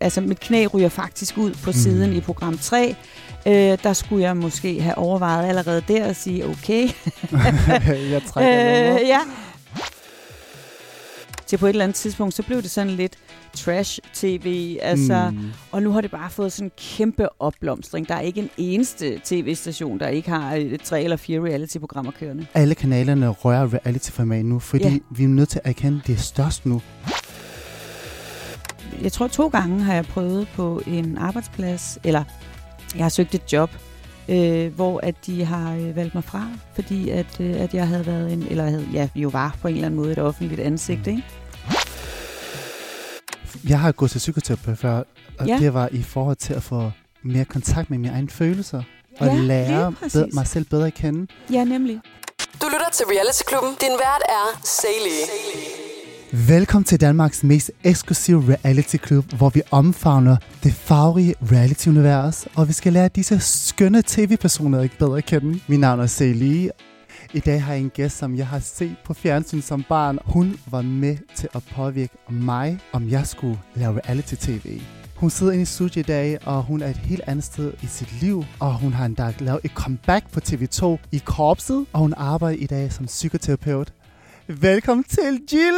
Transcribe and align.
Altså 0.00 0.20
mit 0.20 0.40
knæ 0.40 0.66
ryger 0.66 0.88
faktisk 0.88 1.38
ud 1.38 1.54
på 1.64 1.72
siden 1.72 2.10
mm. 2.10 2.16
i 2.16 2.20
program 2.20 2.58
3. 2.58 2.96
Øh, 3.46 3.52
der 3.82 3.92
skulle 3.92 4.22
jeg 4.22 4.36
måske 4.36 4.80
have 4.80 4.98
overvejet 4.98 5.48
allerede 5.48 5.82
der 5.88 6.04
at 6.04 6.16
sige, 6.16 6.46
okay. 6.46 6.88
jeg 8.12 8.22
trækker 8.26 8.94
øh, 8.94 9.08
ja. 9.08 9.20
Til 11.46 11.56
på 11.56 11.66
et 11.66 11.70
eller 11.70 11.84
andet 11.84 11.94
tidspunkt, 11.94 12.34
så 12.34 12.42
blev 12.42 12.62
det 12.62 12.70
sådan 12.70 12.92
lidt 12.92 13.16
trash-tv, 13.52 14.78
altså, 14.82 15.30
mm. 15.32 15.52
og 15.72 15.82
nu 15.82 15.90
har 15.90 16.00
det 16.00 16.10
bare 16.10 16.30
fået 16.30 16.52
sådan 16.52 16.66
en 16.66 16.70
kæmpe 16.96 17.42
opblomstring. 17.42 18.08
Der 18.08 18.14
er 18.14 18.20
ikke 18.20 18.40
en 18.40 18.50
eneste 18.56 19.20
tv-station, 19.24 19.98
der 19.98 20.08
ikke 20.08 20.30
har 20.30 20.54
et, 20.54 20.80
tre 20.80 21.02
eller 21.02 21.16
fire 21.16 21.40
reality-programmer 21.40 22.12
kørende. 22.12 22.46
Alle 22.54 22.74
kanalerne 22.74 23.28
rører 23.28 23.74
reality-format 23.74 24.44
nu, 24.44 24.58
fordi 24.58 24.88
ja. 24.88 24.98
vi 25.10 25.24
er 25.24 25.28
nødt 25.28 25.48
til 25.48 25.60
at 25.64 25.70
erkende, 25.70 25.98
at 26.02 26.06
det 26.06 26.12
er 26.12 26.20
størst 26.20 26.66
nu 26.66 26.82
jeg 29.02 29.12
tror 29.12 29.28
to 29.28 29.48
gange 29.48 29.82
har 29.82 29.94
jeg 29.94 30.04
prøvet 30.04 30.48
på 30.54 30.80
en 30.86 31.18
arbejdsplads, 31.18 31.98
eller 32.04 32.24
jeg 32.94 33.04
har 33.04 33.08
søgt 33.08 33.34
et 33.34 33.52
job, 33.52 33.70
øh, 34.28 34.74
hvor 34.74 35.00
at 35.02 35.14
de 35.26 35.44
har 35.44 35.74
øh, 35.74 35.96
valgt 35.96 36.14
mig 36.14 36.24
fra, 36.24 36.48
fordi 36.74 37.10
at, 37.10 37.40
øh, 37.40 37.60
at 37.60 37.74
jeg 37.74 37.88
havde 37.88 38.06
været 38.06 38.32
en, 38.32 38.42
eller 38.42 38.64
havde, 38.64 38.88
ja, 38.92 39.08
jo 39.14 39.28
var 39.28 39.56
på 39.62 39.68
en 39.68 39.74
eller 39.74 39.86
anden 39.86 40.00
måde 40.00 40.12
et 40.12 40.18
offentligt 40.18 40.60
ansigt, 40.60 41.06
ikke? 41.06 41.24
Jeg 43.68 43.80
har 43.80 43.92
gået 43.92 44.10
til 44.10 44.18
psykoterapeut 44.18 44.78
før, 44.78 45.02
og 45.38 45.46
ja. 45.46 45.58
det 45.58 45.74
var 45.74 45.88
i 45.92 46.02
forhold 46.02 46.36
til 46.36 46.54
at 46.54 46.62
få 46.62 46.90
mere 47.22 47.44
kontakt 47.44 47.90
med 47.90 47.98
mine 47.98 48.12
egne 48.12 48.28
følelser, 48.28 48.82
og 49.18 49.26
ja, 49.26 49.34
lære 49.34 49.94
bedre, 50.12 50.28
mig 50.32 50.46
selv 50.46 50.64
bedre 50.64 50.86
at 50.86 50.94
kende. 50.94 51.26
Ja, 51.52 51.64
nemlig. 51.64 52.00
Du 52.62 52.66
lytter 52.66 52.90
til 52.92 53.06
Reality 53.06 53.42
Klubben. 53.46 53.70
Din 53.80 53.90
vært 53.90 54.22
er 54.28 54.60
Sally. 54.64 55.85
Velkommen 56.38 56.84
til 56.84 57.00
Danmarks 57.00 57.44
mest 57.44 57.70
eksklusive 57.84 58.42
reality 58.48 58.96
club, 59.06 59.24
hvor 59.32 59.48
vi 59.48 59.62
omfavner 59.70 60.36
det 60.64 60.72
farverige 60.72 61.34
reality-univers, 61.52 62.46
og 62.56 62.68
vi 62.68 62.72
skal 62.72 62.92
lære 62.92 63.08
disse 63.08 63.40
skønne 63.40 64.02
tv-personer 64.06 64.82
ikke 64.82 64.98
bedre 64.98 65.18
at 65.18 65.24
kende. 65.24 65.60
Mit 65.66 65.80
navn 65.80 66.00
er 66.00 66.06
Celie. 66.06 66.70
I 67.34 67.40
dag 67.40 67.62
har 67.62 67.72
jeg 67.72 67.82
en 67.82 67.90
gæst, 67.90 68.18
som 68.18 68.36
jeg 68.36 68.46
har 68.46 68.58
set 68.58 68.96
på 69.04 69.14
fjernsyn 69.14 69.60
som 69.60 69.84
barn. 69.88 70.18
Hun 70.24 70.56
var 70.70 70.82
med 70.82 71.16
til 71.34 71.48
at 71.54 71.62
påvirke 71.74 72.16
mig, 72.30 72.78
om 72.92 73.08
jeg 73.08 73.26
skulle 73.26 73.58
lave 73.74 74.00
reality-tv. 74.00 74.80
Hun 75.16 75.30
sidder 75.30 75.52
inde 75.52 75.62
i 75.62 75.66
studiet 75.66 75.96
i 75.96 76.06
dag, 76.06 76.38
og 76.46 76.62
hun 76.62 76.82
er 76.82 76.88
et 76.88 76.96
helt 76.96 77.22
andet 77.26 77.44
sted 77.44 77.72
i 77.82 77.86
sit 77.86 78.20
liv. 78.20 78.44
Og 78.60 78.74
hun 78.74 78.92
har 78.92 79.06
endda 79.06 79.32
lavet 79.38 79.60
et 79.64 79.70
comeback 79.70 80.30
på 80.32 80.40
TV2 80.48 80.98
i 81.12 81.22
korpset, 81.24 81.86
og 81.92 82.00
hun 82.00 82.14
arbejder 82.16 82.58
i 82.58 82.66
dag 82.66 82.92
som 82.92 83.06
psykoterapeut. 83.06 83.92
Velkommen 84.48 85.04
til 85.04 85.42
Jill! 85.52 85.76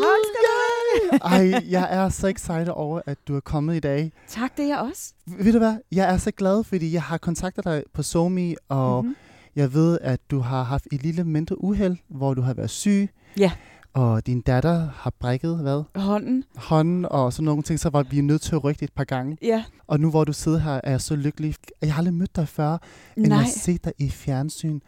Tak 0.00 0.18
skal. 0.28 1.20
Ej, 1.22 1.62
jeg 1.70 1.88
er 1.90 2.08
så 2.08 2.26
excited 2.26 2.68
over, 2.68 3.00
at 3.06 3.18
du 3.28 3.36
er 3.36 3.40
kommet 3.40 3.76
i 3.76 3.80
dag. 3.80 4.12
Tak, 4.28 4.56
det 4.56 4.64
er 4.64 4.68
jeg 4.68 4.78
også. 4.78 5.12
Ved 5.26 5.52
du 5.52 5.58
hvad? 5.58 5.76
Jeg 5.92 6.12
er 6.12 6.16
så 6.16 6.30
glad, 6.30 6.64
fordi 6.64 6.92
jeg 6.92 7.02
har 7.02 7.18
kontaktet 7.18 7.64
dig 7.64 7.82
på 7.92 8.02
SoMe, 8.02 8.54
og 8.68 9.04
mm-hmm. 9.04 9.16
jeg 9.56 9.74
ved, 9.74 9.98
at 10.00 10.20
du 10.30 10.38
har 10.38 10.62
haft 10.62 10.86
et 10.92 11.02
lille 11.02 11.24
mindre 11.24 11.64
uheld, 11.64 11.96
hvor 12.08 12.34
du 12.34 12.42
har 12.42 12.54
været 12.54 12.70
syg. 12.70 13.10
Ja. 13.38 13.52
Og 13.94 14.26
din 14.26 14.40
datter 14.40 14.88
har 14.94 15.12
brækket, 15.20 15.58
hvad? 15.58 15.82
Hånden. 15.94 16.44
Hånden 16.56 17.06
og 17.10 17.32
sådan 17.32 17.44
nogle 17.44 17.62
ting, 17.62 17.80
så 17.80 17.90
var 17.90 18.02
vi 18.02 18.20
nødt 18.20 18.42
til 18.42 18.54
at 18.54 18.64
rykke 18.64 18.82
et 18.82 18.92
par 18.92 19.04
gange. 19.04 19.38
Ja. 19.42 19.64
Og 19.86 20.00
nu 20.00 20.10
hvor 20.10 20.24
du 20.24 20.32
sidder 20.32 20.58
her, 20.58 20.80
er 20.84 20.90
jeg 20.90 21.00
så 21.00 21.16
lykkelig. 21.16 21.54
Jeg 21.82 21.92
har 21.94 21.98
aldrig 21.98 22.14
mødt 22.14 22.36
dig 22.36 22.48
før, 22.48 22.78
end 23.16 23.26
Nej. 23.26 23.42
at 23.42 23.48
se 23.48 23.78
dig 23.84 23.92
i 23.98 24.10
fjernsyn. 24.10 24.80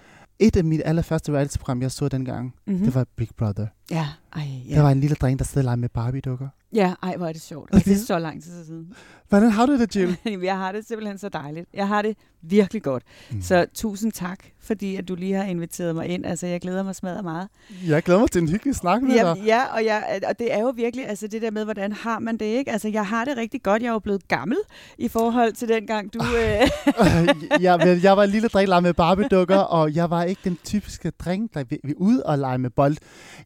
Et 0.42 0.56
af 0.56 0.64
mit 0.64 0.82
allerførste 0.84 1.32
reality-program, 1.32 1.82
jeg 1.82 1.90
så 1.90 2.08
dengang, 2.08 2.54
mm-hmm. 2.66 2.84
det 2.84 2.94
var 2.94 3.06
Big 3.16 3.28
Brother. 3.36 3.66
Ja, 3.90 4.06
ej, 4.36 4.42
ja. 4.68 4.74
Der 4.74 4.82
var 4.82 4.90
en 4.90 5.00
lille 5.00 5.16
dreng, 5.16 5.38
der 5.38 5.44
stod 5.44 5.64
og 5.64 5.78
med 5.78 5.88
Barbie-dukker. 5.88 6.48
Ja, 6.72 6.94
ej, 7.02 7.16
hvor 7.16 7.26
er 7.26 7.32
det 7.32 7.42
sjovt. 7.42 7.70
Og 7.70 7.84
det 7.84 7.92
er 7.92 7.96
så 7.96 8.18
lang 8.18 8.42
tid 8.42 8.64
siden. 8.64 8.92
Hvordan 9.28 9.50
har 9.50 9.66
du 9.66 9.78
det, 9.78 9.96
Jill? 9.96 10.16
jeg 10.42 10.56
har 10.56 10.72
det 10.72 10.86
simpelthen 10.86 11.18
så 11.18 11.28
dejligt. 11.28 11.68
Jeg 11.74 11.88
har 11.88 12.02
det 12.02 12.16
virkelig 12.42 12.82
godt. 12.82 13.02
Mm. 13.30 13.42
Så 13.42 13.66
tusind 13.74 14.12
tak, 14.12 14.38
fordi 14.60 14.96
at 14.96 15.08
du 15.08 15.14
lige 15.14 15.34
har 15.34 15.44
inviteret 15.44 15.94
mig 15.94 16.06
ind. 16.06 16.26
Altså, 16.26 16.46
jeg 16.46 16.60
glæder 16.60 16.82
mig 16.82 16.94
smadret 16.94 17.24
meget. 17.24 17.48
Jeg 17.86 18.02
glæder 18.02 18.20
mig 18.20 18.30
til 18.30 18.42
en 18.42 18.48
hyggelig 18.48 18.74
snak 18.74 19.02
med 19.02 19.14
ja, 19.14 19.34
dig. 19.34 19.42
Ja, 19.46 19.64
og, 19.74 19.84
jeg, 19.84 20.20
og 20.28 20.38
det 20.38 20.54
er 20.54 20.60
jo 20.60 20.72
virkelig 20.76 21.08
altså 21.08 21.26
det 21.26 21.42
der 21.42 21.50
med, 21.50 21.64
hvordan 21.64 21.92
har 21.92 22.18
man 22.18 22.36
det, 22.36 22.44
ikke? 22.44 22.70
Altså, 22.72 22.88
jeg 22.88 23.06
har 23.06 23.24
det 23.24 23.36
rigtig 23.36 23.62
godt. 23.62 23.82
Jeg 23.82 23.88
er 23.88 23.92
jo 23.92 23.98
blevet 23.98 24.28
gammel 24.28 24.58
i 24.98 25.08
forhold 25.08 25.52
til 25.52 25.68
den 25.68 25.86
gang, 25.86 26.14
du... 26.14 26.18
øh... 26.18 26.68
jeg, 27.66 28.00
jeg 28.02 28.16
var 28.16 28.24
en 28.24 28.30
lille 28.30 28.48
dreng, 28.48 28.68
der 28.68 28.80
med 28.80 28.94
Barbie-dukker, 28.94 29.58
og 29.58 29.94
jeg 29.94 30.10
var 30.10 30.22
ikke 30.22 30.40
den 30.44 30.58
typiske 30.64 31.10
dreng, 31.10 31.54
der 31.54 31.64
vi, 31.64 31.78
vi 31.84 31.94
ud 31.96 32.18
og 32.18 32.38
lege 32.38 32.58
med 32.58 32.70
bold. 32.70 32.96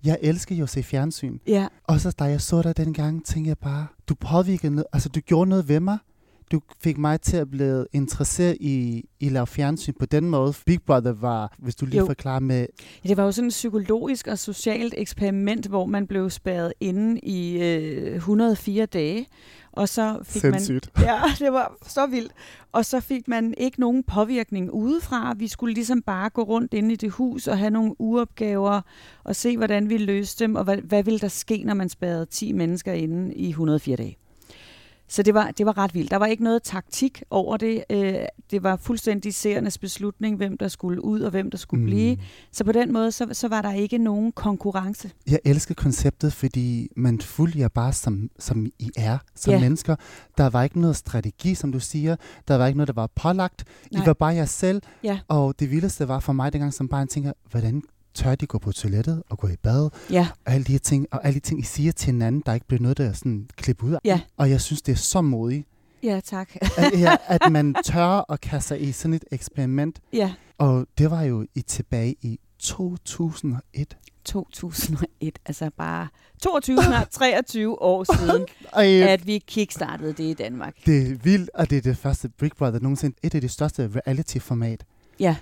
Jeg 0.05 0.19
elsker 0.23 0.55
jo 0.55 0.63
at 0.63 0.71
se 0.71 0.83
fjernsyn. 0.83 1.39
Ja. 1.47 1.67
Og 1.85 2.01
så 2.01 2.11
da 2.11 2.25
jeg 2.25 2.41
så 2.41 2.63
dig 2.63 2.77
dengang, 2.77 3.25
tænkte 3.25 3.49
jeg 3.49 3.59
bare, 3.59 3.87
du 4.09 4.15
påvirkede 4.15 4.75
noget, 4.75 4.87
altså 4.93 5.09
du 5.09 5.21
gjorde 5.21 5.51
noget 5.51 5.69
ved 5.69 5.81
mig. 5.81 5.99
Du 6.55 6.61
fik 6.81 6.99
mig 6.99 7.21
til 7.21 7.37
at 7.37 7.51
blive 7.51 7.87
interesseret 7.93 8.57
i, 8.61 9.05
i 9.21 9.29
lave 9.29 9.47
fjernsyn 9.47 9.93
på 9.99 10.07
den 10.07 10.31
måde. 10.31 10.55
Big 10.67 10.83
Brother 10.83 11.13
var, 11.13 11.55
hvis 11.59 11.75
du 11.75 11.87
lige 11.87 11.99
jo. 11.99 12.07
forklarer 12.07 12.41
med... 12.41 12.67
Ja, 13.05 13.09
det 13.09 13.17
var 13.17 13.25
jo 13.25 13.33
sådan 13.33 13.49
et 13.49 13.53
psykologisk 13.53 14.27
og 14.27 14.39
socialt 14.39 14.95
eksperiment, 14.97 15.67
hvor 15.67 15.87
man 15.87 16.07
blev 16.07 16.31
spærret 16.31 16.73
inde 16.81 17.21
i 17.21 17.63
øh, 17.63 18.17
104 18.17 18.87
dage. 18.87 19.27
Og 19.73 19.89
så 19.89 20.19
fik 20.23 20.43
Sindssygt. 20.43 20.91
man... 20.97 21.05
Ja, 21.09 21.21
det 21.39 21.53
var 21.53 21.77
så 21.87 22.07
vildt. 22.07 22.33
Og 22.73 22.85
så 22.85 23.01
fik 23.01 23.29
man 23.29 23.55
ikke 23.59 23.81
nogen 23.81 24.03
påvirkning 24.03 24.71
udefra. 24.73 25.35
Vi 25.37 25.49
skulle 25.49 25.75
ligesom 25.75 26.03
bare 26.03 26.31
gå 26.31 26.43
rundt 26.43 26.75
inde 26.75 26.93
i 26.93 26.97
det 26.97 27.11
hus 27.11 27.49
og 27.49 27.59
have 27.59 27.71
nogle 27.71 27.95
uopgaver 27.99 28.81
og 29.25 29.37
se, 29.37 29.57
hvordan 29.57 29.89
vi 29.89 29.99
løste 29.99 30.45
dem, 30.45 30.55
og 30.55 30.65
hvad, 30.65 30.77
hvad 30.77 31.03
ville 31.03 31.19
der 31.19 31.29
ske, 31.29 31.63
når 31.65 31.75
man 31.75 31.89
spærrede 31.89 32.27
10 32.27 32.53
mennesker 32.53 32.93
inde 32.93 33.35
i 33.35 33.49
104 33.49 33.97
dage. 33.97 34.19
Så 35.09 35.23
det 35.23 35.35
var, 35.35 35.51
det 35.51 35.67
var 35.67 35.79
ret 35.79 35.95
vildt. 35.95 36.11
Der 36.11 36.17
var 36.17 36.27
ikke 36.27 36.45
noget 36.45 36.63
taktik 36.63 37.23
over 37.31 37.57
det. 37.57 37.85
Øh, 37.91 38.15
det 38.51 38.63
var 38.63 38.77
fuldstændig 38.77 39.35
seernes 39.35 39.79
beslutning, 39.79 40.37
hvem 40.37 40.59
der 40.59 40.69
skulle 40.69 41.05
ud 41.05 41.21
og 41.21 41.31
hvem 41.31 41.51
der 41.51 41.59
skulle 41.59 41.81
mm. 41.81 41.87
blive. 41.87 42.17
Så 42.53 42.65
på 42.65 42.73
den 42.73 42.93
måde, 42.93 43.13
så, 43.13 43.29
så 43.33 43.49
var 43.49 43.63
der 43.63 43.73
ikke 43.73 43.99
nogen 43.99 44.33
konkurrence. 44.33 45.11
Jeg 45.27 45.39
elsker 45.45 45.75
konceptet, 45.75 46.33
fordi 46.33 46.89
man 46.97 47.21
fulgte 47.21 47.69
bare 47.69 47.93
som, 47.93 48.31
som 48.39 48.67
I 48.79 48.91
er, 48.97 49.19
som 49.35 49.53
ja. 49.53 49.61
mennesker. 49.61 49.97
Der 50.39 50.51
var 50.51 50.63
ikke 50.63 50.81
noget 50.81 50.97
strategi, 50.97 51.55
som 51.55 51.73
du 51.73 51.81
siger. 51.81 52.17
Der 52.49 52.55
var 52.55 52.67
ikke 52.67 52.77
noget, 52.77 52.89
der 52.89 52.95
var 52.95 53.11
pålagt. 53.15 53.65
Nej. 53.93 54.03
I 54.03 54.07
var 54.07 54.15
bare 54.15 54.35
jer 54.35 54.45
selv. 54.45 54.83
Ja. 55.05 55.19
Og 55.29 55.55
det 55.61 55.71
vildeste 55.71 56.09
var 56.09 56.21
for 56.21 56.33
mig 56.33 56.53
dengang 56.53 56.75
som 56.75 56.89
barn, 56.89 57.09
tænker, 57.09 57.33
hvordan 57.51 57.83
tør 58.15 58.35
de 58.35 58.47
gå 58.47 58.59
på 58.59 58.73
toilettet 58.73 59.23
og 59.29 59.39
gå 59.39 59.49
i 59.49 59.57
bad. 59.57 59.91
Ja. 60.11 60.29
Og 60.47 60.53
alle 60.53 60.65
de 60.65 60.73
her 60.73 60.79
ting, 60.79 61.07
og 61.11 61.25
alle 61.25 61.35
de 61.35 61.41
ting, 61.41 61.61
I 61.61 61.63
siger 61.63 61.93
til 61.93 62.07
hinanden, 62.07 62.43
der 62.47 62.55
ikke 62.55 62.67
bliver 62.67 62.81
noget, 62.83 62.99
der 62.99 63.13
sådan 63.13 63.49
klippe 63.57 63.85
ud 63.85 63.93
af. 63.93 63.99
Ja. 64.05 64.21
Og 64.37 64.51
jeg 64.51 64.61
synes, 64.61 64.83
det 64.83 64.93
er 64.93 64.97
så 64.97 65.21
modigt. 65.21 65.69
Ja, 66.03 66.21
tak. 66.25 66.49
at, 66.77 67.01
ja, 67.01 67.17
at 67.27 67.53
man 67.53 67.75
tør 67.85 68.33
at 68.33 68.41
kaste 68.41 68.69
sig 68.69 68.83
i 68.83 68.93
sådan 68.93 69.15
et 69.15 69.25
eksperiment. 69.33 70.01
Ja. 70.13 70.33
Og 70.59 70.87
det 70.99 71.11
var 71.11 71.23
jo 71.23 71.47
i 71.55 71.63
tilbage 71.63 72.17
i 72.23 72.41
2001. 72.59 73.97
2001, 74.25 75.39
altså 75.47 75.71
bare 75.77 76.09
2023 76.43 77.83
år 77.83 78.17
siden, 78.17 78.47
at 79.09 79.27
vi 79.27 79.39
kickstartede 79.39 80.13
det 80.13 80.25
i 80.25 80.35
Danmark. 80.35 80.75
Det 80.87 81.11
er 81.11 81.15
vildt, 81.23 81.51
og 81.55 81.71
det 81.71 81.79
er 81.79 81.83
det 81.83 81.97
første 81.97 82.29
Big 82.29 82.51
Brother 82.59 82.81
nogensinde. 82.81 83.17
Et 83.23 83.35
af 83.35 83.41
de 83.41 83.49
største 83.49 83.91
reality-format. 83.97 84.85
Ja. 85.21 85.37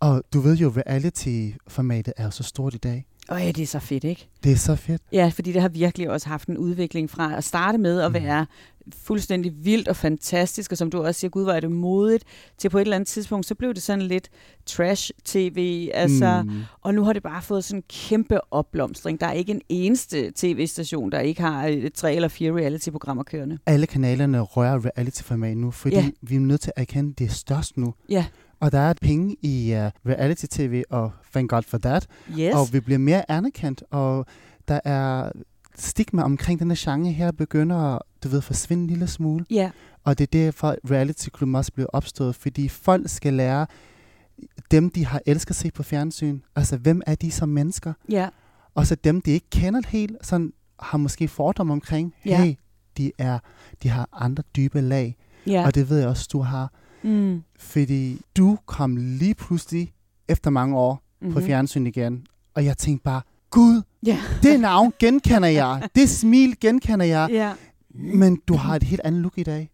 Og 0.00 0.22
du 0.32 0.40
ved 0.40 0.56
jo, 0.56 0.72
reality-formatet 0.76 2.14
er 2.16 2.30
så 2.30 2.42
stort 2.42 2.74
i 2.74 2.78
dag. 2.78 3.06
Og 3.28 3.40
ja, 3.40 3.50
det 3.50 3.62
er 3.62 3.66
så 3.66 3.78
fedt, 3.78 4.04
ikke? 4.04 4.28
Det 4.44 4.52
er 4.52 4.56
så 4.56 4.76
fedt. 4.76 5.02
Ja, 5.12 5.30
fordi 5.34 5.52
det 5.52 5.62
har 5.62 5.68
virkelig 5.68 6.10
også 6.10 6.28
haft 6.28 6.48
en 6.48 6.58
udvikling 6.58 7.10
fra 7.10 7.36
at 7.36 7.44
starte 7.44 7.78
med 7.78 8.00
at 8.00 8.10
mm. 8.10 8.14
være 8.14 8.46
fuldstændig 8.96 9.52
vildt 9.64 9.88
og 9.88 9.96
fantastisk, 9.96 10.72
og 10.72 10.78
som 10.78 10.90
du 10.90 11.02
også 11.02 11.20
siger, 11.20 11.30
gud, 11.30 11.42
hvor 11.42 11.52
er 11.52 11.60
det 11.60 11.72
modigt, 11.72 12.24
til 12.58 12.68
på 12.68 12.78
et 12.78 12.82
eller 12.82 12.96
andet 12.96 13.06
tidspunkt, 13.06 13.46
så 13.46 13.54
blev 13.54 13.74
det 13.74 13.82
sådan 13.82 14.02
lidt 14.02 14.28
trash-tv, 14.66 15.88
altså, 15.94 16.42
mm. 16.46 16.62
og 16.80 16.94
nu 16.94 17.04
har 17.04 17.12
det 17.12 17.22
bare 17.22 17.42
fået 17.42 17.64
sådan 17.64 17.78
en 17.78 17.84
kæmpe 17.88 18.52
opblomstring. 18.52 19.20
Der 19.20 19.26
er 19.26 19.32
ikke 19.32 19.52
en 19.52 19.62
eneste 19.68 20.32
tv-station, 20.36 21.12
der 21.12 21.20
ikke 21.20 21.42
har 21.42 21.66
et 21.66 21.92
tre 21.92 22.14
eller 22.14 22.28
fire 22.28 22.52
reality-programmer 22.52 23.22
kørende. 23.22 23.58
Alle 23.66 23.86
kanalerne 23.86 24.40
rører 24.40 24.84
reality-format 24.84 25.56
nu, 25.56 25.70
fordi 25.70 25.96
ja. 25.96 26.10
vi 26.22 26.36
er 26.36 26.40
nødt 26.40 26.60
til 26.60 26.72
at 26.76 26.80
erkende, 26.80 27.10
at 27.10 27.18
det 27.18 27.24
er 27.24 27.32
størst 27.32 27.76
nu. 27.76 27.94
Ja. 28.08 28.26
Og 28.60 28.72
der 28.72 28.78
er 28.78 28.94
penge 29.02 29.36
i 29.42 29.72
uh, 29.72 30.10
reality-tv, 30.12 30.82
og 30.90 31.12
thank 31.32 31.50
God 31.50 31.62
for 31.62 31.78
that. 31.78 32.06
Yes. 32.38 32.54
Og 32.54 32.72
vi 32.72 32.80
bliver 32.80 32.98
mere 32.98 33.30
anerkendt, 33.30 33.82
og 33.90 34.26
der 34.68 34.80
er 34.84 35.30
stigma 35.76 36.22
omkring 36.22 36.60
denne 36.60 36.74
genre 36.78 37.12
her 37.12 37.32
begynder 37.32 37.76
at 37.76 38.02
du 38.24 38.28
ved, 38.28 38.40
forsvinde 38.40 38.82
en 38.82 38.90
lille 38.90 39.06
smule. 39.06 39.44
Ja. 39.50 39.70
Og 40.04 40.18
det 40.18 40.24
er 40.24 40.30
derfor, 40.44 40.76
reality 40.90 41.28
club 41.36 41.54
også 41.54 41.72
bliver 41.72 41.88
opstået, 41.92 42.34
fordi 42.34 42.68
folk 42.68 43.08
skal 43.10 43.34
lære 43.34 43.66
dem, 44.70 44.90
de 44.90 45.06
har 45.06 45.20
elsket 45.26 45.50
at 45.50 45.56
se 45.56 45.70
på 45.70 45.82
fjernsyn. 45.82 46.40
Altså, 46.56 46.76
hvem 46.76 47.02
er 47.06 47.14
de 47.14 47.30
som 47.30 47.48
mennesker? 47.48 47.92
Ja. 48.10 48.28
Og 48.74 48.86
så 48.86 48.94
dem, 48.94 49.20
de 49.20 49.30
ikke 49.30 49.50
kender 49.50 49.80
helt, 49.88 50.16
sådan 50.22 50.52
har 50.80 50.98
måske 50.98 51.28
fordomme 51.28 51.72
omkring, 51.72 52.14
hey, 52.18 52.54
de, 52.96 53.12
er, 53.18 53.38
de 53.82 53.88
har 53.88 54.08
andre 54.12 54.42
dybe 54.56 54.80
lag. 54.80 55.16
Ja. 55.46 55.66
Og 55.66 55.74
det 55.74 55.90
ved 55.90 55.98
jeg 55.98 56.08
også, 56.08 56.28
du 56.32 56.40
har. 56.40 56.72
Mm. 57.02 57.42
Fordi 57.58 58.20
du 58.36 58.58
kom 58.66 58.96
lige 58.96 59.34
pludselig 59.34 59.92
efter 60.28 60.50
mange 60.50 60.76
år 60.76 61.02
mm-hmm. 61.20 61.34
på 61.34 61.40
fjernsyn 61.40 61.86
igen, 61.86 62.26
og 62.54 62.64
jeg 62.64 62.78
tænkte 62.78 63.04
bare, 63.04 63.22
Gud, 63.50 63.82
yeah. 64.08 64.18
det 64.42 64.60
navn 64.60 64.92
genkender 64.98 65.48
jeg, 65.48 65.88
det 65.94 66.08
smil 66.10 66.60
genkender 66.60 67.06
jeg. 67.06 67.28
Yeah. 67.32 67.54
Men 67.94 68.40
du 68.48 68.54
har 68.54 68.76
et 68.76 68.82
helt 68.82 69.00
andet 69.04 69.22
look 69.22 69.38
i 69.38 69.42
dag. 69.42 69.70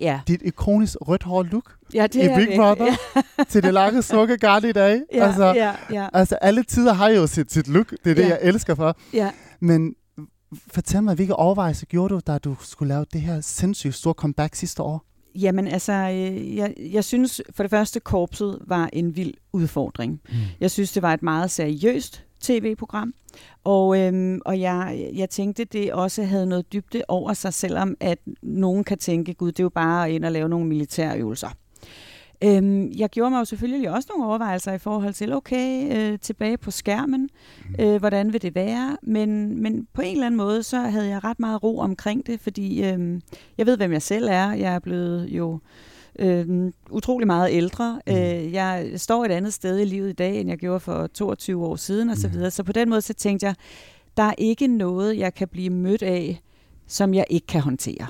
Ja, 0.00 0.20
Dit 0.28 0.42
ikonisk 0.44 0.96
rødt 1.00 1.22
hår 1.22 1.42
look 1.42 1.76
ja 1.94 2.02
det 2.06 2.14
i 2.14 2.20
er 2.20 2.36
Big 2.38 2.48
det. 2.48 2.56
Brother 2.56 2.96
Ja, 3.16 3.44
til 3.50 3.62
det 3.62 3.74
lange 3.74 4.02
smukke 4.02 4.36
garn 4.38 4.64
i 4.64 4.72
dag. 4.72 5.00
ja, 5.14 5.26
altså, 5.26 5.44
ja, 5.44 5.72
ja, 5.92 6.08
altså, 6.12 6.34
alle 6.34 6.62
tider 6.62 6.92
har 6.92 7.08
jo 7.08 7.26
sit, 7.26 7.52
sit 7.52 7.68
look. 7.68 7.90
Det 8.04 8.10
er 8.10 8.14
det, 8.14 8.22
Ja. 8.22 8.28
jeg 8.28 8.38
elsker 8.42 8.74
for. 8.74 8.96
ja. 9.12 9.30
Men 9.60 9.94
fortæl 10.68 11.02
mig, 11.02 11.14
hvilke 11.14 11.36
overvejelser 11.36 11.86
gjorde 11.86 12.14
du, 12.14 12.20
da 12.26 12.38
du 12.38 12.56
skulle 12.60 12.88
lave 12.94 13.04
det 13.12 13.20
her 13.20 13.40
sindssygt 13.40 13.94
store 13.94 14.14
comeback 14.14 14.54
sidste 14.54 14.82
år? 14.82 15.04
Jamen 15.34 15.68
altså, 15.68 15.92
øh, 15.92 16.56
jeg, 16.56 16.74
jeg 16.78 17.04
synes 17.04 17.42
for 17.50 17.62
det 17.62 17.70
første, 17.70 18.00
korpset 18.00 18.58
var 18.66 18.90
en 18.92 19.16
vild 19.16 19.34
udfordring. 19.52 20.20
Mm. 20.28 20.34
Jeg 20.60 20.70
synes, 20.70 20.92
det 20.92 21.02
var 21.02 21.14
et 21.14 21.22
meget 21.22 21.50
seriøst 21.50 22.24
tv-program, 22.40 23.14
og, 23.64 24.00
øhm, 24.00 24.40
og 24.44 24.60
jeg, 24.60 25.10
jeg 25.14 25.30
tænkte, 25.30 25.64
det 25.64 25.92
også 25.92 26.22
havde 26.22 26.46
noget 26.46 26.72
dybde 26.72 27.02
over 27.08 27.32
sig, 27.32 27.54
selvom 27.54 27.96
at 28.00 28.18
nogen 28.42 28.84
kan 28.84 28.98
tænke, 28.98 29.34
gud, 29.34 29.52
det 29.52 29.60
er 29.60 29.64
jo 29.64 29.68
bare 29.68 30.12
ind 30.12 30.24
og 30.24 30.32
lave 30.32 30.48
nogle 30.48 30.66
militærøvelser. 30.66 31.48
Øhm, 32.44 32.92
jeg 32.96 33.10
gjorde 33.10 33.30
mig 33.30 33.38
jo 33.40 33.44
selvfølgelig 33.44 33.90
også 33.90 34.08
nogle 34.12 34.26
overvejelser 34.28 34.72
i 34.72 34.78
forhold 34.78 35.14
til, 35.14 35.32
okay, 35.32 35.96
øh, 36.12 36.18
tilbage 36.18 36.56
på 36.58 36.70
skærmen, 36.70 37.28
øh, 37.80 37.96
hvordan 37.96 38.32
vil 38.32 38.42
det 38.42 38.54
være? 38.54 38.96
Men, 39.02 39.62
men 39.62 39.86
på 39.92 40.02
en 40.02 40.12
eller 40.12 40.26
anden 40.26 40.36
måde, 40.38 40.62
så 40.62 40.76
havde 40.80 41.08
jeg 41.08 41.24
ret 41.24 41.40
meget 41.40 41.62
ro 41.62 41.78
omkring 41.78 42.26
det, 42.26 42.40
fordi 42.40 42.84
øh, 42.84 43.20
jeg 43.58 43.66
ved, 43.66 43.76
hvem 43.76 43.92
jeg 43.92 44.02
selv 44.02 44.28
er. 44.30 44.52
Jeg 44.52 44.74
er 44.74 44.78
blevet 44.78 45.28
jo 45.28 45.58
øh, 46.18 46.72
utrolig 46.90 47.26
meget 47.26 47.48
ældre. 47.52 48.00
Mm. 48.06 48.12
Øh, 48.12 48.52
jeg 48.52 48.90
står 48.96 49.24
et 49.24 49.30
andet 49.30 49.52
sted 49.52 49.78
i 49.78 49.84
livet 49.84 50.10
i 50.10 50.12
dag, 50.12 50.40
end 50.40 50.48
jeg 50.48 50.58
gjorde 50.58 50.80
for 50.80 51.06
22 51.06 51.66
år 51.66 51.76
siden 51.76 52.10
osv. 52.10 52.16
Så, 52.20 52.28
Mm. 52.28 52.34
videre. 52.34 52.50
så 52.50 52.62
på 52.62 52.72
den 52.72 52.88
måde, 52.90 53.00
så 53.00 53.14
tænkte 53.14 53.46
jeg, 53.46 53.54
der 54.16 54.22
er 54.22 54.34
ikke 54.38 54.66
noget, 54.66 55.18
jeg 55.18 55.34
kan 55.34 55.48
blive 55.48 55.70
mødt 55.70 56.02
af, 56.02 56.40
som 56.86 57.14
jeg 57.14 57.24
ikke 57.30 57.46
kan 57.46 57.60
håndtere. 57.60 58.06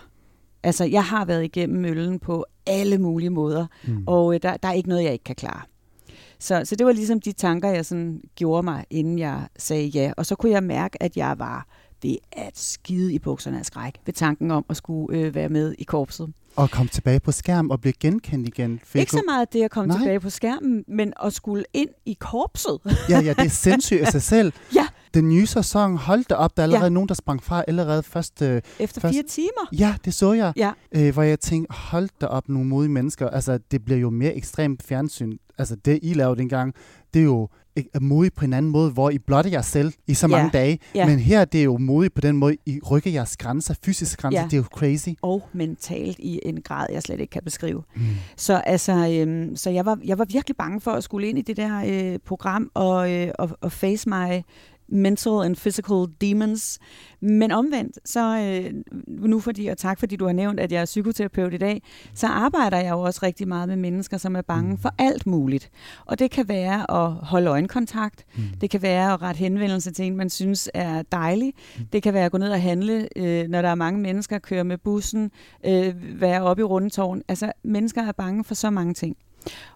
Altså, 0.62 0.84
jeg 0.84 1.04
har 1.04 1.24
været 1.24 1.44
igennem 1.44 1.80
møllen 1.82 2.18
på 2.18 2.46
alle 2.66 2.98
mulige 2.98 3.30
måder, 3.30 3.66
Mm. 3.86 4.04
og 4.06 4.34
øh, 4.34 4.40
der, 4.42 4.56
der 4.56 4.68
er 4.68 4.72
ikke 4.72 4.88
noget, 4.88 5.04
jeg 5.04 5.12
ikke 5.12 5.24
kan 5.24 5.34
klare. 5.36 5.60
Så, 6.38 6.62
så 6.64 6.76
det 6.76 6.86
var 6.86 6.92
ligesom 6.92 7.20
de 7.20 7.32
tanker, 7.32 7.68
jeg 7.70 7.86
sådan 7.86 8.20
gjorde 8.36 8.62
mig, 8.62 8.84
inden 8.90 9.18
jeg 9.18 9.42
sagde 9.58 9.86
ja. 9.86 10.12
Og 10.16 10.26
så 10.26 10.34
kunne 10.34 10.52
jeg 10.52 10.62
mærke, 10.62 11.02
at 11.02 11.16
jeg 11.16 11.38
var 11.38 11.66
det 12.02 12.18
at 12.32 12.58
skide 12.58 13.14
i 13.14 13.18
bukserne 13.18 13.58
af 13.58 13.66
skræk 13.66 13.94
ved 14.06 14.14
tanken 14.14 14.50
om 14.50 14.64
at 14.68 14.76
skulle 14.76 15.18
øh, 15.18 15.34
være 15.34 15.48
med 15.48 15.74
i 15.78 15.84
korpset. 15.84 16.32
Og 16.56 16.70
kom 16.70 16.88
tilbage 16.88 17.20
på 17.20 17.32
skærm 17.32 17.70
og 17.70 17.80
blive 17.80 17.92
genkendt 18.00 18.48
igen. 18.48 18.80
Fik 18.84 19.00
Ikke 19.00 19.12
så 19.12 19.22
meget 19.26 19.52
det 19.52 19.62
at 19.62 19.70
komme 19.70 19.88
Nej. 19.88 19.98
tilbage 19.98 20.20
på 20.20 20.30
skærmen, 20.30 20.84
men 20.88 21.12
at 21.24 21.32
skulle 21.32 21.64
ind 21.72 21.88
i 22.06 22.16
korpset. 22.20 22.78
Ja, 23.08 23.20
ja, 23.20 23.28
det 23.32 23.38
er 23.44 23.48
sindssygt 23.48 24.00
af 24.00 24.06
sig 24.16 24.22
selv. 24.22 24.52
Ja. 24.74 24.86
Den 25.14 25.28
nye 25.28 25.46
sæson, 25.46 25.96
hold 25.96 26.24
da 26.24 26.34
op, 26.34 26.56
der 26.56 26.62
er 26.62 26.64
allerede 26.64 26.82
Ja. 26.84 26.86
ja. 26.86 26.94
nogen, 26.94 27.08
der 27.08 27.14
sprang 27.14 27.42
fra 27.42 27.64
allerede 27.68 28.02
først. 28.02 28.42
Øh, 28.42 28.62
Efter 28.80 29.00
Først- 29.00 29.14
fire 29.14 29.22
timer. 29.28 29.68
ja, 29.78 29.94
det 30.04 30.14
så 30.14 30.32
jeg. 30.32 30.52
Ja. 30.56 30.72
Øh, 30.92 31.12
hvor 31.12 31.22
jeg 31.22 31.40
tænkte, 31.40 31.74
hold 31.74 32.08
da 32.20 32.26
op, 32.26 32.48
nogle 32.48 32.68
modige 32.68 32.90
mennesker. 32.92 33.28
Altså, 33.28 33.58
det 33.70 33.84
bliver 33.84 33.98
jo 34.00 34.10
mere 34.10 34.34
ekstremt 34.36 34.82
fjernsyn. 34.82 35.36
Altså, 35.58 35.76
det 35.76 35.98
I 36.02 36.14
lavede 36.14 36.36
dengang, 36.38 36.74
det 37.14 37.20
er 37.20 37.24
jo 37.24 37.48
er 37.94 38.00
modigt 38.00 38.34
på 38.34 38.44
en 38.44 38.52
anden 38.52 38.72
måde, 38.72 38.90
hvor 38.90 39.10
I 39.10 39.18
blotter 39.18 39.50
jer 39.50 39.62
selv 39.62 39.92
i 40.06 40.14
så 40.14 40.26
Ja. 40.26 40.36
mange 40.36 40.50
dage. 40.52 40.78
Ja. 40.94 41.06
Men 41.06 41.18
her 41.18 41.44
det 41.44 41.60
er 41.60 41.64
jo 41.64 41.76
modigt 41.78 42.14
på 42.14 42.20
den 42.20 42.36
måde, 42.36 42.56
I 42.66 42.80
rykker 42.90 43.10
jeres 43.10 43.36
grænser, 43.36 43.74
fysiske 43.84 44.22
grænser. 44.22 44.40
Ja. 44.40 44.44
Det 44.46 44.52
er 44.52 44.56
jo 44.56 44.62
crazy. 44.74 45.08
Og 45.22 45.48
mentalt 45.52 46.18
i 46.18 46.40
en 46.42 46.60
grad, 46.62 46.86
jeg 46.92 47.02
slet 47.02 47.20
ikke 47.20 47.30
kan 47.30 47.42
beskrive. 47.44 47.82
Mm. 47.96 48.02
Så 48.36 48.54
altså, 48.66 48.92
øhm, 48.92 49.56
så 49.56 49.70
jeg 49.70 49.86
var, 49.86 49.98
jeg 50.04 50.18
var 50.18 50.24
virkelig 50.24 50.56
bange 50.56 50.80
for 50.80 50.90
at 50.90 51.04
skulle 51.04 51.28
ind 51.28 51.38
i 51.38 51.42
det 51.42 51.56
der 51.56 51.82
øh, 52.12 52.18
program 52.26 52.70
og, 52.74 53.12
øh, 53.12 53.30
og, 53.38 53.50
og 53.60 53.72
face 53.72 54.08
my 54.08 54.40
mental 54.92 55.32
and 55.44 55.56
physical 55.56 56.06
demons. 56.20 56.78
Men 57.20 57.52
omvendt, 57.52 57.98
så 58.08 58.38
øh, 58.38 58.74
nu 59.08 59.40
fordi, 59.40 59.66
og 59.66 59.78
tak 59.78 59.98
fordi 59.98 60.16
du 60.16 60.26
har 60.26 60.32
nævnt, 60.32 60.60
at 60.60 60.72
jeg 60.72 60.80
er 60.80 60.84
psykoterapeut 60.84 61.54
i 61.54 61.56
dag, 61.56 61.82
så 62.14 62.26
arbejder 62.26 62.76
jeg 62.76 62.90
jo 62.90 63.00
også 63.00 63.20
rigtig 63.22 63.48
meget 63.48 63.68
med 63.68 63.76
mennesker, 63.76 64.16
som 64.16 64.36
er 64.36 64.42
bange 64.42 64.70
Mm. 64.70 64.78
for 64.78 64.94
alt 64.98 65.26
muligt. 65.26 65.70
Og 66.06 66.18
det 66.18 66.30
kan 66.30 66.48
være 66.48 66.90
at 67.04 67.12
holde 67.12 67.50
øjenkontakt, 67.50 68.24
Mm. 68.36 68.42
det 68.60 68.70
kan 68.70 68.82
være 68.82 69.12
at 69.12 69.22
rette 69.22 69.38
henvendelse 69.38 69.90
til 69.92 70.04
en, 70.04 70.16
man 70.16 70.30
synes 70.30 70.70
er 70.74 71.02
dejlig. 71.12 71.52
Det 71.92 72.02
kan 72.02 72.14
være 72.14 72.24
at 72.24 72.32
gå 72.32 72.38
ned 72.38 72.50
og 72.50 72.62
handle, 72.62 73.08
øh, 73.16 73.48
når 73.48 73.62
der 73.62 73.68
er 73.68 73.74
mange 73.74 74.00
mennesker, 74.00 74.38
køre 74.38 74.64
med 74.64 74.78
bussen, 74.78 75.30
øh, 75.66 76.20
være 76.20 76.42
oppe 76.42 76.60
i 76.60 76.64
rundetårn. 76.64 77.22
Altså, 77.28 77.52
mennesker 77.64 78.02
er 78.02 78.12
bange 78.12 78.44
for 78.44 78.54
så 78.54 78.70
mange 78.70 78.94
ting. 78.94 79.16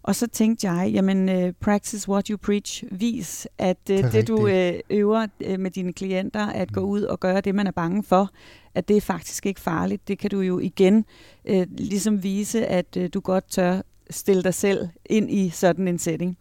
Og 0.02 0.14
så 0.14 0.26
tænkte 0.26 0.70
jeg, 0.70 0.90
jamen, 0.92 1.28
uh, 1.44 1.50
practice 1.60 2.08
what 2.08 2.26
you 2.26 2.36
preach. 2.36 2.84
Vis, 2.90 3.48
at 3.58 3.76
uh, 3.90 3.96
Det 3.96 4.12
det, 4.12 4.28
du 4.28 4.36
uh, 4.36 4.50
øver 4.90 5.26
med 5.58 5.70
dine 5.70 5.92
klienter, 5.92 6.46
at 6.46 6.72
gå 6.72 6.80
ud 6.80 7.02
og 7.02 7.20
gøre 7.20 7.40
det, 7.40 7.54
man 7.54 7.66
er 7.66 7.70
bange 7.70 8.02
for, 8.02 8.30
at 8.74 8.88
det 8.88 8.96
er 8.96 9.00
faktisk 9.00 9.46
ikke 9.46 9.60
farligt. 9.60 10.08
Det 10.08 10.18
kan 10.18 10.30
du 10.30 10.40
jo 10.40 10.58
igen 10.58 11.04
uh, 11.50 11.62
ligesom 11.68 12.22
vise, 12.22 12.66
at 12.66 12.98
du 13.14 13.20
godt 13.20 13.50
tør 13.50 13.80
stille 14.10 14.42
dig 14.42 14.54
selv 14.54 14.88
ind 15.06 15.30
i 15.30 15.50
sådan 15.50 15.88
en 15.88 15.98
setting. 15.98 16.38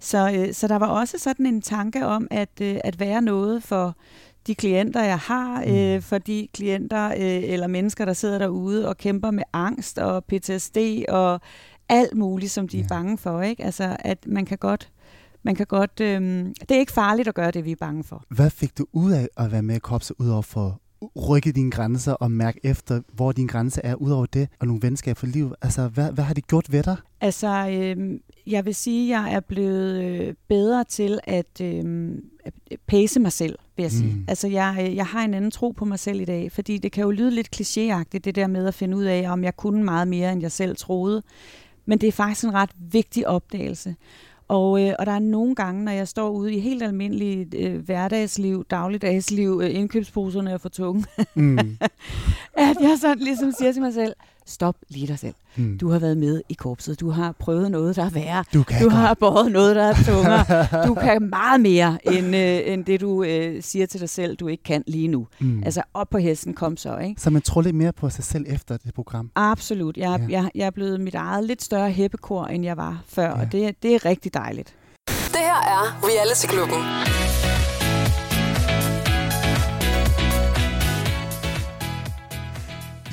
Så, 0.00 0.32
øh, 0.36 0.54
så 0.54 0.68
der 0.68 0.76
var 0.76 0.86
også 0.86 1.18
sådan 1.18 1.46
en 1.46 1.62
tanke 1.62 2.06
om 2.06 2.28
at, 2.30 2.48
øh, 2.62 2.76
at 2.84 3.00
være 3.00 3.22
noget 3.22 3.62
for 3.62 3.96
de 4.46 4.54
klienter, 4.54 5.02
jeg 5.02 5.18
har, 5.18 5.64
øh, 5.66 5.94
Mm. 5.94 6.02
for 6.02 6.18
de 6.18 6.48
klienter 6.54 7.06
øh, 7.06 7.42
eller 7.52 7.66
mennesker, 7.66 8.04
der 8.04 8.12
sidder 8.12 8.38
derude 8.38 8.88
og 8.88 8.96
kæmper 8.96 9.30
med 9.30 9.42
angst 9.52 9.98
og 9.98 10.24
PTSD 10.24 10.76
og 11.08 11.40
alt 11.88 12.14
muligt, 12.16 12.52
som 12.52 12.68
de 12.68 12.78
er 12.78 12.82
Ja. 12.82 12.86
bange 12.88 13.18
for. 13.18 13.42
Ikke? 13.42 13.64
Altså, 13.64 13.96
at 14.00 14.18
man 14.26 14.44
kan 14.44 14.58
godt, 14.58 14.90
man 15.42 15.54
kan 15.54 15.66
godt 15.66 16.00
øh, 16.00 16.20
det 16.60 16.70
er 16.70 16.78
ikke 16.78 16.92
farligt 16.92 17.28
at 17.28 17.34
gøre 17.34 17.50
det, 17.50 17.64
vi 17.64 17.72
er 17.72 17.76
bange 17.76 18.04
for. 18.04 18.24
Hvad 18.28 18.50
fik 18.50 18.78
du 18.78 18.86
ud 18.92 19.12
af 19.12 19.28
at 19.36 19.52
være 19.52 19.62
med 19.62 19.76
i 19.76 19.78
korpset, 19.78 20.16
udover 20.18 20.42
for 20.42 20.80
rykke 21.30 21.52
dine 21.52 21.70
grænser 21.70 22.12
og 22.12 22.30
mærke 22.30 22.60
efter, 22.64 23.00
hvor 23.12 23.32
din 23.32 23.46
grænse 23.46 23.80
er, 23.84 23.94
udover 23.94 24.26
det, 24.26 24.48
og 24.60 24.66
nogle 24.66 24.82
venskaber 24.82 25.14
for 25.18 25.26
livet? 25.26 25.54
Altså, 25.62 25.88
hvad, 25.88 26.12
hvad 26.12 26.24
har 26.24 26.34
det 26.34 26.46
gjort 26.46 26.72
ved 26.72 26.82
dig? 26.82 26.96
Altså, 27.20 27.68
øh, 27.70 28.18
jeg 28.46 28.64
vil 28.64 28.74
sige, 28.74 29.16
at 29.16 29.22
jeg 29.22 29.34
er 29.34 29.40
blevet 29.40 30.02
øh, 30.04 30.34
bedre 30.48 30.84
til 30.84 31.20
at 31.24 31.60
øh, 31.62 32.08
pace 32.86 33.20
mig 33.20 33.32
selv, 33.32 33.58
vil 33.76 33.82
jeg 33.82 33.92
sige. 33.92 34.14
Mm. 34.14 34.24
Altså, 34.28 34.48
jeg, 34.48 34.76
øh, 34.80 34.96
jeg 34.96 35.06
har 35.06 35.24
en 35.24 35.34
anden 35.34 35.50
tro 35.50 35.70
på 35.70 35.84
mig 35.84 35.98
selv 35.98 36.20
i 36.20 36.24
dag, 36.24 36.52
fordi 36.52 36.78
det 36.78 36.92
kan 36.92 37.04
jo 37.04 37.10
lyde 37.10 37.30
lidt 37.30 37.56
klichéagtigt, 37.56 38.18
det 38.18 38.34
der 38.34 38.46
med 38.46 38.66
at 38.66 38.74
finde 38.74 38.96
ud 38.96 39.04
af, 39.04 39.30
om 39.30 39.44
jeg 39.44 39.56
kunne 39.56 39.84
meget 39.84 40.08
mere, 40.08 40.32
end 40.32 40.40
jeg 40.42 40.52
selv 40.52 40.76
troede. 40.76 41.22
Men 41.86 41.98
det 41.98 42.06
er 42.06 42.12
faktisk 42.12 42.44
en 42.44 42.54
ret 42.54 42.70
vigtig 42.78 43.28
opdagelse. 43.28 43.94
Og, 44.48 44.82
øh, 44.82 44.94
og 44.98 45.06
der 45.06 45.12
er 45.12 45.18
nogle 45.18 45.54
gange, 45.54 45.84
når 45.84 45.92
jeg 45.92 46.08
står 46.08 46.30
ude 46.30 46.54
i 46.54 46.60
helt 46.60 46.82
almindeligt 46.82 47.54
øh, 47.54 47.76
hverdagsliv, 47.84 48.64
dagligdagsliv, 48.70 49.60
øh, 49.64 49.74
indkøbsposerne 49.74 50.50
er 50.50 50.58
for 50.58 50.68
tunge, 50.68 51.04
Mm. 51.34 51.58
at 52.68 52.76
jeg 52.80 52.98
sådan 53.00 53.18
ligesom 53.18 53.52
siger 53.52 53.72
til 53.72 53.82
mig 53.82 53.94
selv, 53.94 54.12
stop 54.46 54.76
lige 54.88 55.06
dig 55.06 55.18
selv. 55.18 55.34
Mm. 55.56 55.78
Du 55.78 55.90
har 55.90 55.98
været 55.98 56.16
med 56.16 56.42
i 56.48 56.54
korpset. 56.54 57.00
Du 57.00 57.10
har 57.10 57.32
prøvet 57.38 57.70
noget, 57.70 57.96
der 57.96 58.04
er 58.04 58.10
værre. 58.10 58.44
du 58.54 58.62
kan 58.62 58.82
Du 58.82 58.88
har 58.88 59.14
båret 59.14 59.52
noget, 59.52 59.76
der 59.76 59.82
er 59.84 59.94
tungere. 60.06 60.66
Du 60.88 60.94
kan 60.94 61.22
meget 61.30 61.60
mere, 61.60 61.98
end, 62.12 62.36
øh, 62.36 62.60
end 62.72 62.84
det 62.84 63.00
du 63.00 63.22
øh, 63.22 63.62
siger 63.62 63.86
til 63.86 64.00
dig 64.00 64.08
selv, 64.08 64.36
du 64.36 64.48
ikke 64.48 64.62
kan 64.62 64.84
lige 64.86 65.08
nu. 65.08 65.26
Mm. 65.40 65.62
Altså 65.64 65.82
op 65.94 66.08
på 66.10 66.18
hesten, 66.18 66.54
kom 66.54 66.76
så, 66.76 66.98
ikke? 66.98 67.20
Så 67.20 67.30
man 67.30 67.42
tror 67.42 67.62
lidt 67.62 67.76
mere 67.76 67.92
på 67.92 68.10
sig 68.10 68.24
selv 68.24 68.44
efter 68.48 68.76
det 68.76 68.94
program. 68.94 69.30
Absolut. 69.34 69.96
Jeg, 69.96 70.20
Ja. 70.20 70.26
jeg, 70.42 70.50
jeg 70.54 70.66
er 70.66 70.70
blevet 70.70 71.00
mit 71.00 71.14
eget 71.14 71.44
lidt 71.44 71.62
større 71.62 71.90
heppekor, 71.90 72.44
end 72.44 72.64
jeg 72.64 72.76
var 72.76 73.02
før, 73.08 73.24
ja. 73.28 73.40
og 73.40 73.52
det, 73.52 73.82
det 73.82 73.94
er 73.94 74.04
rigtig 74.04 74.34
dejligt. 74.34 74.74
Det 75.08 75.36
her 75.36 75.60
er 75.76 76.00
Reality 76.04 76.46
Klubben. 76.46 77.25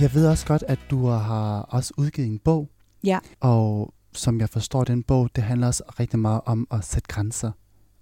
Jeg 0.03 0.13
ved 0.13 0.27
også 0.27 0.45
godt, 0.45 0.63
at 0.67 0.79
du 0.89 1.05
har 1.05 1.62
også 1.62 1.93
udgivet 1.98 2.27
en 2.27 2.39
bog. 2.39 2.69
Ja. 3.03 3.19
Og 3.39 3.93
som 4.13 4.39
jeg 4.39 4.50
forstår 4.50 4.83
den 4.83 5.03
bog, 5.03 5.29
det 5.36 5.43
handler 5.43 5.67
også 5.67 5.83
rigtig 6.00 6.19
meget 6.19 6.41
om 6.45 6.67
at 6.72 6.86
sætte 6.86 7.07
grænser 7.07 7.51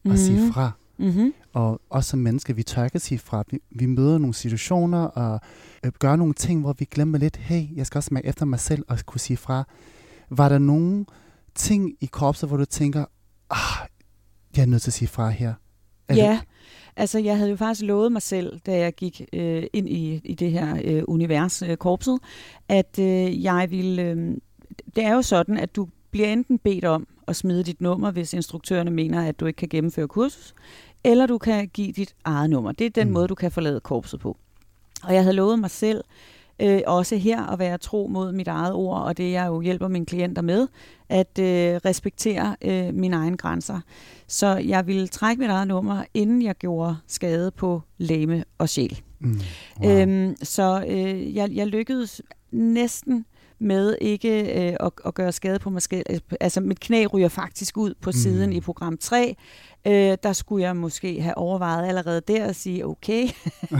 og 0.05 0.17
sige 0.17 0.53
fra. 0.53 0.71
Mm-hmm. 0.97 1.33
Og 1.53 1.81
også 1.89 2.09
som 2.09 2.19
mennesker, 2.19 2.53
vi 2.53 2.63
tør 2.63 2.83
ikke 2.83 2.99
sige 2.99 3.19
fra. 3.19 3.43
Vi, 3.51 3.59
vi 3.71 3.85
møder 3.85 4.17
nogle 4.17 4.33
situationer 4.33 5.03
og 5.03 5.39
øh, 5.85 5.91
gør 5.99 6.15
nogle 6.15 6.33
ting, 6.33 6.61
hvor 6.61 6.75
vi 6.79 6.85
glemmer 6.85 7.17
lidt, 7.17 7.37
hey, 7.37 7.75
jeg 7.75 7.85
skal 7.85 7.97
også 7.99 8.13
mærke 8.13 8.27
efter 8.27 8.45
mig 8.45 8.59
selv 8.59 8.85
og 8.87 8.99
kunne 9.05 9.19
sige 9.19 9.37
fra. 9.37 9.67
Var 10.29 10.49
der 10.49 10.59
nogle 10.59 11.05
ting 11.55 11.93
i 11.99 12.05
korpset, 12.05 12.49
hvor 12.49 12.57
du 12.57 12.65
tænker, 12.65 13.05
ah, 13.49 13.87
jeg 14.55 14.61
er 14.61 14.65
nødt 14.65 14.81
til 14.81 14.89
at 14.89 14.93
sige 14.93 15.07
fra 15.07 15.29
her? 15.29 15.53
Eller- 16.11 16.23
Ja, 16.23 16.39
altså 16.95 17.19
jeg 17.19 17.37
havde 17.37 17.49
jo 17.49 17.55
faktisk 17.55 17.85
lovet 17.87 18.11
mig 18.11 18.21
selv, 18.21 18.59
da 18.65 18.77
jeg 18.77 18.93
gik 18.95 19.21
øh, 19.33 19.63
ind 19.73 19.89
i, 19.89 20.21
i 20.23 20.33
det 20.33 20.51
her 20.51 20.77
øh, 20.83 21.03
univers, 21.07 21.61
øh, 21.61 21.77
korpset, 21.77 22.19
at 22.69 22.99
øh, 22.99 23.43
jeg 23.43 23.67
ville... 23.71 24.01
Øh, 24.01 24.37
det 24.95 25.03
er 25.03 25.13
jo 25.13 25.21
sådan, 25.21 25.57
at 25.57 25.75
du 25.75 25.87
bliver 26.11 26.27
enten 26.27 26.57
bedt 26.59 26.85
om 26.85 27.07
at 27.27 27.35
smide 27.35 27.63
dit 27.63 27.81
nummer, 27.81 28.11
hvis 28.11 28.33
instruktørerne 28.33 28.91
mener, 28.91 29.27
at 29.27 29.39
du 29.39 29.45
ikke 29.45 29.57
kan 29.57 29.69
gennemføre 29.69 30.07
kursus, 30.07 30.53
eller 31.03 31.25
du 31.25 31.37
kan 31.37 31.67
give 31.67 31.91
dit 31.91 32.15
eget 32.23 32.49
nummer. 32.49 32.71
Det 32.71 32.85
er 32.85 32.89
den 32.89 33.07
mm. 33.07 33.13
måde, 33.13 33.27
du 33.27 33.35
kan 33.35 33.51
forlade 33.51 33.79
korpset 33.79 34.19
på. 34.19 34.37
Og 35.03 35.13
jeg 35.13 35.23
havde 35.23 35.35
lovet 35.35 35.59
mig 35.59 35.69
selv, 35.69 36.03
øh, 36.61 36.81
også 36.87 37.15
her 37.15 37.45
at 37.53 37.59
være 37.59 37.77
tro 37.77 38.07
mod 38.07 38.31
mit 38.31 38.47
eget 38.47 38.73
ord, 38.73 39.01
og 39.01 39.17
det 39.17 39.31
jeg 39.31 39.47
jo 39.47 39.61
hjælper 39.61 39.87
mine 39.87 40.05
klienter 40.05 40.41
med, 40.41 40.67
at 41.09 41.39
øh, 41.39 41.79
respektere 41.85 42.55
øh, 42.61 42.93
mine 42.93 43.15
egne 43.15 43.37
grænser. 43.37 43.79
Så 44.27 44.57
jeg 44.57 44.87
ville 44.87 45.07
trække 45.07 45.39
mit 45.39 45.49
eget 45.49 45.67
nummer, 45.67 46.03
inden 46.13 46.41
jeg 46.41 46.55
gjorde 46.55 46.97
skade 47.07 47.51
på 47.51 47.81
læme 47.97 48.43
og 48.57 48.69
sjæl. 48.69 49.01
Mm. 49.19 49.39
Wow. 49.81 49.91
Øhm, 49.91 50.35
så 50.43 50.83
øh, 50.87 51.35
jeg, 51.35 51.51
jeg 51.51 51.67
lykkedes 51.67 52.21
næsten 52.51 53.25
med 53.61 53.95
ikke 54.01 54.41
øh, 54.69 54.75
at, 54.79 54.91
at 55.05 55.13
gøre 55.13 55.31
skade 55.31 55.59
på 55.59 55.69
mig 55.69 55.81
selv. 55.81 56.05
Altså 56.39 56.61
mit 56.61 56.79
knæ 56.79 57.05
ryger 57.05 57.27
faktisk 57.29 57.77
ud 57.77 57.93
på 58.01 58.11
siden 58.11 58.49
Mm. 58.49 58.55
i 58.55 58.59
program 58.61 58.97
3. 58.97 59.35
Øh, 59.87 60.17
der 60.23 60.33
skulle 60.33 60.63
jeg 60.63 60.75
måske 60.75 61.21
have 61.21 61.37
overvejet 61.37 61.87
allerede 61.87 62.21
der 62.27 62.45
at 62.45 62.55
sige, 62.55 62.85
okay, 62.85 63.27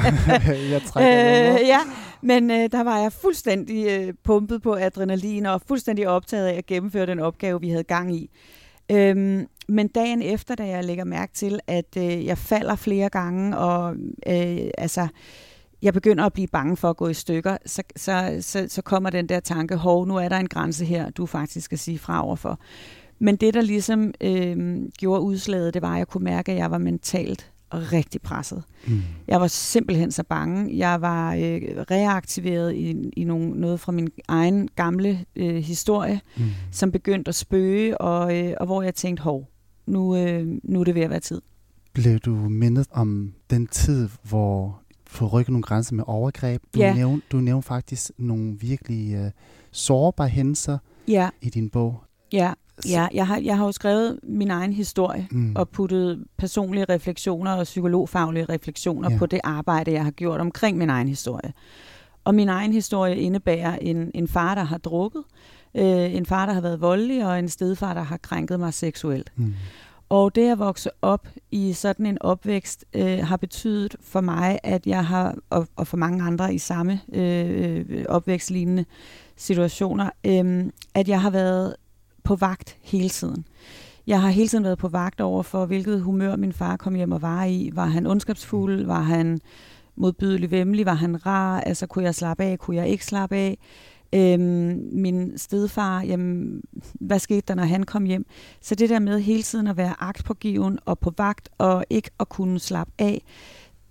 jeg 0.71 0.81
trækker 0.87 1.53
øh, 1.53 1.59
ja, 1.67 1.79
men 2.21 2.51
øh, 2.51 2.71
der 2.71 2.83
var 2.83 2.97
jeg 2.99 3.13
fuldstændig 3.13 3.87
øh, 3.87 4.13
pumpet 4.23 4.61
på 4.61 4.75
adrenalin 4.75 5.45
og 5.45 5.61
fuldstændig 5.67 6.07
optaget 6.07 6.47
af 6.47 6.53
at 6.57 6.65
gennemføre 6.65 7.05
den 7.05 7.19
opgave, 7.19 7.61
vi 7.61 7.69
havde 7.69 7.83
gang 7.83 8.15
i. 8.15 8.29
Øhm, 8.91 9.47
men 9.67 9.87
dagen 9.87 10.21
efter, 10.21 10.55
da 10.55 10.67
jeg 10.67 10.83
lægger 10.83 11.03
mærke 11.03 11.33
til, 11.33 11.59
at 11.67 11.97
øh, 11.97 12.25
jeg 12.25 12.37
falder 12.37 12.75
flere 12.75 13.09
gange, 13.09 13.57
og 13.57 13.95
øh, 14.27 14.57
altså, 14.77 15.07
jeg 15.81 15.93
begynder 15.93 16.23
at 16.23 16.33
blive 16.33 16.47
bange 16.47 16.77
for 16.77 16.89
at 16.89 16.97
gå 16.97 17.07
i 17.07 17.13
stykker, 17.13 17.57
så, 17.65 17.83
så, 17.95 18.37
så, 18.41 18.65
så 18.69 18.81
kommer 18.81 19.09
den 19.09 19.29
der 19.29 19.39
tanke, 19.39 19.75
hov, 19.75 20.07
nu 20.07 20.15
er 20.15 20.29
der 20.29 20.37
en 20.37 20.47
grænse 20.49 20.85
her, 20.85 21.09
du 21.09 21.25
faktisk 21.25 21.65
skal 21.65 21.77
sige 21.77 21.99
fra 21.99 22.25
overfor. 22.25 22.59
Men 23.19 23.35
det, 23.35 23.53
der 23.53 23.61
ligesom 23.61 24.13
øh, 24.21 24.81
gjorde 24.97 25.21
udslaget, 25.21 25.73
det 25.73 25.81
var, 25.81 25.91
at 25.93 25.97
jeg 25.97 26.07
kunne 26.07 26.23
mærke, 26.23 26.51
at 26.51 26.57
jeg 26.57 26.71
var 26.71 26.77
mentalt 26.77 27.51
rigtig 27.73 28.21
presset. 28.21 28.63
Mm. 28.87 29.01
Jeg 29.27 29.41
var 29.41 29.47
simpelthen 29.47 30.11
så 30.11 30.23
bange. 30.23 30.77
Jeg 30.77 31.01
var 31.01 31.33
øh, 31.33 31.61
reaktiveret 31.91 32.75
i, 32.75 33.09
i 33.17 33.23
nogle, 33.23 33.49
noget 33.59 33.79
fra 33.79 33.91
min 33.91 34.09
egen 34.27 34.69
gamle 34.75 35.25
øh, 35.35 35.55
historie, 35.55 36.21
Mm. 36.37 36.43
som 36.71 36.91
begyndte 36.91 37.29
at 37.29 37.35
spøge, 37.35 38.01
og, 38.01 38.37
øh, 38.39 38.53
og 38.59 38.65
hvor 38.65 38.81
jeg 38.81 38.95
tænkte, 38.95 39.23
hov, 39.23 39.49
nu, 39.87 40.15
øh, 40.15 40.47
nu 40.63 40.79
er 40.79 40.83
det 40.83 40.95
ved 40.95 41.01
at 41.01 41.09
være 41.09 41.19
tid. 41.19 41.41
Blev 41.93 42.19
du 42.19 42.35
mindet 42.35 42.87
om 42.91 43.33
den 43.49 43.67
tid, 43.67 44.09
hvor 44.23 44.80
du 45.19 45.27
rykket 45.27 45.51
nogle 45.51 45.63
grænser 45.63 45.95
med 45.95 46.03
overgreb? 46.07 46.61
Du, 46.73 46.79
Ja. 46.79 46.93
nævnte, 46.93 47.27
du 47.31 47.37
nævnte 47.37 47.67
faktisk 47.67 48.11
nogle 48.17 48.57
virkelig 48.59 49.19
uh, 49.25 49.31
sårbare 49.71 50.27
hændelser 50.27 50.77
Ja, 51.07 51.29
i 51.41 51.49
din 51.49 51.69
bog. 51.69 52.03
ja, 52.33 52.53
ja. 52.89 53.07
Jeg 53.13 53.27
har, 53.27 53.37
jeg 53.37 53.57
har 53.57 53.65
jo 53.65 53.71
skrevet 53.71 54.19
min 54.23 54.51
egen 54.51 54.73
historie, 54.73 55.27
Mm. 55.31 55.55
og 55.55 55.69
puttet 55.69 56.23
personlige 56.37 56.85
refleksioner 56.89 57.53
og 57.53 57.63
psykologfaglige 57.63 58.45
refleksioner 58.49 59.11
ja. 59.11 59.17
på 59.17 59.25
det 59.25 59.39
arbejde, 59.43 59.91
jeg 59.91 60.03
har 60.03 60.11
gjort 60.11 60.39
omkring 60.41 60.77
min 60.77 60.89
egen 60.89 61.07
historie. 61.07 61.53
Og 62.23 62.35
min 62.35 62.49
egen 62.49 62.73
historie 62.73 63.15
indebærer 63.17 63.75
en, 63.75 64.11
en 64.15 64.27
far, 64.27 64.55
der 64.55 64.63
har 64.63 64.77
drukket, 64.77 65.23
øh, 65.75 66.15
en 66.15 66.25
far, 66.25 66.45
der 66.45 66.53
har 66.53 66.61
været 66.61 66.81
voldelig, 66.81 67.25
og 67.27 67.39
en 67.39 67.49
stedfar, 67.49 67.93
der 67.93 68.01
har 68.01 68.17
krænket 68.17 68.59
mig 68.59 68.73
seksuelt. 68.73 69.31
Mm. 69.35 69.53
Og 70.11 70.35
det 70.35 70.51
at 70.51 70.59
vokse 70.59 70.89
op 71.01 71.27
i 71.51 71.73
sådan 71.73 72.05
en 72.05 72.17
opvækst 72.21 72.85
øh, 72.93 73.19
har 73.19 73.37
betydet 73.37 73.95
for 74.01 74.21
mig, 74.21 74.59
at 74.63 74.87
jeg 74.87 75.05
har, 75.05 75.35
og, 75.49 75.67
og 75.75 75.87
for 75.87 75.97
mange 75.97 76.23
andre 76.23 76.53
i 76.53 76.57
samme 76.57 77.01
øh, 77.13 77.85
øh, 77.89 78.05
opvækstlignende 78.09 78.85
situationer, 79.35 80.09
øh, 80.25 80.65
at 80.93 81.07
jeg 81.07 81.21
har 81.21 81.29
været 81.29 81.75
på 82.23 82.35
vagt 82.35 82.77
hele 82.81 83.09
tiden. 83.09 83.45
Jeg 84.07 84.21
har 84.21 84.29
hele 84.29 84.47
tiden 84.47 84.63
været 84.63 84.77
på 84.77 84.87
vagt 84.87 85.21
over 85.21 85.43
for, 85.43 85.65
hvilket 85.65 86.01
humør 86.01 86.35
min 86.35 86.53
far 86.53 86.77
kom 86.77 86.95
hjem 86.95 87.11
og 87.11 87.21
var 87.21 87.45
i. 87.45 87.69
Var 87.73 87.85
han 87.85 88.07
ondskabsfuld? 88.07 88.85
Var 88.85 89.01
han 89.01 89.39
modbydelig 89.95 90.51
vemmelig? 90.51 90.85
Var 90.85 90.93
han 90.93 91.25
rar? 91.25 91.61
Altså, 91.61 91.87
kunne 91.87 92.05
jeg 92.05 92.15
slappe 92.15 92.43
af? 92.43 92.59
Kunne 92.59 92.77
jeg 92.77 92.87
ikke 92.87 93.05
slappe 93.05 93.35
af? 93.35 93.57
Øhm, 94.15 94.89
min 94.91 95.37
stedfar, 95.37 96.01
jamen, 96.01 96.61
hvad 96.93 97.19
skete 97.19 97.41
der, 97.47 97.55
når 97.55 97.63
han 97.63 97.83
kom 97.83 98.03
hjem? 98.03 98.25
Så 98.61 98.75
det 98.75 98.89
der 98.89 98.99
med 98.99 99.19
hele 99.19 99.43
tiden 99.43 99.67
at 99.67 99.77
være 99.77 99.95
agtpågiven 99.99 100.79
og 100.85 100.99
på 100.99 101.13
vagt 101.17 101.49
og 101.57 101.85
ikke 101.89 102.09
at 102.19 102.29
kunne 102.29 102.59
slappe 102.59 102.93
af, 102.99 103.21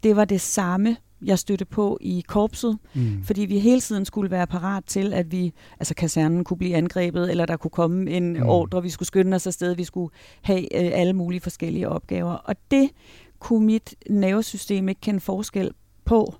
det 0.02 0.16
var 0.16 0.24
det 0.24 0.40
samme, 0.40 0.96
jeg 1.22 1.38
stødte 1.38 1.64
på 1.64 1.98
i 2.00 2.24
korpset, 2.28 2.78
Mm. 2.94 3.22
fordi 3.24 3.40
vi 3.40 3.58
hele 3.58 3.80
tiden 3.80 4.04
skulle 4.04 4.30
være 4.30 4.46
parat 4.46 4.84
til, 4.84 5.12
at 5.12 5.32
vi, 5.32 5.52
altså 5.80 5.94
kasernen 5.94 6.44
kunne 6.44 6.56
blive 6.58 6.76
angrebet, 6.76 7.30
eller 7.30 7.46
der 7.46 7.56
kunne 7.56 7.70
komme 7.70 8.10
en 8.10 8.32
mm. 8.32 8.42
ordre, 8.42 8.82
vi 8.82 8.88
skulle 8.90 9.06
skynde 9.06 9.34
os 9.34 9.46
afsted, 9.46 9.74
vi 9.74 9.84
skulle 9.84 10.14
have 10.42 10.60
øh, 10.60 10.90
alle 10.94 11.12
mulige 11.12 11.40
forskellige 11.40 11.88
opgaver. 11.88 12.32
Og 12.32 12.56
det 12.70 12.90
kunne 13.38 13.66
mit 13.66 13.94
nervesystem 14.10 14.88
ikke 14.88 15.00
kende 15.00 15.20
forskel 15.20 15.70
på, 16.04 16.34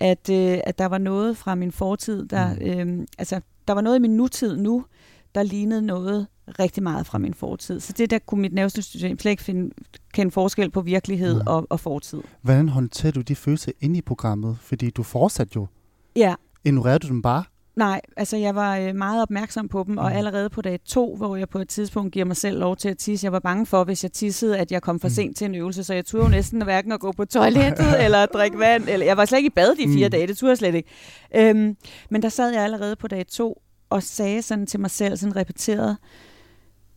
at, 0.00 0.30
øh, 0.30 0.58
at 0.64 0.78
der 0.78 0.86
var 0.86 0.98
noget 0.98 1.36
fra 1.36 1.54
min 1.54 1.72
fortid, 1.72 2.26
der, 2.26 2.54
Mm. 2.54 3.00
øh, 3.00 3.06
altså 3.18 3.40
der 3.68 3.74
var 3.74 3.80
noget 3.80 3.96
i 3.96 4.00
min 4.00 4.16
nutid 4.16 4.56
nu, 4.56 4.84
der 5.34 5.42
lignede 5.42 5.82
noget 5.82 6.26
rigtig 6.58 6.82
meget 6.82 7.06
fra 7.06 7.18
min 7.18 7.34
fortid. 7.34 7.80
Så 7.80 7.92
det 7.92 8.10
der 8.10 8.18
kunne 8.18 8.40
mit 8.42 8.52
nervesystem 8.52 9.18
slet 9.18 9.30
ikke 9.30 9.42
finde, 9.42 9.70
kende 10.12 10.32
forskel 10.32 10.70
på 10.70 10.80
virkelighed 10.80 11.34
Nej. 11.34 11.42
og, 11.54 11.66
og 11.70 11.80
fortid. 11.80 12.20
Hvordan 12.42 12.68
håndterer 12.68 13.12
du 13.12 13.20
de 13.20 13.34
følelser 13.36 13.72
inde 13.80 13.98
i 13.98 14.02
programmet? 14.02 14.58
Fordi 14.60 14.90
du 14.90 15.02
fortsatte 15.02 15.52
jo. 15.56 15.66
Ja, 16.16 16.34
Ignorerede 16.64 16.98
du 16.98 17.08
dem 17.08 17.22
bare? 17.22 17.44
Nej, 17.76 18.00
altså 18.16 18.36
jeg 18.36 18.54
var 18.54 18.76
øh, 18.78 18.94
meget 18.94 19.22
opmærksom 19.22 19.68
på 19.68 19.84
dem, 19.86 19.98
og 19.98 20.10
Mm. 20.10 20.16
allerede 20.16 20.50
på 20.50 20.62
dag 20.62 20.80
to, 20.84 21.16
hvor 21.16 21.36
jeg 21.36 21.48
på 21.48 21.58
et 21.58 21.68
tidspunkt 21.68 22.12
giver 22.12 22.24
mig 22.24 22.36
selv 22.36 22.58
lov 22.58 22.76
til 22.76 22.88
at 22.88 22.98
tisse, 22.98 23.24
jeg 23.24 23.32
var 23.32 23.38
bange 23.38 23.66
for, 23.66 23.84
hvis 23.84 24.02
jeg 24.02 24.12
tissede, 24.12 24.58
at 24.58 24.72
jeg 24.72 24.82
kom 24.82 25.00
for 25.00 25.08
Mm. 25.08 25.14
sent 25.14 25.36
til 25.36 25.44
en 25.44 25.54
øvelse, 25.54 25.84
så 25.84 25.94
jeg 25.94 26.06
turde 26.06 26.24
jo 26.24 26.30
næsten 26.30 26.62
hverken 26.64 26.92
at 26.92 27.00
gå 27.00 27.12
på 27.12 27.24
toilettet 27.24 27.86
eller 28.04 28.26
drikke 28.26 28.58
vand, 28.58 28.84
eller 28.88 29.06
jeg 29.06 29.16
var 29.16 29.24
slet 29.24 29.38
ikke 29.38 29.46
i 29.46 29.50
bad 29.56 29.76
de 29.76 29.92
fire 29.94 30.06
Mm. 30.06 30.10
dage, 30.10 30.26
det 30.26 30.36
turde 30.38 30.50
jeg 30.50 30.58
slet 30.58 30.74
ikke. 30.74 30.88
Øhm, 31.36 31.76
men 32.10 32.22
der 32.22 32.28
sad 32.28 32.52
jeg 32.52 32.62
allerede 32.64 32.96
på 32.96 33.08
dag 33.08 33.26
to 33.26 33.62
og 33.90 34.02
sagde 34.02 34.42
sådan 34.42 34.66
til 34.66 34.80
mig 34.80 34.90
selv, 34.90 35.16
sådan 35.16 35.36
repeteret, 35.36 35.96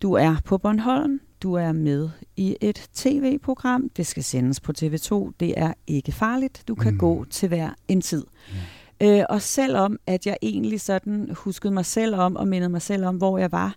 du 0.02 0.14
er 0.14 0.36
på 0.46 0.58
Bornholm, 0.58 1.20
du 1.44 1.54
er 1.54 1.72
med 1.72 2.10
i 2.38 2.56
et 2.62 2.90
tv-program, 2.94 3.90
det 3.98 4.08
skal 4.08 4.24
sendes 4.24 4.60
på 4.60 4.72
TV2, 4.82 5.32
det 5.40 5.54
er 5.58 5.74
ikke 5.88 6.12
farligt, 6.12 6.64
du 6.68 6.76
kan 6.76 6.92
Mm. 6.94 7.00
gå 7.00 7.26
til 7.30 7.48
hver 7.48 7.70
en 7.88 8.02
tid. 8.02 8.24
Øh, 9.02 9.24
og 9.30 9.42
selvom 9.42 9.98
at 10.08 10.26
jeg 10.26 10.38
egentlig 10.42 10.82
sådan 10.82 11.30
huskede 11.34 11.74
mig 11.74 11.86
selv 11.86 12.16
om 12.16 12.36
og 12.36 12.48
mindede 12.48 12.70
mig 12.70 12.82
selv 12.82 13.06
om, 13.06 13.16
hvor 13.16 13.38
jeg 13.38 13.52
var, 13.52 13.76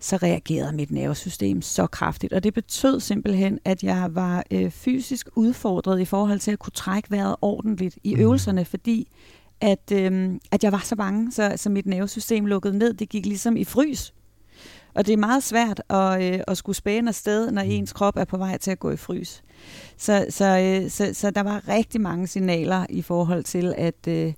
så 0.00 0.16
reagerede 0.16 0.72
mit 0.76 0.90
nervesystem 0.90 1.62
så 1.62 1.86
kraftigt. 1.86 2.32
Og 2.32 2.44
det 2.44 2.54
betød 2.54 3.00
simpelthen, 3.00 3.58
at 3.64 3.82
jeg 3.82 4.08
var 4.10 4.44
øh, 4.50 4.70
fysisk 4.70 5.28
udfordret 5.36 6.00
i 6.00 6.04
forhold 6.04 6.38
til 6.38 6.50
at 6.50 6.58
kunne 6.58 6.72
trække 6.74 7.10
vejret 7.10 7.36
ordentligt 7.40 7.98
i 8.04 8.14
Mm. 8.14 8.20
øvelserne, 8.20 8.64
fordi 8.64 9.08
at, 9.60 9.92
øh, 9.92 10.30
at 10.50 10.64
jeg 10.64 10.72
var 10.72 10.82
så 10.84 10.96
bange, 10.96 11.32
så, 11.32 11.52
så 11.56 11.70
mit 11.70 11.86
nervesystem 11.86 12.46
lukkede 12.46 12.78
ned. 12.78 12.94
Det 12.94 13.08
gik 13.08 13.26
ligesom 13.26 13.56
i 13.56 13.64
frys. 13.64 14.12
Og 14.96 15.06
det 15.06 15.12
er 15.12 15.16
meget 15.16 15.42
svært 15.42 15.82
at, 15.90 16.22
øh, 16.34 16.40
at 16.48 16.56
skulle 16.58 16.76
spæne 16.76 17.08
afsted, 17.08 17.50
når 17.50 17.62
Mm. 17.64 17.70
ens 17.70 17.92
krop 17.92 18.16
er 18.16 18.24
på 18.24 18.36
vej 18.36 18.58
til 18.58 18.70
at 18.70 18.78
gå 18.78 18.90
i 18.90 18.96
frys. 18.96 19.42
Så, 19.96 20.26
så, 20.30 20.58
øh, 20.84 20.90
så, 20.90 21.10
så 21.14 21.30
der 21.30 21.42
var 21.42 21.68
rigtig 21.68 22.00
mange 22.00 22.26
signaler 22.26 22.86
i 22.90 23.02
forhold 23.02 23.44
til 23.44 23.74
at 23.78 24.08
øh, 24.08 24.32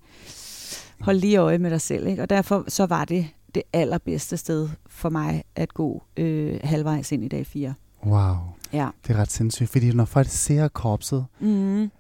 holde 1.01 1.21
lige 1.21 1.37
øje 1.37 1.59
med 1.59 1.71
dig 1.71 1.81
selv. 1.81 2.07
Ikke? 2.07 2.23
Og 2.23 2.31
derfor 2.31 2.65
så 2.69 2.87
var 2.87 3.05
det 3.05 3.27
det 3.55 3.63
allerbedste 3.73 4.37
sted 4.37 4.69
for 4.89 5.09
mig 5.11 5.43
at 5.57 5.75
gå 5.75 6.03
øh, 6.17 6.61
halvvejs 6.65 7.13
ind 7.13 7.25
i 7.25 7.29
dag 7.29 7.47
4. 7.47 7.75
Wow, 8.07 8.35
Ja. 8.73 8.89
det 9.07 9.17
er 9.17 9.21
ret 9.21 9.33
sindssygt. 9.33 9.71
Fordi 9.71 9.93
når 9.93 10.05
folk 10.05 10.29
ser 10.29 10.69
korpset, 10.69 11.27
Mm. 11.41 11.91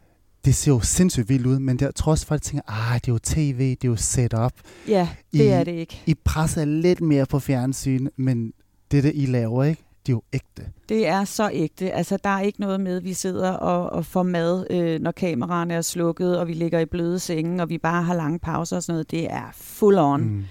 Det 0.49 0.57
ser 0.57 0.73
jo 0.73 0.81
sindssygt 0.81 1.29
vildt 1.29 1.47
ud, 1.47 1.59
men 1.59 1.79
tror 1.97 2.13
også, 2.13 2.27
folk 2.27 2.43
tænker, 2.43 2.63
ah, 2.67 2.95
det 2.95 3.09
er 3.09 3.13
jo 3.13 3.19
tv, 3.19 3.71
det 3.71 3.85
er 3.85 3.89
jo 3.89 3.97
setup. 3.97 4.53
Ja, 4.89 5.09
det 5.33 5.41
I- 5.41 5.47
er 5.47 5.65
det 5.65 5.73
ikke. 5.73 6.03
I 6.07 6.15
presser 6.15 6.65
lidt 6.65 7.01
mere 7.01 7.27
på 7.27 7.39
fjernsyn, 7.39 8.09
men 8.17 8.53
det, 8.91 9.03
det 9.05 9.13
I 9.15 9.27
laver, 9.27 9.65
ikke? 9.65 9.83
det 10.07 10.13
er 10.13 10.17
jo 10.17 10.23
ægte. 10.33 10.63
Det 10.89 11.07
er 11.07 11.25
så 11.25 11.51
ægte. 11.53 11.91
Altså, 11.93 12.19
der 12.25 12.31
er 12.31 12.41
ikke 12.41 12.61
noget 12.61 12.81
med, 12.81 12.97
at 12.97 13.05
vi 13.05 13.13
sidder 13.13 13.51
og, 13.51 13.91
og 13.91 14.05
får 14.07 14.23
mad, 14.23 14.67
øh, 14.71 15.01
når 15.01 15.11
kameraerne 15.13 15.75
er 15.75 15.81
slukket, 15.83 16.39
og 16.39 16.49
vi 16.49 16.53
ligger 16.53 16.79
i 16.79 16.87
bløde 16.87 17.19
senge, 17.19 17.63
og 17.63 17.69
vi 17.69 17.79
bare 17.79 18.03
har 18.03 18.15
lange 18.15 18.39
pauser 18.39 18.77
og 18.77 18.83
sådan 18.83 18.93
noget. 18.93 19.11
Det 19.11 19.33
er 19.33 19.49
full 19.53 19.99
on 19.99 20.21
mm. 20.21 20.45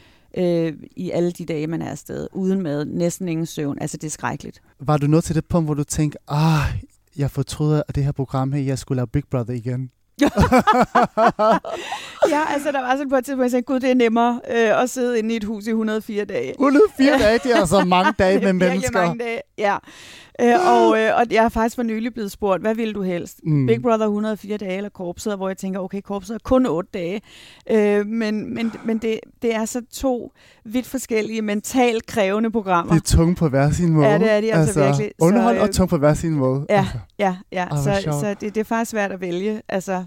øh, 0.43 0.73
i 0.95 1.11
alle 1.11 1.31
de 1.31 1.45
dage, 1.45 1.67
man 1.67 1.81
er 1.81 1.89
afsted. 1.91 2.27
Uden 2.33 2.61
mad, 2.61 2.85
næsten 2.85 3.27
ingen 3.27 3.45
søvn. 3.45 3.77
Altså, 3.81 3.97
det 3.97 4.07
er 4.07 4.11
skrækkeligt. 4.11 4.61
Var 4.79 4.97
du 4.97 5.07
nået 5.07 5.23
til 5.23 5.35
det 5.35 5.45
punkt, 5.45 5.67
hvor 5.67 5.73
du 5.73 5.83
tænkte, 5.83 6.17
ah, 6.27 6.61
jeg 7.17 7.31
fortryder 7.31 7.83
at 7.87 7.95
det 7.95 8.03
her 8.03 8.11
program 8.11 8.51
her, 8.51 8.61
jeg 8.61 8.79
skulle 8.79 8.95
lave 8.95 9.07
Big 9.07 9.23
Brother 9.31 9.53
igen? 9.53 9.91
ja, 12.33 12.41
altså, 12.53 12.71
der 12.71 12.81
var 12.81 12.91
sådan 12.91 13.09
på 13.09 13.15
et 13.15 13.25
tidspunkt, 13.25 13.43
jeg 13.43 13.51
tænkte, 13.51 13.73
gud, 13.73 13.79
det 13.79 13.89
er 13.91 13.95
nemmere 13.95 14.41
øh, 14.51 14.81
at 14.81 14.89
sidde 14.89 15.19
inde 15.19 15.33
i 15.33 15.37
et 15.37 15.43
hus 15.43 15.67
i 15.67 15.69
104 15.69 16.25
dage. 16.25 16.49
104 16.51 17.19
dage, 17.19 17.39
det 17.43 17.51
er 17.51 17.59
altså 17.59 17.85
mange 17.85 18.13
dage 18.19 18.33
det 18.39 18.43
med 18.43 18.53
virkelig 18.53 18.69
mennesker. 18.71 19.01
mange 19.01 19.23
dage, 19.23 19.41
ja. 19.57 19.77
Øh, 20.41 20.55
og, 20.67 20.99
øh, 20.99 21.11
og 21.17 21.25
jeg 21.31 21.45
er 21.45 21.49
faktisk 21.49 21.75
for 21.75 21.83
nylig 21.83 22.13
blevet 22.13 22.31
spurgt, 22.31 22.61
hvad 22.61 22.75
vil 22.75 22.95
du 22.95 23.01
helst? 23.01 23.39
Mm. 23.43 23.65
Big 23.65 23.81
Brother 23.81 24.05
104 24.05 24.57
dage 24.57 24.77
eller 24.77 24.89
korpset, 24.89 25.35
hvor 25.37 25.49
jeg 25.49 25.57
tænker, 25.57 25.79
okay, 25.79 26.01
korpset 26.01 26.33
er 26.35 26.39
kun 26.43 26.65
8 26.65 26.89
dage. 26.93 27.21
Øh, 27.71 28.05
men 28.05 28.53
men, 28.53 28.73
men 28.85 28.97
det, 28.97 29.19
det 29.41 29.55
er 29.55 29.65
så 29.65 29.81
to 29.93 30.31
vidt 30.65 30.85
forskellige, 30.87 31.41
mentalt 31.41 32.05
krævende 32.05 32.51
programmer. 32.51 32.93
Det 32.93 33.01
er 33.01 33.17
tunge 33.17 33.35
på 33.35 33.49
hver 33.49 33.71
sin 33.71 33.89
måde. 33.93 34.07
Ja, 34.07 34.17
det 34.17 34.31
er 34.31 34.41
de 34.41 34.53
altså 34.53 34.83
virkelig. 34.83 35.11
Så, 35.19 35.25
Underhold 35.25 35.55
øh, 35.57 35.61
og 35.63 35.71
tung 35.71 35.89
på 35.89 35.97
hver 35.97 36.13
sin 36.13 36.31
måde. 36.33 36.65
Ja, 36.69 36.77
Altså. 36.79 36.97
ja, 37.19 37.35
ja. 37.51 37.67
så 37.83 38.01
sjovt. 38.03 38.19
så 38.19 38.29
det, 38.41 38.55
det 38.55 38.57
er 38.57 38.63
faktisk 38.63 38.91
svært 38.91 39.11
at 39.11 39.21
vælge. 39.21 39.61
Altså, 39.69 40.03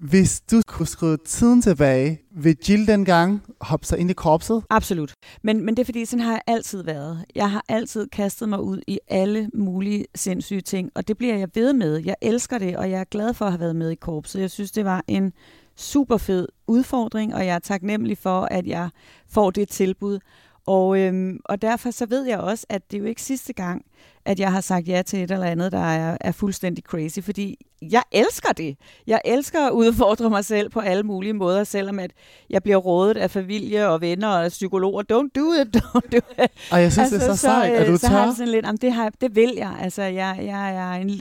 hvis 0.00 0.40
du 0.50 0.62
kunne 0.66 0.86
skrive 0.86 1.16
tiden 1.16 1.62
tilbage, 1.62 2.20
vil 2.30 2.56
Jill 2.68 2.86
dengang 2.86 3.42
hoppe 3.60 3.86
sig 3.86 3.98
ind 3.98 4.10
i 4.10 4.12
korpset? 4.12 4.62
Absolut. 4.70 5.14
Men, 5.42 5.64
men 5.64 5.76
det 5.76 5.80
er 5.80 5.84
fordi, 5.84 6.04
sådan 6.04 6.24
har 6.24 6.32
jeg 6.32 6.40
altid 6.46 6.82
været. 6.82 7.24
Jeg 7.34 7.50
har 7.50 7.64
altid 7.68 8.08
kastet 8.08 8.48
mig 8.48 8.60
ud 8.60 8.80
i 8.86 8.98
alle 9.08 9.50
mulige 9.54 10.04
sindssyge 10.14 10.60
ting, 10.60 10.90
og 10.94 11.08
det 11.08 11.18
bliver 11.18 11.36
jeg 11.36 11.48
ved 11.54 11.72
med. 11.72 12.02
Jeg 12.04 12.14
elsker 12.22 12.58
det, 12.58 12.76
og 12.76 12.90
jeg 12.90 13.00
er 13.00 13.04
glad 13.04 13.34
for 13.34 13.44
at 13.44 13.52
have 13.52 13.60
været 13.60 13.76
med 13.76 13.90
i 13.90 13.94
korpset. 13.94 14.40
Jeg 14.40 14.50
synes, 14.50 14.72
det 14.72 14.84
var 14.84 15.04
en 15.08 15.32
super 15.76 16.16
fed 16.16 16.48
udfordring, 16.66 17.34
og 17.34 17.46
jeg 17.46 17.54
er 17.54 17.58
taknemmelig 17.58 18.18
for, 18.18 18.48
at 18.50 18.66
jeg 18.66 18.88
får 19.28 19.50
det 19.50 19.68
tilbud. 19.68 20.18
Og, 20.66 20.98
øhm, 20.98 21.40
og 21.44 21.62
derfor 21.62 21.90
så 21.90 22.06
ved 22.06 22.26
jeg 22.26 22.38
også, 22.38 22.66
at 22.68 22.90
det 22.90 22.96
er 22.96 23.00
jo 23.00 23.06
ikke 23.06 23.22
sidste 23.22 23.52
gang, 23.52 23.84
at 24.24 24.40
jeg 24.40 24.52
har 24.52 24.60
sagt 24.60 24.88
ja 24.88 25.02
til 25.02 25.22
et 25.22 25.30
eller 25.30 25.46
andet, 25.46 25.72
der 25.72 25.78
er, 25.78 26.16
er 26.20 26.32
fuldstændig 26.32 26.84
crazy, 26.84 27.18
fordi 27.20 27.56
jeg 27.82 28.02
elsker 28.12 28.52
det. 28.52 28.76
Jeg 29.06 29.20
elsker 29.24 29.66
at 29.66 29.70
udfordre 29.70 30.30
mig 30.30 30.44
selv 30.44 30.70
på 30.70 30.80
alle 30.80 31.02
mulige 31.02 31.32
måder, 31.32 31.64
selvom 31.64 31.98
at 31.98 32.10
jeg 32.50 32.62
bliver 32.62 32.76
rådet 32.76 33.16
af 33.16 33.30
familie 33.30 33.88
og 33.88 34.00
venner 34.00 34.28
og 34.28 34.48
psykologer, 34.48 35.02
don't 35.02 35.40
do 35.40 35.52
it, 35.52 35.76
don't 35.84 36.08
do 36.12 36.42
it. 36.44 36.50
Og 36.72 36.82
jeg 36.82 36.92
synes, 36.92 37.12
altså, 37.12 37.18
det 37.18 37.22
er 37.22 37.34
så, 37.34 37.36
så 37.36 37.40
sejt, 37.40 37.72
at 37.72 37.86
du 37.86 37.96
så 37.96 38.08
tør. 38.08 38.08
har 38.08 38.24
jeg 38.24 38.34
sådan 38.36 38.52
lidt, 38.52 38.66
jamen, 38.66 38.78
det, 38.78 38.92
har, 38.92 39.12
det 39.20 39.36
vil 39.36 39.52
jeg. 39.56 39.76
Altså, 39.80 40.02
jeg, 40.02 40.40
jeg 40.42 40.74
er 40.76 40.92
en, 40.92 41.20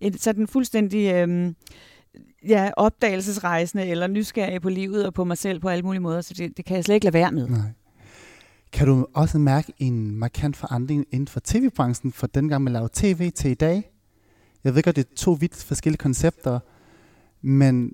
en 0.00 0.18
sådan 0.18 0.46
fuldstændig... 0.46 1.14
Øhm, 1.14 1.56
ja, 2.48 2.70
opdagelsesrejsende 2.76 3.86
eller 3.86 4.06
nysgerrig 4.06 4.62
på 4.62 4.68
livet 4.68 5.06
og 5.06 5.14
på 5.14 5.24
mig 5.24 5.38
selv 5.38 5.60
på 5.60 5.68
alle 5.68 5.82
mulige 5.82 6.00
måder, 6.00 6.20
så 6.20 6.34
det, 6.34 6.56
det 6.56 6.64
kan 6.64 6.76
jeg 6.76 6.84
slet 6.84 6.94
ikke 6.94 7.04
lade 7.04 7.14
være 7.14 7.32
med. 7.32 7.48
Nej. 7.48 7.58
Kan 8.74 8.86
du 8.86 9.06
også 9.14 9.38
mærke 9.38 9.72
en 9.78 10.16
markant 10.16 10.56
forandring 10.56 11.06
inden 11.10 11.28
for 11.28 11.40
tv-branchen, 11.44 12.12
fra 12.12 12.26
dengang 12.34 12.64
man 12.64 12.72
lavede 12.72 12.90
tv 12.92 13.30
til 13.30 13.50
i 13.50 13.54
dag? 13.54 13.90
Jeg 14.64 14.74
ved 14.74 14.82
godt, 14.82 14.96
det 14.96 15.06
er 15.06 15.14
to 15.16 15.32
vidt 15.32 15.64
forskellige 15.64 15.98
koncepter, 15.98 16.58
men 17.42 17.92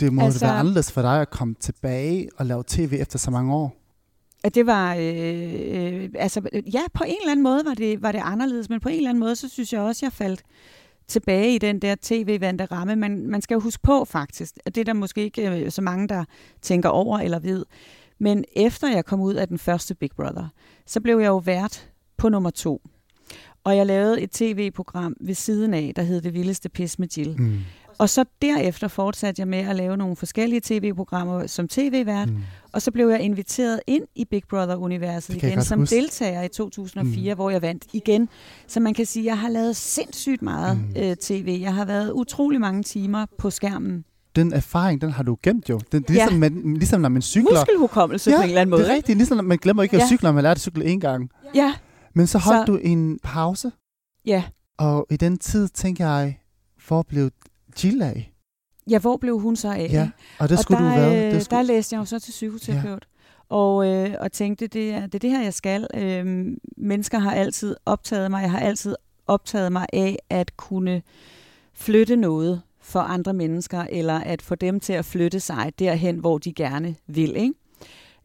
det 0.00 0.12
må 0.12 0.22
altså, 0.22 0.36
Altså- 0.36 0.46
være 0.46 0.54
anderledes 0.58 0.92
for 0.92 1.02
dig 1.02 1.20
at 1.20 1.30
komme 1.30 1.54
tilbage 1.60 2.28
og 2.36 2.46
lave 2.46 2.64
tv 2.66 2.96
efter 3.00 3.18
så 3.18 3.30
mange 3.30 3.54
år. 3.54 3.76
Det 4.54 4.66
var, 4.66 4.94
øh, 4.94 6.02
øh, 6.02 6.08
altså, 6.14 6.40
ja, 6.72 6.80
på 6.94 7.04
en 7.06 7.16
eller 7.20 7.30
anden 7.32 7.42
måde 7.42 7.62
var 7.64 7.74
det, 7.74 8.02
var 8.02 8.12
det 8.12 8.20
anderledes, 8.24 8.68
men 8.68 8.80
på 8.80 8.88
en 8.88 8.96
eller 8.96 9.10
anden 9.10 9.20
måde, 9.20 9.36
så 9.36 9.48
synes 9.48 9.72
jeg 9.72 9.80
også, 9.80 10.06
jeg 10.06 10.12
faldt 10.12 10.42
tilbage 11.08 11.54
i 11.54 11.58
den 11.58 11.78
der 11.78 11.96
tv-vante 12.02 12.64
ramme. 12.64 12.96
Man, 12.96 13.26
man 13.26 13.42
skal 13.42 13.54
jo 13.54 13.60
huske 13.60 13.82
på 13.82 14.04
faktisk, 14.04 14.54
at 14.64 14.74
det 14.74 14.80
er 14.80 14.84
der 14.84 14.92
måske 14.92 15.22
ikke 15.22 15.64
øh, 15.64 15.70
så 15.70 15.82
mange, 15.82 16.08
der 16.08 16.24
tænker 16.62 16.88
over 16.88 17.18
eller 17.18 17.38
ved. 17.38 17.64
Men 18.22 18.44
efter 18.56 18.88
jeg 18.88 19.04
kom 19.04 19.20
ud 19.20 19.34
af 19.34 19.48
den 19.48 19.58
første 19.58 19.94
Big 19.94 20.10
Brother, 20.16 20.48
så 20.86 21.00
blev 21.00 21.18
jeg 21.18 21.26
jo 21.28 21.36
vært 21.36 21.88
på 22.16 22.28
nummer 22.28 22.50
to. 22.50 22.82
Og 23.64 23.76
jeg 23.76 23.86
lavede 23.86 24.20
et 24.20 24.30
tv-program 24.30 25.16
ved 25.20 25.34
siden 25.34 25.74
af, 25.74 25.92
der 25.96 26.02
hed 26.02 26.20
Det 26.20 26.34
Vildeste 26.34 26.68
Pis 26.68 26.98
med 26.98 27.08
Jill. 27.16 27.36
Mm. 27.40 27.58
Og 27.98 28.08
så 28.08 28.24
derefter 28.42 28.88
fortsatte 28.88 29.40
jeg 29.40 29.48
med 29.48 29.58
at 29.58 29.76
lave 29.76 29.96
nogle 29.96 30.16
forskellige 30.16 30.60
tv-programmer 30.64 31.46
som 31.46 31.68
tv-vært, 31.68 32.28
Mm. 32.30 32.36
og 32.72 32.82
så 32.82 32.90
blev 32.90 33.08
jeg 33.08 33.20
inviteret 33.20 33.80
ind 33.86 34.04
i 34.14 34.24
Big 34.24 34.42
Brother-universet 34.50 35.34
igen 35.36 35.62
som 35.62 35.78
huske. 35.78 35.96
deltager 35.96 36.42
i 36.42 36.48
2004, 36.48 37.34
mm. 37.34 37.38
hvor 37.38 37.50
jeg 37.50 37.62
vandt 37.62 37.84
igen. 37.92 38.28
Så 38.66 38.80
man 38.80 38.94
kan 38.94 39.06
sige, 39.06 39.22
at 39.22 39.26
jeg 39.26 39.38
har 39.38 39.48
lavet 39.48 39.76
sindssygt 39.76 40.42
meget 40.42 40.76
mm. 40.76 41.02
øh, 41.02 41.16
tv. 41.16 41.58
Jeg 41.60 41.74
har 41.74 41.84
været 41.84 42.12
utrolig 42.12 42.60
mange 42.60 42.82
timer 42.82 43.26
på 43.38 43.50
skærmen. 43.50 44.04
Den 44.36 44.52
erfaring, 44.52 45.00
den 45.00 45.10
har 45.10 45.22
du 45.22 45.36
gemt 45.42 45.68
jo. 45.68 45.80
Den, 45.92 46.02
det 46.02 46.10
er 46.10 46.14
Ja. 46.14 46.20
ligesom, 46.20 46.38
man, 46.40 46.74
ligesom 46.74 47.00
når 47.00 47.08
man 47.08 47.22
cykler. 47.22 47.50
Muskelhukommelse 47.58 48.30
ja, 48.30 48.36
på 48.36 48.42
en 48.42 48.48
eller 48.48 48.60
anden 48.60 48.70
måde. 48.70 48.82
det 48.82 48.90
er 48.90 48.94
rigtigt. 48.94 49.18
Ligesom 49.18 49.36
når 49.36 49.44
man 49.44 49.58
glemmer 49.58 49.82
ikke 49.82 49.96
at 49.96 50.00
Ja. 50.02 50.06
cykle, 50.06 50.26
når 50.26 50.32
man 50.32 50.42
lærer 50.42 50.54
at 50.54 50.60
cykle 50.60 50.84
en 50.84 51.00
gang. 51.00 51.30
Ja, 51.54 51.74
Men 52.14 52.26
så 52.26 52.38
holdt 52.38 52.66
Så- 52.66 52.72
du 52.72 52.78
en 52.82 53.18
pause, 53.22 53.72
ja. 54.26 54.44
og 54.78 55.06
i 55.10 55.16
den 55.16 55.38
tid 55.38 55.68
tænker 55.68 56.06
jeg, 56.06 56.38
hvor 56.88 57.02
blev 57.02 57.30
Jill 57.84 58.02
af? 58.02 58.32
Ja, 58.90 58.98
hvor 58.98 59.16
blev 59.16 59.38
hun 59.38 59.56
så 59.56 59.70
af? 59.72 59.88
Ja, 59.92 60.10
og 60.38 60.48
det 60.48 60.58
og 60.58 60.62
skulle 60.62 60.84
der, 60.84 60.94
du 60.94 61.00
være. 61.00 61.30
Det 61.34 61.42
skulle... 61.44 61.56
Der 61.58 61.62
læste 61.62 61.94
jeg 61.94 62.00
jo 62.00 62.04
så 62.04 62.18
til 62.18 62.30
psykoterapeut. 62.30 63.06
Ja. 63.50 63.56
Og, 63.56 63.86
øh, 63.86 64.14
og 64.20 64.32
tænkte, 64.32 64.66
det 64.66 64.90
er, 64.90 65.00
det 65.00 65.14
er 65.14 65.18
det 65.18 65.30
her, 65.30 65.42
jeg 65.42 65.54
skal. 65.54 65.86
Øh, 65.94 66.46
mennesker 66.76 67.18
har 67.18 67.32
altid 67.34 67.76
optaget 67.86 68.30
mig. 68.30 68.42
Jeg 68.42 68.50
har 68.50 68.58
altid 68.60 68.94
optaget 69.26 69.72
mig 69.72 69.86
af 69.92 70.18
at 70.30 70.56
kunne 70.56 71.02
flytte 71.74 72.16
noget 72.16 72.62
for 72.82 73.00
andre 73.00 73.32
mennesker, 73.32 73.80
eller 73.90 74.14
at 74.14 74.42
få 74.42 74.54
dem 74.54 74.80
til 74.80 74.92
at 74.92 75.04
flytte 75.04 75.40
sig 75.40 75.72
derhen, 75.78 76.16
hvor 76.18 76.38
de 76.38 76.52
gerne 76.52 76.94
vil. 77.06 77.36
Ikke? 77.36 77.54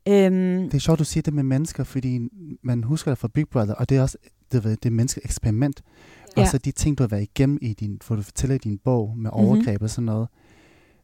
Øhm, 0.08 0.64
Det 0.70 0.74
er 0.74 0.80
sjovt, 0.80 1.00
du 1.00 1.04
siger 1.04 1.22
det 1.22 1.34
med 1.34 1.44
mennesker, 1.44 1.84
fordi 1.84 2.20
man 2.64 2.84
husker 2.84 3.12
det 3.12 3.18
fra 3.18 3.28
Big 3.28 3.48
Brother, 3.50 3.74
og 3.74 3.90
det 3.90 3.98
er 3.98 4.02
også 4.02 4.18
det, 4.52 4.64
ved, 4.64 4.78
det 4.78 4.92
menneske 4.94 5.22
eksperiment. 5.24 5.82
Ja. 6.38 6.42
Og 6.42 6.48
så 6.48 6.58
de 6.58 6.72
ting, 6.72 6.98
du 6.98 7.04
har 7.04 7.08
været 7.08 7.22
igennem 7.22 7.58
i 7.62 7.74
din, 7.74 8.00
hvor 8.08 8.16
du 8.16 8.22
fortæller 8.22 8.56
i 8.56 8.58
din 8.58 8.78
bog 8.78 9.14
med 9.18 9.32
Mhm. 9.32 9.40
overgreb 9.40 9.82
og 9.82 9.90
sådan 9.90 10.06
noget. 10.06 10.28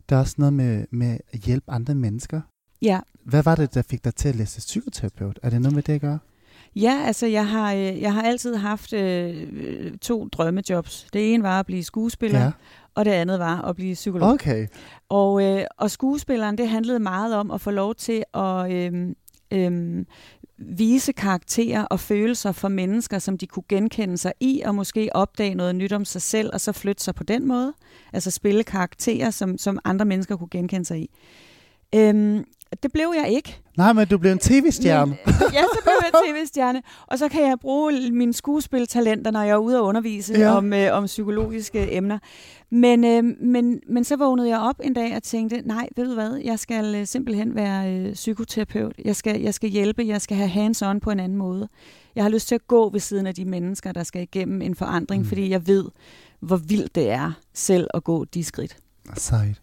Der 0.10 0.16
er 0.16 0.20
også 0.20 0.36
noget 0.38 0.54
med, 0.54 0.86
med 0.92 1.18
at 1.32 1.40
hjælpe 1.40 1.72
andre 1.72 1.96
mennesker. 1.96 2.42
ja, 2.82 3.00
Hvad 3.26 3.44
var 3.44 3.56
det, 3.56 3.74
der 3.74 3.82
fik 3.82 4.04
dig 4.04 4.16
til 4.16 4.30
at 4.30 4.36
læse 4.36 4.60
psykoterapeut? 4.60 5.40
Er 5.44 5.50
det 5.50 5.62
noget 5.62 5.76
med 5.76 5.84
det 5.84 5.94
at 5.94 6.02
gøre? 6.02 6.20
Ja, 6.76 7.04
altså 7.06 7.26
jeg 7.26 7.48
har, 7.48 7.74
øh, 7.74 8.02
jeg 8.02 8.14
har 8.14 8.22
altid 8.22 8.56
haft 8.56 8.94
øh, 8.94 9.48
to 10.02 10.28
drømmejobs. 10.28 11.08
Det 11.14 11.34
ene 11.34 11.44
var 11.44 11.60
at 11.60 11.66
blive 11.66 11.84
skuespiller, 11.84 12.40
ja. 12.40 12.52
og 12.96 13.06
det 13.06 13.12
andet 13.12 13.40
var 13.40 13.62
at 13.62 13.76
blive 13.76 13.94
psykolog. 13.94 14.30
Okay. 14.30 14.68
Og, 15.10 15.44
øh, 15.44 15.66
og 15.78 15.92
skuespilleren, 15.92 16.58
det 16.58 16.70
handlede 16.70 17.00
meget 17.00 17.36
om 17.36 17.52
at 17.52 17.62
få 17.62 17.72
lov 17.72 17.96
til 17.96 18.24
at 18.34 18.72
øh, 18.72 19.16
øh, 19.52 20.06
vise 20.58 21.12
karakterer 21.14 21.86
og 21.86 22.00
følelser 22.00 22.52
for 22.52 22.68
mennesker, 22.68 23.20
som 23.20 23.38
de 23.38 23.48
kunne 23.48 23.64
genkende 23.70 24.18
sig 24.18 24.34
i, 24.40 24.62
og 24.66 24.76
måske 24.76 25.10
opdage 25.14 25.56
noget 25.56 25.76
nyt 25.76 25.94
om 25.94 26.06
sig 26.06 26.22
selv, 26.22 26.50
og 26.54 26.62
så 26.62 26.72
flytte 26.72 27.04
sig 27.04 27.16
på 27.16 27.24
den 27.24 27.48
måde. 27.48 27.74
Altså 28.14 28.32
spille 28.32 28.64
karakterer, 28.64 29.32
som, 29.32 29.58
som 29.58 29.80
andre 29.84 30.06
mennesker 30.06 30.36
kunne 30.36 30.50
genkende 30.52 30.86
sig 30.86 31.00
i. 31.00 31.10
Øhm, 31.96 32.46
det 32.84 32.92
blev 32.92 33.14
jeg 33.24 33.32
ikke. 33.32 33.60
Nej, 33.78 33.94
men 33.94 34.08
du 34.08 34.18
blev 34.18 34.32
en 34.32 34.40
tv-stjerne. 34.40 35.18
Men, 35.26 35.34
ja, 35.54 35.62
så 35.62 35.80
blev 35.84 35.94
jeg 36.02 36.12
tv-stjerne. 36.28 36.82
Og 37.08 37.20
så 37.20 37.30
kan 37.30 37.42
jeg 37.42 37.58
bruge 37.62 38.12
mine 38.12 38.34
skuespiltalenter, 38.34 39.32
når 39.32 39.42
jeg 39.42 39.52
er 39.52 39.58
ude 39.58 39.80
og 39.80 39.86
undervise 39.86 40.34
Ja. 40.40 40.56
om, 40.56 40.74
øh, 40.74 40.98
om 40.98 41.06
psykologiske 41.06 41.94
emner. 41.96 42.20
Men, 42.70 43.04
øh, 43.04 43.24
men, 43.42 43.80
men 43.90 44.04
så 44.04 44.16
vågnede 44.16 44.50
jeg 44.50 44.60
op 44.60 44.80
en 44.84 44.94
dag 44.94 45.16
og 45.16 45.24
tænkte, 45.24 45.62
nej, 45.66 45.88
ved 45.96 46.08
du 46.08 46.14
hvad, 46.14 46.36
jeg 46.44 46.60
skal 46.60 46.96
øh, 46.96 47.08
simpelthen 47.08 47.56
være 47.56 47.94
øh, 47.94 48.14
psykoterapeut. 48.14 48.94
Jeg 49.06 49.16
skal, 49.16 49.42
jeg 49.42 49.54
skal 49.54 49.70
hjælpe, 49.70 50.04
jeg 50.08 50.22
skal 50.22 50.38
have 50.38 50.50
hands-on 50.50 51.00
på 51.00 51.12
en 51.12 51.20
anden 51.20 51.38
måde. 51.38 51.68
Jeg 52.16 52.24
har 52.24 52.30
lyst 52.30 52.48
til 52.48 52.56
at 52.56 52.68
gå 52.68 52.90
ved 52.90 53.00
siden 53.00 53.28
af 53.28 53.36
de 53.36 53.46
mennesker, 53.46 53.92
der 53.92 54.04
skal 54.04 54.22
igennem 54.22 54.62
en 54.62 54.76
forandring, 54.76 55.22
mm. 55.24 55.28
fordi 55.28 55.50
jeg 55.50 55.68
ved, 55.68 55.86
hvor 56.40 56.58
vildt 56.58 56.96
det 56.96 57.10
er 57.10 57.32
selv 57.54 57.88
at 57.94 58.04
gå 58.04 58.26
de 58.26 58.44
skridt. 58.44 58.78
Sejt. 59.18 59.62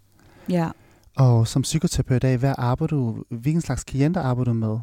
Ja. 0.48 0.68
Og 1.16 1.46
som 1.46 1.62
psykoterapeut 1.62 2.16
i 2.16 2.26
dag, 2.26 2.36
hvad 2.36 2.54
arbejder 2.58 2.96
du, 2.96 3.24
hvilken 3.30 3.60
slags 3.60 3.84
klienter 3.84 4.20
arbejder 4.20 4.52
du 4.52 4.58
med? 4.58 4.78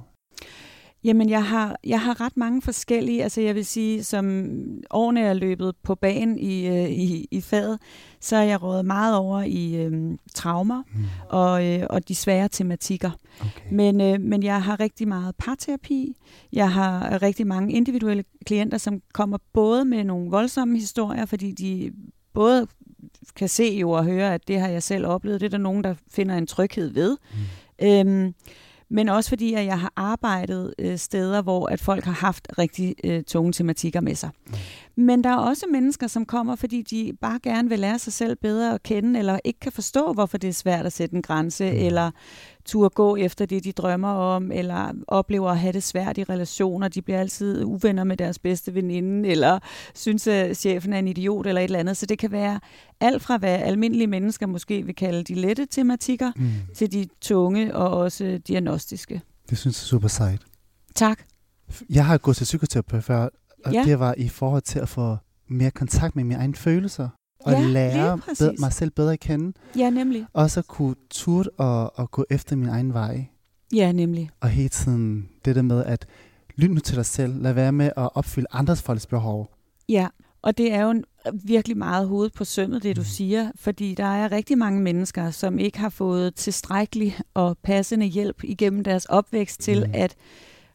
Jamen, 1.03 1.29
jeg 1.29 1.45
har, 1.45 1.75
jeg 1.83 2.01
har 2.01 2.21
ret 2.21 2.37
mange 2.37 2.61
forskellige, 2.61 3.23
altså 3.23 3.41
jeg 3.41 3.55
vil 3.55 3.65
sige, 3.65 4.03
som 4.03 4.45
årene 4.91 5.21
er 5.21 5.33
løbet 5.33 5.75
på 5.83 5.95
banen 5.95 6.39
i, 6.39 6.67
øh, 6.67 6.89
i, 6.89 7.27
i 7.31 7.41
faget, 7.41 7.79
så 8.21 8.35
er 8.35 8.43
jeg 8.43 8.63
rådet 8.63 8.85
meget 8.85 9.15
over 9.17 9.41
i 9.41 9.75
øh, 9.75 10.17
traumer 10.33 10.83
Mm. 10.95 11.03
og, 11.29 11.65
øh, 11.65 11.87
og 11.89 12.07
de 12.07 12.15
svære 12.15 12.47
tematikker. 12.49 13.11
Okay. 13.39 13.49
Men, 13.71 14.01
øh, 14.01 14.21
men 14.21 14.43
jeg 14.43 14.63
har 14.63 14.79
rigtig 14.79 15.07
meget 15.07 15.35
parterapi. 15.35 16.15
Jeg 16.53 16.71
har 16.71 17.21
rigtig 17.21 17.47
mange 17.47 17.73
individuelle 17.73 18.23
klienter, 18.45 18.77
som 18.77 19.01
kommer 19.13 19.37
både 19.53 19.85
med 19.85 20.03
nogle 20.03 20.31
voldsomme 20.31 20.79
historier, 20.79 21.25
fordi 21.25 21.51
de 21.51 21.91
både 22.33 22.67
kan 23.35 23.49
se 23.49 23.63
jo 23.81 23.91
og 23.91 24.03
høre, 24.05 24.33
at 24.33 24.47
det 24.47 24.59
har 24.59 24.67
jeg 24.67 24.83
selv 24.83 25.05
oplevet. 25.07 25.41
Det 25.41 25.45
er 25.45 25.49
der 25.49 25.57
nogen, 25.57 25.83
der 25.83 25.95
finder 26.11 26.37
en 26.37 26.47
tryghed 26.47 26.89
ved. 26.93 27.17
Mm. 27.79 27.87
Øhm, 27.87 28.33
men 28.89 29.09
også 29.09 29.29
fordi, 29.29 29.53
at 29.53 29.65
jeg 29.65 29.79
har 29.79 29.93
arbejdet 29.95 30.73
øh, 30.79 30.97
steder, 30.97 31.41
hvor 31.41 31.67
at 31.67 31.81
folk 31.81 32.03
har 32.03 32.11
haft 32.11 32.47
rigtig 32.57 32.95
øh, 33.03 33.23
tunge 33.23 33.51
tematikker 33.51 34.01
med 34.01 34.15
sig. 34.15 34.29
Mm. 34.47 34.53
Men 35.03 35.23
der 35.23 35.29
er 35.29 35.37
også 35.37 35.65
mennesker, 35.71 36.07
som 36.07 36.25
kommer, 36.25 36.55
fordi 36.55 36.81
de 36.81 37.13
bare 37.21 37.39
gerne 37.43 37.69
vil 37.69 37.79
lære 37.79 37.99
sig 37.99 38.13
selv 38.13 38.35
bedre 38.35 38.73
at 38.73 38.83
kende, 38.83 39.19
eller 39.19 39.39
ikke 39.43 39.59
kan 39.59 39.71
forstå, 39.71 40.13
hvorfor 40.13 40.37
det 40.37 40.47
er 40.47 40.53
svært 40.53 40.85
at 40.85 40.93
sætte 40.93 41.15
en 41.15 41.21
grænse, 41.21 41.71
Mm. 41.71 41.77
eller 41.77 42.11
turde 42.67 42.89
gå 42.89 43.15
efter 43.15 43.45
det, 43.45 43.63
de 43.63 43.71
drømmer 43.71 44.07
om, 44.09 44.51
eller 44.51 44.93
oplever 45.07 45.49
at 45.49 45.59
have 45.59 45.73
det 45.73 45.83
svært 45.83 46.17
i 46.17 46.23
relationer. 46.23 46.87
De 46.87 47.01
bliver 47.01 47.19
altid 47.19 47.63
uvenner 47.63 48.03
med 48.03 48.17
deres 48.17 48.39
bedste 48.39 48.73
veninde, 48.73 49.29
eller 49.29 49.59
synes, 49.95 50.27
at 50.27 50.57
chefen 50.57 50.93
er 50.93 50.99
en 50.99 51.07
idiot, 51.07 51.47
eller 51.47 51.61
et 51.61 51.65
eller 51.65 51.79
andet. 51.79 51.97
Så 51.97 52.05
det 52.05 52.19
kan 52.19 52.31
være 52.31 52.59
alt 52.99 53.21
fra, 53.23 53.37
hvad 53.37 53.49
almindelige 53.55 54.07
mennesker 54.07 54.47
måske 54.47 54.85
vil 54.85 54.95
kalde 54.95 55.23
de 55.23 55.33
lette 55.35 55.65
tematikker, 55.65 56.31
Mm. 56.35 56.49
til 56.75 56.91
de 56.91 57.07
tunge 57.21 57.75
og 57.75 57.89
også 57.89 58.39
diagnostiske. 58.47 59.21
Det 59.49 59.57
synes 59.57 59.75
jeg 59.81 59.83
er 59.85 59.87
super 59.87 60.07
sejt. 60.07 60.41
Tak. 60.95 61.19
Jeg 61.89 62.05
har 62.05 62.17
gået 62.17 62.37
til 62.37 62.43
psykoterapeut 62.43 63.03
før, 63.03 63.29
og 63.65 63.73
Ja. 63.73 63.83
det 63.83 63.99
var 63.99 64.13
i 64.17 64.29
forhold 64.29 64.61
til 64.61 64.79
at 64.79 64.89
få 64.89 65.17
mere 65.49 65.71
kontakt 65.71 66.15
med 66.15 66.23
mine 66.23 66.39
egne 66.39 66.55
følelser. 66.55 67.09
Og 67.39 67.51
Ja, 67.53 67.59
lære 67.61 68.19
bedre, 68.39 68.53
mig 68.59 68.73
selv 68.73 68.91
bedre 68.91 69.13
at 69.13 69.19
kende. 69.19 69.53
Ja, 69.77 69.89
nemlig. 69.89 70.25
Og 70.33 70.51
så 70.51 70.61
kunne 70.61 70.95
turde 71.09 71.49
og, 71.57 71.99
og 71.99 72.11
gå 72.11 72.25
efter 72.29 72.55
min 72.55 72.69
egen 72.69 72.93
vej. 72.93 73.25
Ja, 73.73 73.91
nemlig. 73.91 74.29
Og 74.41 74.49
hele 74.49 74.69
tiden 74.69 75.29
det 75.45 75.55
der 75.55 75.61
med 75.61 75.83
at 75.85 76.05
lytte 76.55 76.73
nu 76.75 76.79
til 76.79 76.95
dig 76.95 77.05
selv. 77.05 77.41
Lad 77.41 77.53
være 77.53 77.71
med 77.71 77.85
at 77.85 78.09
opfylde 78.15 78.47
andres 78.51 78.81
folks 78.81 79.05
behov. 79.07 79.49
Ja, 79.89 80.07
og 80.41 80.57
det 80.57 80.73
er 80.73 80.81
jo 80.83 80.89
en 80.89 81.03
virkelig 81.43 81.77
meget 81.77 82.07
hovedet 82.07 82.33
på 82.33 82.45
sømmet, 82.45 82.83
det 82.83 82.95
du 82.95 83.01
Mm. 83.01 83.05
siger, 83.05 83.51
fordi 83.55 83.95
der 83.95 84.03
er 84.05 84.31
rigtig 84.31 84.57
mange 84.57 84.81
mennesker, 84.81 85.31
som 85.31 85.59
ikke 85.59 85.79
har 85.79 85.89
fået 85.89 86.35
tilstrækkelig 86.35 87.17
og 87.33 87.57
passende 87.63 88.05
hjælp 88.05 88.43
igennem 88.43 88.83
deres 88.83 89.05
opvækst 89.05 89.59
til 89.59 89.79
Mm. 89.87 89.91
at 89.93 90.15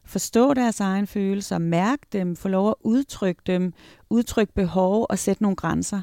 forstå 0.05 0.53
deres 0.53 0.79
egen 0.79 1.07
følelser, 1.07 1.57
mærke 1.57 2.01
dem, 2.13 2.35
få 2.35 2.47
lov 2.47 2.69
at 2.69 2.75
udtrykke 2.81 3.41
dem, 3.47 3.73
udtrykke 4.09 4.53
behov 4.53 5.05
og 5.09 5.19
sætte 5.19 5.43
nogle 5.43 5.55
grænser. 5.55 6.01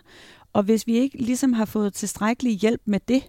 Og 0.53 0.63
hvis 0.63 0.87
vi 0.87 0.97
ikke 0.97 1.17
ligesom 1.17 1.53
har 1.53 1.65
fået 1.65 1.95
tilstrækkelig 1.95 2.59
hjælp 2.59 2.81
med 2.85 3.01
det, 3.09 3.23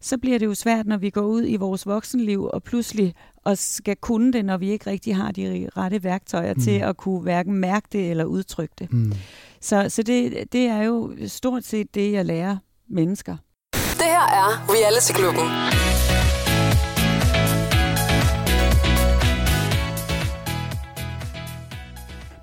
så 0.00 0.18
bliver 0.18 0.38
det 0.38 0.46
jo 0.46 0.54
svært, 0.54 0.86
når 0.86 0.96
vi 0.96 1.10
går 1.10 1.22
ud 1.22 1.44
i 1.46 1.56
vores 1.56 1.86
voksenliv 1.86 2.44
og 2.44 2.62
pludselig 2.62 3.14
og 3.44 3.58
skal 3.58 3.96
kunne 3.96 4.32
det, 4.32 4.44
når 4.44 4.56
vi 4.56 4.70
ikke 4.70 4.90
rigtig 4.90 5.16
har 5.16 5.32
de 5.32 5.68
rette 5.76 6.04
værktøjer 6.04 6.54
mm. 6.54 6.60
til 6.60 6.70
at 6.70 6.96
kunne 6.96 7.20
hverken 7.20 7.54
mærke 7.54 7.88
det 7.92 8.10
eller 8.10 8.24
udtrykke 8.24 8.74
det. 8.78 8.92
Mm. 8.92 9.12
Så, 9.60 9.86
så 9.88 10.02
det, 10.02 10.52
det 10.52 10.66
er 10.66 10.82
jo 10.82 11.16
stort 11.26 11.64
set 11.64 11.94
det, 11.94 12.12
jeg 12.12 12.24
lærer 12.26 12.56
mennesker. 12.88 13.36
Det 13.72 14.04
her 14.10 14.26
er 14.26 14.66
Reality 14.68 15.12
Klubben. 15.12 15.81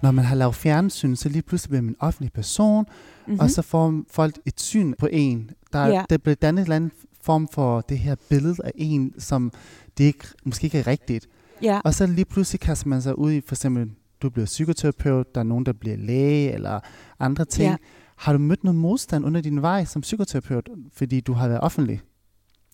Når 0.04 0.12
man 0.12 0.26
har 0.26 0.36
lavet 0.36 0.56
fjernsyn, 0.56 1.16
så 1.16 1.30
lige 1.30 1.42
pludselig 1.42 1.70
bliver 1.70 1.82
man 1.82 1.90
en 1.90 1.96
offentlig 2.00 2.34
person, 2.34 2.86
Mm-hmm. 3.28 3.40
og 3.40 3.50
så 3.50 3.62
får 3.62 4.02
folk 4.12 4.40
et 4.46 4.60
syn 4.62 4.94
på 5.00 5.08
en. 5.12 5.50
Der, 5.74 5.86
ja. 5.88 6.04
der 6.10 6.18
bliver 6.18 6.36
dannet 6.36 6.60
en 6.60 6.64
eller 6.64 6.76
anden 6.76 6.92
form 7.22 7.48
for 7.54 7.82
det 7.82 8.00
her 8.00 8.16
billede 8.30 8.56
af 8.64 8.72
en, 8.76 9.14
som 9.18 9.52
det 9.98 10.04
ikke, 10.04 10.26
måske 10.46 10.66
ikke 10.66 10.80
er 10.80 10.88
rigtigt. 10.88 11.28
ja. 11.64 11.80
Og 11.84 11.94
så 11.94 12.06
lige 12.08 12.26
pludselig 12.26 12.60
kaster 12.60 12.88
man 12.88 13.02
sig 13.02 13.20
ud 13.20 13.32
i, 13.32 13.42
for 13.48 13.56
eksempel, 13.56 13.92
du 14.22 14.30
bliver 14.30 14.46
psykoterapeut, 14.46 15.36
der 15.36 15.42
er 15.42 15.46
nogen, 15.46 15.66
der 15.66 15.74
bliver 15.74 15.98
læge, 15.98 16.52
eller 16.52 16.80
andre 17.20 17.46
ting. 17.46 17.70
Ja. 17.70 17.76
Har 18.16 18.34
du 18.34 18.40
mødt 18.40 18.64
noget 18.64 18.76
modstand 18.80 19.26
under 19.26 19.42
din 19.42 19.62
vej 19.62 19.86
som 19.86 20.02
psykoterapeut, 20.02 20.70
fordi 20.94 21.20
du 21.22 21.34
har 21.34 21.48
været 21.48 21.62
offentlig? 21.62 22.02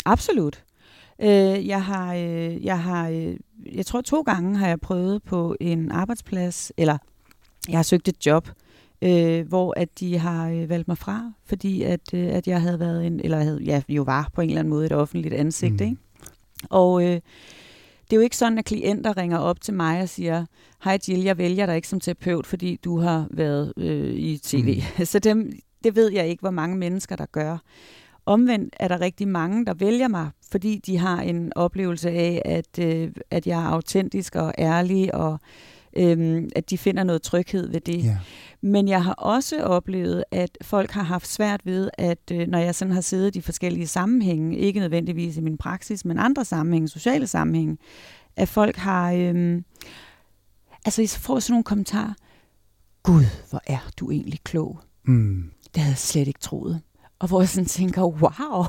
Absolut. 0.06 0.64
Øh, 1.22 1.68
jeg 1.68 1.84
har, 1.84 2.14
øh, 2.14 2.66
jeg 2.66 2.80
har, 2.84 3.10
øh, 3.10 3.36
jeg 3.76 3.86
tror 3.86 4.02
to 4.02 4.22
gange 4.22 4.58
har 4.58 4.68
jeg 4.68 4.80
prøvet 4.82 5.24
på 5.24 5.56
en 5.60 5.92
arbejdsplads, 5.92 6.72
eller 6.78 6.98
jeg 7.70 7.78
har 7.78 7.84
søgt 7.84 8.08
et 8.08 8.26
job, 8.26 8.50
øh, 9.02 9.48
hvor 9.48 9.74
at 9.78 10.00
de 10.00 10.18
har 10.18 10.50
øh, 10.50 10.70
valgt 10.70 10.88
mig 10.88 10.98
fra, 10.98 11.32
fordi 11.46 11.82
at, 11.82 12.14
øh, 12.14 12.28
at 12.28 12.48
jeg 12.48 12.62
havde 12.62 12.80
været 12.80 13.08
en, 13.08 13.20
eller 13.24 13.38
havde, 13.38 13.64
ja, 13.64 13.82
jo 13.90 14.04
var 14.04 14.30
på 14.34 14.42
en 14.42 14.50
eller 14.50 14.60
anden 14.60 14.70
måde 14.70 14.86
et 14.86 14.92
offentligt 14.92 15.34
ansigt, 15.34 15.72
mm. 15.72 15.78
Mm. 15.80 15.90
ikke? 15.90 16.02
Og 16.70 17.04
øh, 17.04 17.20
det 18.04 18.14
er 18.14 18.16
jo 18.16 18.22
ikke 18.22 18.38
sådan, 18.38 18.58
at 18.58 18.66
klienter 18.66 19.18
ringer 19.18 19.38
op 19.38 19.62
til 19.62 19.74
mig 19.74 20.02
og 20.02 20.10
siger, 20.10 20.46
hej 20.84 20.98
Jill, 21.08 21.24
jeg 21.24 21.38
vælger 21.38 21.66
dig 21.66 21.76
ikke 21.76 21.88
som 21.88 22.00
terapeut, 22.00 22.48
fordi 22.48 22.80
du 22.84 23.00
har 23.00 23.28
været 23.32 23.74
øh, 23.78 24.14
i 24.14 24.38
tv. 24.38 24.82
Mm. 24.98 25.06
Så 25.12 25.20
dem, 25.20 25.52
det 25.84 25.96
ved 25.96 26.12
jeg 26.12 26.28
ikke, 26.28 26.42
hvor 26.42 26.52
mange 26.52 26.78
mennesker, 26.78 27.16
der 27.16 27.26
gør. 27.26 27.58
Omvendt 28.26 28.76
er 28.80 28.88
der 28.88 29.02
rigtig 29.02 29.28
mange, 29.28 29.66
der 29.66 29.74
vælger 29.74 30.08
mig, 30.08 30.30
fordi 30.52 30.82
de 30.86 30.98
har 30.98 31.22
en 31.22 31.54
oplevelse 31.56 32.10
af, 32.10 32.42
at, 32.46 32.80
øh, 32.80 33.12
at 33.32 33.48
jeg 33.48 33.64
er 33.64 33.68
autentisk 33.68 34.36
og 34.36 34.54
ærlig, 34.58 35.16
og 35.16 35.32
øh, 35.34 35.40
at 36.56 36.70
de 36.70 36.78
finder 36.78 37.04
noget 37.04 37.22
tryghed 37.22 37.72
ved 37.72 37.82
det. 37.82 38.04
Ja. 38.04 38.18
Men 38.62 38.88
jeg 38.88 39.04
har 39.04 39.14
også 39.14 39.64
oplevet, 39.64 40.24
at 40.32 40.58
folk 40.62 40.92
har 40.92 41.04
haft 41.04 41.28
svært 41.28 41.66
ved, 41.66 41.90
at 41.98 42.32
øh, 42.32 42.48
når 42.48 42.60
jeg 42.60 42.76
sådan 42.76 42.94
har 42.94 43.02
siddet 43.02 43.36
i 43.36 43.42
forskellige 43.42 43.88
sammenhænge, 43.88 44.58
ikke 44.58 44.80
nødvendigvis 44.80 45.38
i 45.38 45.42
min 45.42 45.58
praksis, 45.58 46.06
men 46.06 46.20
andre 46.20 46.46
sammenhænge, 46.46 46.88
sociale 46.88 47.28
sammenhænge, 47.28 47.78
at 48.36 48.48
folk 48.50 48.76
har, 48.76 49.12
øh, 49.12 49.62
altså 50.86 51.02
I 51.02 51.08
får 51.08 51.40
sådan 51.40 51.54
nogle 51.54 51.64
kommentarer, 51.64 52.14
Gud, 53.04 53.24
hvor 53.50 53.62
er 53.68 53.92
du 53.98 54.12
egentlig 54.12 54.40
klog. 54.44 54.80
Mm. 55.04 55.52
Det 55.74 55.82
havde 55.82 55.92
jeg 55.92 55.98
slet 55.98 56.28
ikke 56.28 56.40
troet. 56.40 56.82
Og 57.20 57.28
hvor 57.28 57.42
jeg 57.42 57.50
sådan 57.50 57.66
tænker, 57.66 58.02
wow, 58.04 58.66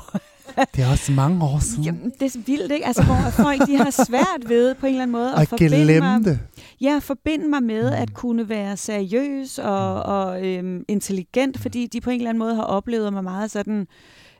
Det 0.75 0.83
er 0.83 0.91
også 0.91 1.11
mange 1.11 1.45
år 1.45 1.59
siden. 1.59 1.83
Jamen, 1.83 2.11
det 2.19 2.35
er 2.35 2.39
vildt, 2.45 2.71
ikke? 2.71 2.85
Altså, 2.85 3.03
hvor 3.03 3.29
folk 3.29 3.67
de 3.67 3.77
har 3.77 3.89
svært 3.89 4.49
ved 4.49 4.75
på 4.75 4.85
en 4.85 4.89
eller 4.91 5.03
anden 5.03 5.11
måde 5.11 5.31
at 5.31 5.39
og 5.39 5.47
forbinde 5.47 5.83
glemme 5.83 5.99
mig, 5.99 6.25
det. 6.25 6.39
Ja, 6.81 6.99
forbinde 7.01 7.47
mig 7.49 7.63
med 7.63 7.89
Mm. 7.89 7.95
at 8.01 8.13
kunne 8.13 8.49
være 8.49 8.77
seriøs 8.77 9.59
og, 9.59 10.03
og 10.03 10.45
øhm, 10.47 10.83
intelligent, 10.87 11.59
fordi 11.59 11.87
de 11.87 12.01
på 12.01 12.09
en 12.09 12.17
eller 12.17 12.29
anden 12.29 12.39
måde 12.39 12.55
har 12.55 12.63
oplevet 12.63 13.13
mig 13.13 13.23
meget 13.23 13.51
sådan 13.51 13.87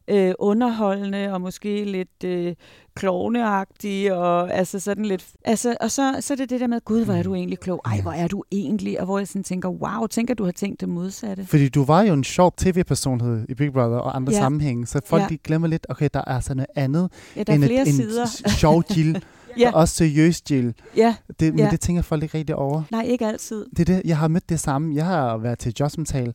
øh, 0.08 0.34
underholdende 0.40 1.34
og 1.34 1.42
måske 1.42 1.84
lidt 1.84 2.24
øh, 2.26 2.56
klovneagtig 2.96 4.14
og 4.14 4.54
altså 4.54 4.80
sådan 4.80 5.06
lidt 5.06 5.26
altså 5.46 5.78
og 5.82 5.92
så 5.92 6.18
så 6.20 6.34
er 6.34 6.36
det 6.36 6.50
det 6.50 6.60
der 6.60 6.68
med 6.68 6.82
gud 6.86 7.06
hvor 7.06 7.14
er 7.14 7.24
du 7.24 7.36
egentlig 7.36 7.60
klog. 7.60 7.82
Ej, 7.86 8.02
hvor 8.02 8.12
er 8.12 8.28
du 8.28 8.44
egentlig? 8.52 9.00
Og 9.00 9.06
hvor 9.06 9.18
jeg 9.18 9.28
sådan 9.28 9.44
tænker, 9.44 9.70
wow, 9.70 10.08
tænker 10.08 10.34
du 10.34 10.44
har 10.46 10.52
tænkt 10.52 10.82
det 10.82 10.90
modsatte. 10.90 11.46
Fordi 11.46 11.70
du 11.70 11.84
var 11.84 12.02
jo 12.02 12.14
en 12.14 12.24
sjov 12.24 12.54
tv-personlighed 12.58 13.46
i 13.50 13.54
Big 13.54 13.74
Brother 13.74 13.98
og 13.98 14.16
andre 14.16 14.34
Ja. 14.34 14.40
sammenhænge, 14.40 14.88
så 14.88 15.02
folk 15.06 15.22
Ja. 15.24 15.28
de 15.30 15.38
glemmer 15.38 15.68
lidt, 15.68 15.86
okay, 15.90 16.10
der 16.14 16.22
er 16.28 16.40
sådan 16.40 16.58
noget 16.58 16.68
andet 16.76 17.12
Ja, 17.36 17.44
der 17.44 17.54
er 17.54 17.56
end 17.58 17.64
flere 17.66 17.82
et, 17.82 17.88
en 17.88 17.94
sider. 17.94 18.26
sjov 18.50 18.84
Jill, 18.98 19.24
Ja. 19.60 19.70
og 19.72 19.74
også 19.76 19.96
seriøs 19.96 20.42
Jill. 20.52 20.74
Ja, 20.96 21.16
Det, 21.40 21.54
men 21.54 21.60
Ja. 21.66 21.70
det 21.72 21.80
tænker 21.80 22.02
folk 22.02 22.24
ikke 22.24 22.38
rigtig 22.38 22.56
over. 22.56 22.84
nej, 22.92 23.02
ikke 23.02 23.26
altid. 23.28 23.66
Det 23.78 23.90
er 23.90 23.96
det, 23.96 24.02
jeg 24.06 24.18
har 24.18 24.28
mødt 24.28 24.50
det 24.50 24.60
samme. 24.60 24.96
Jeg 24.96 25.06
har 25.06 25.38
været 25.38 25.60
til 25.60 25.74
jobsamtale, 25.80 26.34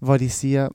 hvor 0.00 0.16
de 0.16 0.30
siger, 0.30 0.68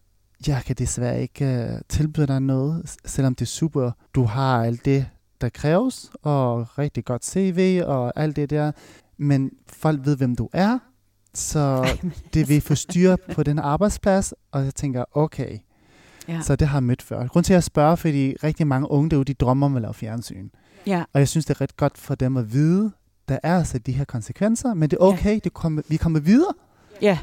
jeg 0.48 0.62
kan 0.66 0.76
desværre 0.76 1.22
ikke 1.22 1.70
uh, 1.74 1.80
tilbyde 1.90 2.28
dig 2.28 2.40
noget, 2.40 2.96
selvom 3.06 3.36
det 3.36 3.46
er 3.46 3.50
super. 3.50 3.92
Du 4.16 4.24
har 4.24 4.64
alt 4.64 4.86
det, 4.86 5.06
der 5.42 5.50
kræves, 5.50 6.12
og 6.24 6.78
rigtig 6.78 7.06
godt 7.06 7.26
CV 7.26 7.82
og 7.86 8.14
alt 8.16 8.36
det 8.36 8.50
der. 8.50 8.72
Men 9.18 9.52
folk 9.68 10.00
ved, 10.06 10.18
hvem 10.18 10.36
du 10.36 10.50
er, 10.54 10.80
så 11.34 11.88
det 12.34 12.50
vil 12.50 12.62
forstyrre 12.62 13.18
på 13.34 13.44
den 13.44 13.60
arbejdsplads, 13.60 14.34
og 14.52 14.64
jeg 14.64 14.76
tænker, 14.76 15.04
okay. 15.18 15.58
Ja. 16.28 16.42
Så 16.42 16.56
det 16.56 16.68
har 16.68 16.78
jeg 16.78 16.84
mødt 16.84 17.02
før. 17.02 17.28
Grund 17.28 17.46
til 17.46 17.54
at 17.54 17.64
spørge, 17.64 17.98
fordi 17.98 18.36
rigtig 18.44 18.68
mange 18.68 18.92
unge 18.92 19.10
derude, 19.10 19.26
de 19.26 19.34
drømmer 19.34 19.66
om 19.66 19.76
at 19.76 19.82
lave 19.82 19.94
fjernsyn. 19.94 20.50
Ja, 20.88 21.04
Og 21.14 21.20
jeg 21.20 21.28
synes, 21.28 21.46
det 21.46 21.56
er 21.58 21.62
ret 21.62 21.78
godt 21.78 21.98
for 21.98 22.16
dem 22.16 22.38
at 22.38 22.54
vide, 22.54 22.92
der 23.30 23.40
er 23.44 23.58
altså 23.58 23.78
de 23.78 23.92
her 23.92 24.06
konsekvenser, 24.06 24.74
men 24.74 24.90
det 24.90 24.98
er 24.98 25.02
okay, 25.04 25.40
det 25.44 25.54
kommer, 25.54 25.82
vi 25.88 25.98
kommer 25.98 26.20
videre. 26.20 26.54
ja, 27.02 27.18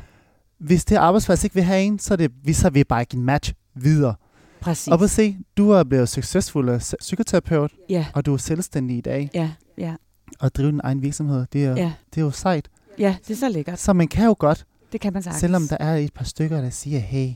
Hvis 0.59 0.85
det 0.85 0.97
arbejdsplads 0.97 1.45
ikke 1.45 1.55
vil 1.55 1.65
have 1.65 1.83
en, 1.83 1.99
så 1.99 2.15
er 2.15 2.17
det, 2.17 2.31
vi, 2.45 2.53
så 2.53 2.67
er 2.67 2.71
vi 2.71 2.85
bare 2.85 3.01
ikke 3.03 3.17
en 3.17 3.23
match 3.23 3.53
videre. 3.75 4.15
præcis. 4.61 4.89
Og 4.93 4.99
på 4.99 5.07
se, 5.07 5.37
du 5.57 5.71
er 5.71 5.85
blevet 5.85 6.09
succesfuld 6.09 6.97
psykoterapeut, 6.99 7.73
Ja, 7.89 8.07
og 8.15 8.27
du 8.27 8.33
er 8.33 8.37
selvstændig 8.37 8.97
i 8.97 9.01
dag, 9.01 9.31
ja, 9.35 9.51
ja, 9.79 9.95
og 10.41 10.55
driver 10.55 10.71
din 10.71 10.81
egen 10.85 11.03
virksomhed. 11.03 11.47
Det 11.53 11.65
er, 11.65 11.77
ja. 11.77 11.93
det 12.15 12.21
er 12.21 12.25
jo 12.25 12.31
sejt. 12.31 12.69
Ja, 12.99 13.17
det 13.29 13.35
er 13.35 13.39
så 13.39 13.49
lækkert. 13.49 13.79
Så 13.79 13.93
man 13.93 14.09
kan 14.09 14.25
jo 14.27 14.37
godt, 14.39 14.65
Det 14.93 15.01
kan 15.01 15.13
man 15.13 15.23
sagtens. 15.23 15.41
selvom 15.41 15.69
der 15.69 15.77
er 15.81 15.95
et 15.97 16.13
par 16.15 16.25
stykker, 16.25 16.61
der 16.61 16.71
siger, 16.71 16.99
hey, 16.99 17.29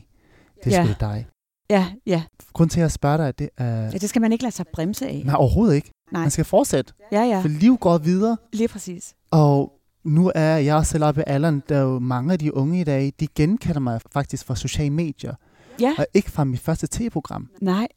det 0.63 0.73
er 0.73 0.77
Ja. 0.79 0.85
sgu 0.85 0.93
dig. 0.99 1.25
Ja, 1.73 1.87
ja. 2.05 2.23
Grund 2.53 2.69
til 2.69 2.81
at 2.81 2.91
spørge 2.91 3.17
dig, 3.17 3.39
det 3.39 3.49
er... 3.57 3.81
ja, 3.83 3.89
det 3.97 4.09
skal 4.09 4.21
man 4.21 4.31
ikke 4.31 4.43
lade 4.43 4.55
sig 4.55 4.65
bremse 4.73 5.07
af. 5.07 5.21
Nej, 5.25 5.35
overhovedet 5.35 5.75
ikke. 5.75 5.91
Nej. 6.11 6.21
Man 6.21 6.31
skal 6.31 6.45
fortsætte, 6.45 6.93
Ja, 7.11 7.21
ja, 7.23 7.39
for 7.41 7.47
liv 7.47 7.77
går 7.77 7.97
videre. 7.97 8.37
lige 8.53 8.67
præcis. 8.67 9.13
Og 9.31 9.73
nu 10.03 10.31
er 10.35 10.57
jeg 10.57 10.85
selv 10.85 11.03
oppe 11.03 11.21
i 11.21 11.23
alderen, 11.27 11.63
der 11.69 11.77
er 11.77 11.81
jo 11.81 11.99
mange 11.99 12.33
af 12.33 12.39
de 12.39 12.55
unge 12.55 12.81
i 12.81 12.83
dag, 12.83 13.13
de 13.19 13.27
genkender 13.35 13.79
mig 13.79 14.01
faktisk 14.11 14.45
fra 14.45 14.55
sociale 14.55 14.89
medier, 14.89 15.33
Ja, 15.79 15.93
og 15.97 16.05
ikke 16.13 16.31
fra 16.31 16.43
mit 16.43 16.59
første 16.59 16.87
tv-program. 16.91 17.49
nej, 17.61 17.87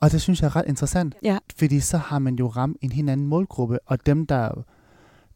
Og 0.00 0.12
det 0.12 0.22
synes 0.22 0.40
jeg 0.40 0.46
er 0.46 0.56
ret 0.56 0.64
interessant, 0.68 1.14
Ja. 1.22 1.38
fordi 1.58 1.80
så 1.80 1.96
har 1.98 2.18
man 2.18 2.34
jo 2.36 2.48
ramt 2.48 2.76
en 2.80 2.92
helt 2.92 3.10
anden 3.10 3.26
målgruppe, 3.26 3.78
og 3.86 4.06
dem, 4.06 4.26
der, 4.26 4.64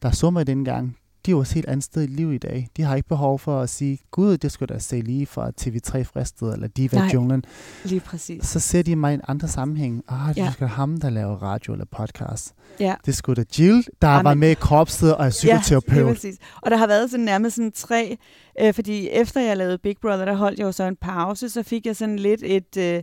der 0.03 0.11
så 0.11 0.31
mig 0.31 0.47
dengang, 0.47 0.97
de 1.27 1.31
er 1.31 1.33
jo 1.33 1.39
også 1.39 1.55
helt 1.55 1.67
andet 1.67 1.85
sted 1.85 2.03
i 2.03 2.07
livet 2.07 2.35
i 2.35 2.39
dag. 2.39 2.69
De 2.77 2.83
har 2.83 2.97
ikke 2.97 3.09
behov 3.09 3.39
for 3.39 3.61
at 3.61 3.71
sige, 3.71 3.99
gud, 4.11 4.37
det 4.39 4.53
skulle 4.53 4.75
da 4.75 4.79
se 4.81 5.01
lige 5.01 5.27
fra 5.27 5.51
TV3 5.61 6.03
fristet, 6.03 6.53
eller 6.55 6.69
Diva 6.69 6.97
Nej. 6.99 7.11
Junglen. 7.15 7.45
lige 7.85 8.01
præcis. 8.01 8.47
Så 8.47 8.61
ser 8.61 8.83
de 8.83 8.97
mig 8.97 9.11
i 9.11 9.15
en 9.15 9.21
anden 9.29 9.49
sammenhæng. 9.49 10.03
Ah, 10.09 10.29
det 10.29 10.37
Ja. 10.37 10.53
da 10.61 10.67
ham, 10.67 10.97
der 11.01 11.11
laver 11.11 11.37
radio 11.43 11.73
eller 11.73 11.85
podcast. 11.97 12.55
Ja. 12.81 12.95
Det 13.07 13.17
skulle 13.17 13.45
da 13.45 13.49
Jill, 13.59 13.87
der 14.03 14.09
Jamen- 14.09 14.25
var 14.25 14.35
med 14.35 14.51
i 14.51 14.55
korpset 14.55 15.15
og 15.15 15.21
er 15.27 15.41
Ja, 15.45 15.59
psykoterapeut. 15.61 15.97
lige 16.07 16.15
præcis. 16.15 16.37
Og 16.63 16.71
der 16.71 16.77
har 16.77 16.87
været 16.87 17.11
sådan 17.11 17.25
nærmest 17.25 17.57
sådan 17.57 17.73
tre, 17.73 18.17
øh, 18.61 18.75
fordi 18.75 19.09
efter 19.09 19.41
jeg 19.41 19.57
lavede 19.57 19.79
Big 19.79 19.97
Brother, 20.03 20.25
der 20.25 20.35
holdt 20.35 20.59
jeg 20.59 20.65
jo 20.65 20.73
så 20.73 20.85
en 20.85 20.97
pause, 20.97 21.49
så 21.49 21.63
fik 21.63 21.87
jeg 21.87 21.97
sådan 21.97 22.17
lidt 22.19 22.41
et, 22.45 22.77
øh, 22.79 23.03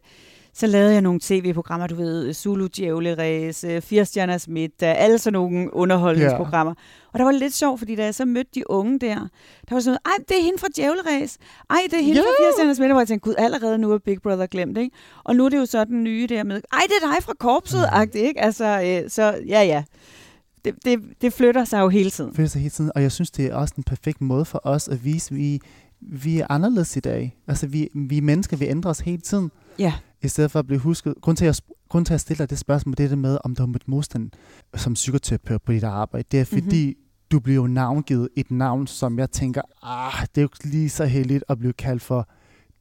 så 0.53 0.67
lavede 0.67 0.93
jeg 0.93 1.01
nogle 1.01 1.19
tv-programmer, 1.23 1.87
du 1.87 1.95
ved, 1.95 2.33
Zulu 2.33 2.67
Djævleræs, 2.67 3.65
Fire 3.81 4.05
Stjerners 4.05 4.47
Middag, 4.47 4.97
alle 4.97 5.17
sådan 5.17 5.33
nogle 5.33 5.73
underholdningsprogrammer. 5.73 6.73
Og 7.13 7.19
der 7.19 7.25
var 7.25 7.31
lidt 7.31 7.53
sjovt, 7.53 7.79
fordi 7.79 7.95
da 7.95 8.03
jeg 8.05 8.15
så 8.15 8.25
mødte 8.25 8.49
de 8.55 8.69
unge 8.71 8.99
der, 8.99 9.15
der 9.69 9.75
var 9.75 9.79
sådan 9.79 9.89
noget, 9.89 9.99
ej, 10.19 10.23
det 10.29 10.37
er 10.39 10.43
hende 10.43 10.59
fra 10.59 10.67
Djævleræs, 10.75 11.37
ej, 11.69 11.77
det 11.91 11.99
er 11.99 12.03
hende 12.03 12.15
Ja. 12.15 12.21
fra 12.21 12.43
Fire 12.43 12.51
Stjerners 12.53 12.79
Middag, 12.79 12.93
hvor 12.93 13.01
jeg 13.01 13.07
tænkte, 13.07 13.29
gud, 13.29 13.35
allerede 13.37 13.77
nu 13.77 13.91
er 13.91 13.97
Big 13.97 14.21
Brother 14.21 14.45
glemt, 14.47 14.77
ikke? 14.77 14.95
Og 15.23 15.35
nu 15.35 15.45
er 15.45 15.49
det 15.49 15.57
jo 15.57 15.65
så 15.65 15.85
den 15.85 16.03
nye 16.03 16.27
der 16.29 16.43
med, 16.43 16.61
ej, 16.73 16.81
det 16.87 16.93
er 17.03 17.13
dig 17.15 17.23
fra 17.23 17.33
korpset, 17.39 17.85
agtigt, 17.91 18.23
ikke? 18.25 18.41
Altså, 18.41 18.65
øh, 19.03 19.09
så 19.09 19.23
ja, 19.47 19.61
ja. 19.63 19.83
Det, 20.65 20.75
det, 20.85 20.99
det 21.21 21.33
flytter 21.33 21.65
sig 21.65 21.79
jo 21.79 21.89
hele 21.89 22.09
tiden. 22.09 22.35
føler 22.35 22.49
sig 22.49 22.61
hele 22.61 22.69
tiden, 22.71 22.91
og 22.95 23.01
jeg 23.01 23.11
synes, 23.11 23.31
det 23.31 23.45
er 23.45 23.55
også 23.55 23.73
en 23.77 23.83
perfekt 23.83 24.21
måde 24.21 24.45
for 24.45 24.61
os 24.63 24.87
at 24.87 25.05
vise, 25.05 25.31
at 25.33 25.37
vi, 25.37 25.59
vi 26.01 26.39
er 26.39 26.45
anderledes 26.49 26.97
i 26.97 26.99
dag. 26.99 27.37
Altså, 27.47 27.67
vi, 27.67 27.89
vi 27.95 28.17
er 28.17 28.21
mennesker, 28.21 28.57
vi 28.57 28.67
ændrer 28.67 28.91
os 28.91 28.99
hele 28.99 29.21
tiden, 29.21 29.51
Ja, 29.79 29.93
i 30.21 30.27
stedet 30.27 30.51
for 30.51 30.59
at 30.59 30.67
blive 30.67 30.79
husket. 30.79 31.13
Grund 31.21 31.37
til, 31.37 31.45
at, 31.45 31.61
jeg- 31.69 31.75
grund 31.89 32.05
til, 32.05 32.11
at 32.11 32.15
jeg 32.15 32.19
stiller 32.19 32.45
det 32.45 32.57
spørgsmål, 32.57 32.93
det 32.97 33.03
er 33.03 33.07
det 33.09 33.17
med, 33.17 33.37
om 33.43 33.55
du 33.55 33.61
har 33.61 33.67
mødt 33.67 33.87
modstand 33.87 34.29
som 34.75 34.93
psykoterapeut 34.93 35.61
på 35.61 35.71
dit 35.71 35.83
arbejde. 35.83 36.27
Det 36.31 36.39
er 36.39 36.45
fordi, 36.45 36.85
mm-hmm. 36.87 37.03
du 37.31 37.39
bliver 37.39 37.55
jo 37.55 37.67
navngivet 37.67 38.29
et 38.35 38.51
navn, 38.51 38.87
som 38.87 39.19
jeg 39.19 39.31
tænker, 39.31 39.61
ah, 39.83 40.21
det 40.35 40.37
er 40.37 40.41
jo 40.41 40.49
ikke 40.55 40.67
lige 40.77 40.89
så 40.89 41.05
heldigt 41.05 41.43
at 41.49 41.59
blive 41.59 41.73
kaldt 41.73 42.01
for 42.01 42.27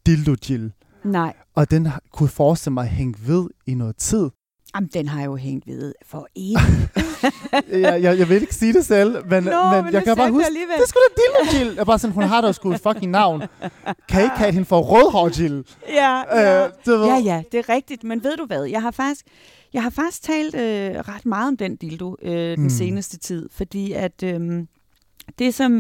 dildo 0.06 0.34
Jill. 0.50 0.72
Nej, 1.04 1.34
Og 1.54 1.70
den 1.70 1.88
kunne 2.12 2.28
forestille 2.28 2.74
mig 2.74 2.84
at 2.84 2.90
hænge 2.90 3.14
ved 3.26 3.48
i 3.66 3.74
noget 3.74 3.96
tid. 3.96 4.30
Jamen, 4.74 4.90
den 4.94 5.08
har 5.08 5.18
jeg 5.20 5.26
jo 5.26 5.36
hængt 5.36 5.66
ved 5.66 5.94
for 6.06 6.28
evigt. 6.36 6.60
jeg, 7.84 8.02
jeg, 8.02 8.18
jeg 8.18 8.28
vil 8.28 8.40
ikke 8.40 8.54
sige 8.54 8.72
det 8.72 8.84
selv, 8.86 9.12
men, 9.30 9.42
Nå, 9.44 9.70
men, 9.70 9.84
men 9.84 9.94
jeg 9.94 10.04
kan 10.04 10.16
bare 10.16 10.30
huske, 10.30 10.46
alligevel. 10.46 10.76
det 10.80 10.88
skulle 10.88 11.02
da 11.16 11.22
dildo 11.22 11.58
Jill. 11.64 11.76
Jeg 11.76 11.86
bare 11.86 11.98
sådan, 11.98 12.14
hun 12.14 12.22
har 12.24 12.40
da 12.40 12.52
sgu 12.52 12.72
et 12.72 12.80
fucking 12.80 13.10
navn. 13.12 13.42
Kan 14.08 14.20
I 14.20 14.24
ikke 14.24 14.36
kalde 14.36 14.52
hende 14.52 14.66
for 14.66 14.80
rødhår 14.80 15.40
Jill? 15.42 15.64
ja, 15.88 16.22
ja. 16.40 16.64
Øh, 16.64 16.70
det 16.84 16.98
ved. 16.98 17.06
Ja, 17.06 17.16
ja, 17.18 17.42
det 17.52 17.58
er 17.58 17.68
rigtigt. 17.68 18.04
Men 18.04 18.24
ved 18.24 18.36
du 18.36 18.46
hvad? 18.46 18.64
Jeg 18.64 18.82
har 18.82 18.90
faktisk, 18.90 19.26
jeg 19.72 19.82
har 19.82 19.90
faktisk 19.90 20.22
talt 20.22 20.54
øh, 20.54 20.60
ret 21.14 21.26
meget 21.26 21.48
om 21.48 21.56
den 21.56 21.76
dildo 21.76 22.16
øh, 22.22 22.32
den 22.56 22.62
Mm. 22.62 22.70
seneste 22.70 23.18
tid, 23.18 23.48
fordi 23.52 23.92
at 23.92 24.22
øh, 24.24 24.40
det 25.38 25.54
som... 25.54 25.76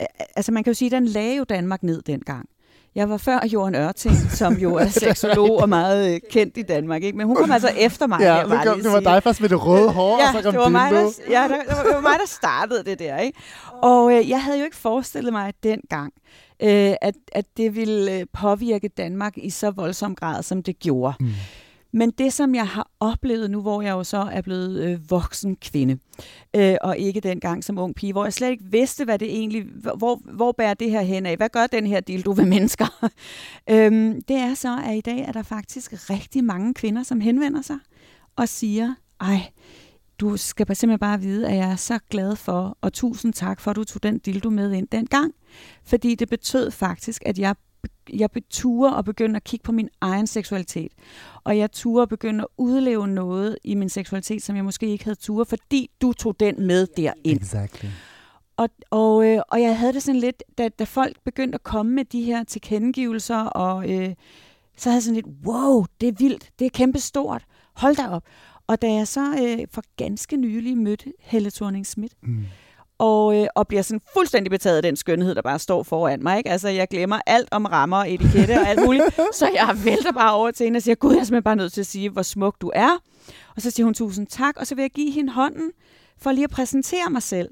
Øh, 0.00 0.06
altså 0.36 0.52
man 0.52 0.64
kan 0.64 0.70
jo 0.70 0.74
sige, 0.74 0.86
at 0.86 0.92
den 0.92 1.04
lagde 1.06 1.36
jo 1.36 1.44
Danmark 1.44 1.82
ned 1.82 2.02
dengang. 2.02 2.48
Jeg 2.94 3.08
var 3.10 3.16
før 3.16 3.38
Jorden 3.52 3.74
Ørting, 3.74 4.14
som 4.30 4.54
jo 4.54 4.74
er 4.74 4.88
seksolog 5.04 5.60
og 5.62 5.68
meget 5.68 6.14
øh, 6.14 6.20
kendt 6.30 6.56
i 6.56 6.62
Danmark. 6.62 7.02
Ikke? 7.02 7.18
Men 7.18 7.26
hun 7.26 7.36
kom 7.36 7.50
altså 7.52 7.68
efter 7.78 8.06
mig. 8.06 8.20
Ja, 8.20 8.42
det, 8.48 8.60
kom, 8.66 8.80
det 8.80 8.92
var 8.92 9.00
dig 9.00 9.22
først 9.22 9.40
med 9.40 9.48
det 9.48 9.66
røde 9.66 9.92
hår, 9.92 10.14
og 10.14 10.20
så 10.32 10.36
Ja, 10.36 10.42
kom 10.42 10.52
det 10.52 10.60
var, 10.60 10.68
mig, 10.68 10.92
der, 10.92 11.10
ja 11.30 11.42
der, 11.42 11.48
det, 11.48 11.76
var, 11.76 11.82
det 11.82 11.94
var 11.94 12.00
mig, 12.00 12.14
der 12.20 12.26
startede 12.26 12.84
det 12.84 12.98
der. 12.98 13.18
Ikke? 13.18 13.38
Og 13.82 14.12
øh, 14.12 14.30
jeg 14.30 14.42
havde 14.42 14.58
jo 14.58 14.64
ikke 14.64 14.76
forestillet 14.76 15.32
mig 15.32 15.52
dengang, 15.62 16.12
øh, 16.62 16.94
at, 17.02 17.14
at 17.32 17.44
det 17.56 17.74
ville 17.74 18.12
øh, 18.18 18.26
påvirke 18.32 18.88
Danmark 18.88 19.32
i 19.36 19.50
så 19.50 19.70
voldsom 19.70 20.14
grad, 20.14 20.42
som 20.42 20.62
det 20.62 20.78
gjorde. 20.78 21.14
Mm. 21.20 21.28
Men 21.92 22.10
det, 22.10 22.32
som 22.32 22.54
jeg 22.54 22.66
har 22.66 22.90
oplevet 23.00 23.50
nu, 23.50 23.60
hvor 23.60 23.82
jeg 23.82 23.90
jo 23.90 24.04
så 24.04 24.16
er 24.32 24.40
blevet 24.40 24.82
øh, 24.82 25.10
voksen 25.10 25.56
kvinde, 25.56 25.98
øh, 26.56 26.76
og 26.80 26.98
ikke 26.98 27.20
dengang 27.20 27.64
som 27.64 27.78
ung 27.78 27.94
pige, 27.94 28.12
hvor 28.12 28.24
jeg 28.24 28.32
slet 28.32 28.50
ikke 28.50 28.64
vidste, 28.64 29.04
hvad 29.04 29.18
det 29.18 29.30
egentlig, 29.30 29.64
hvor, 29.96 30.20
hvor 30.24 30.52
bærer 30.52 30.74
det 30.74 30.90
her 30.90 31.00
hen 31.00 31.26
af? 31.26 31.36
Hvad 31.36 31.48
gør 31.48 31.66
den 31.66 31.86
her 31.86 32.00
dildo 32.00 32.30
ved 32.36 32.44
mennesker? 32.44 33.08
øhm, 33.70 34.22
det 34.22 34.36
er 34.36 34.54
så, 34.54 34.78
at 34.84 34.96
i 34.96 35.00
dag 35.00 35.18
er 35.18 35.32
der 35.32 35.42
faktisk 35.42 36.10
rigtig 36.10 36.44
mange 36.44 36.74
kvinder, 36.74 37.02
som 37.02 37.20
henvender 37.20 37.62
sig 37.62 37.78
og 38.36 38.48
siger, 38.48 38.94
ej, 39.20 39.40
du 40.18 40.36
skal 40.36 40.66
bare 40.66 40.74
simpelthen 40.74 40.98
bare 40.98 41.20
vide, 41.20 41.48
at 41.48 41.56
jeg 41.56 41.70
er 41.70 41.76
så 41.76 41.98
glad 42.10 42.36
for, 42.36 42.78
og 42.80 42.92
tusind 42.92 43.32
tak 43.32 43.60
for, 43.60 43.70
at 43.70 43.76
du 43.76 43.84
tog 43.84 44.02
den 44.02 44.18
dildo 44.18 44.50
med 44.50 44.72
ind 44.72 44.88
dengang. 44.92 45.32
Fordi 45.84 46.14
det 46.14 46.28
betød 46.28 46.70
faktisk, 46.70 47.22
at 47.26 47.38
jeg 47.38 47.54
jeg 48.12 48.28
turde 48.50 48.96
og 48.96 49.04
begyndte 49.04 49.36
at 49.36 49.44
kigge 49.44 49.64
på 49.64 49.72
min 49.72 49.88
egen 50.00 50.26
seksualitet. 50.26 50.92
Og 51.44 51.58
jeg 51.58 51.72
turde 51.72 52.06
begynde 52.06 52.40
at 52.42 52.48
udleve 52.58 53.08
noget 53.08 53.58
i 53.64 53.74
min 53.74 53.88
seksualitet, 53.88 54.42
som 54.42 54.56
jeg 54.56 54.64
måske 54.64 54.86
ikke 54.86 55.04
havde 55.04 55.18
turde, 55.18 55.44
fordi 55.44 55.90
du 56.02 56.12
tog 56.12 56.40
den 56.40 56.66
med 56.66 56.86
derind. 56.96 57.40
Exactly. 57.40 57.88
Og, 58.56 58.68
og, 58.90 59.26
øh, 59.26 59.42
og 59.48 59.60
jeg 59.62 59.78
havde 59.78 59.92
det 59.92 60.02
sådan 60.02 60.20
lidt, 60.20 60.42
da, 60.58 60.68
da 60.68 60.84
folk 60.84 61.16
begyndte 61.24 61.56
at 61.56 61.62
komme 61.62 61.92
med 61.92 62.04
de 62.04 62.22
her 62.22 62.44
tilkendegivelser, 62.44 63.36
og 63.38 63.90
øh, 63.90 64.14
så 64.76 64.88
havde 64.88 64.96
jeg 64.96 65.02
sådan 65.02 65.14
lidt, 65.14 65.26
wow, 65.46 65.84
det 66.00 66.08
er 66.08 66.12
vildt, 66.18 66.50
det 66.58 66.64
er 66.64 66.70
kæmpestort, 66.70 67.44
hold 67.74 67.96
da 67.96 68.08
op. 68.08 68.22
Og 68.66 68.82
da 68.82 68.92
jeg 68.92 69.08
så 69.08 69.20
øh, 69.42 69.66
for 69.70 69.82
ganske 69.96 70.36
nylig 70.36 70.76
mødte 70.78 71.12
Helle 71.20 71.50
thorning 71.50 71.86
Schmidt, 71.86 72.12
Mm. 72.22 72.44
Og, 72.98 73.36
øh, 73.40 73.46
og 73.56 73.68
bliver 73.68 73.82
sådan 73.82 74.00
fuldstændig 74.14 74.50
betaget 74.50 74.76
af 74.76 74.82
den 74.82 74.96
skønhed, 74.96 75.34
der 75.34 75.42
bare 75.42 75.58
står 75.58 75.82
foran 75.82 76.22
mig. 76.22 76.38
Ikke? 76.38 76.50
Altså, 76.50 76.68
jeg 76.68 76.88
glemmer 76.88 77.18
alt 77.26 77.48
om 77.50 77.64
rammer 77.64 77.96
og 77.96 78.10
etikette 78.12 78.52
og 78.60 78.68
alt 78.68 78.84
muligt. 78.84 79.04
så 79.38 79.50
jeg 79.54 79.78
vælter 79.84 80.12
bare 80.12 80.32
over 80.34 80.50
til 80.50 80.64
hende 80.64 80.76
og 80.76 80.82
siger, 80.82 80.94
gud, 80.94 81.12
jeg 81.12 81.20
er 81.20 81.24
simpelthen 81.24 81.42
bare 81.42 81.56
nødt 81.56 81.72
til 81.72 81.80
at 81.80 81.86
sige, 81.86 82.10
hvor 82.10 82.22
smuk 82.22 82.56
du 82.60 82.70
er. 82.74 82.98
Og 83.56 83.62
så 83.62 83.70
siger 83.70 83.84
hun 83.84 83.94
tusind 83.94 84.26
tak, 84.26 84.56
og 84.56 84.66
så 84.66 84.74
vil 84.74 84.82
jeg 84.82 84.90
give 84.90 85.12
hende 85.12 85.32
hånden 85.32 85.70
for 86.18 86.32
lige 86.32 86.44
at 86.44 86.50
præsentere 86.50 87.10
mig 87.10 87.22
selv. 87.22 87.48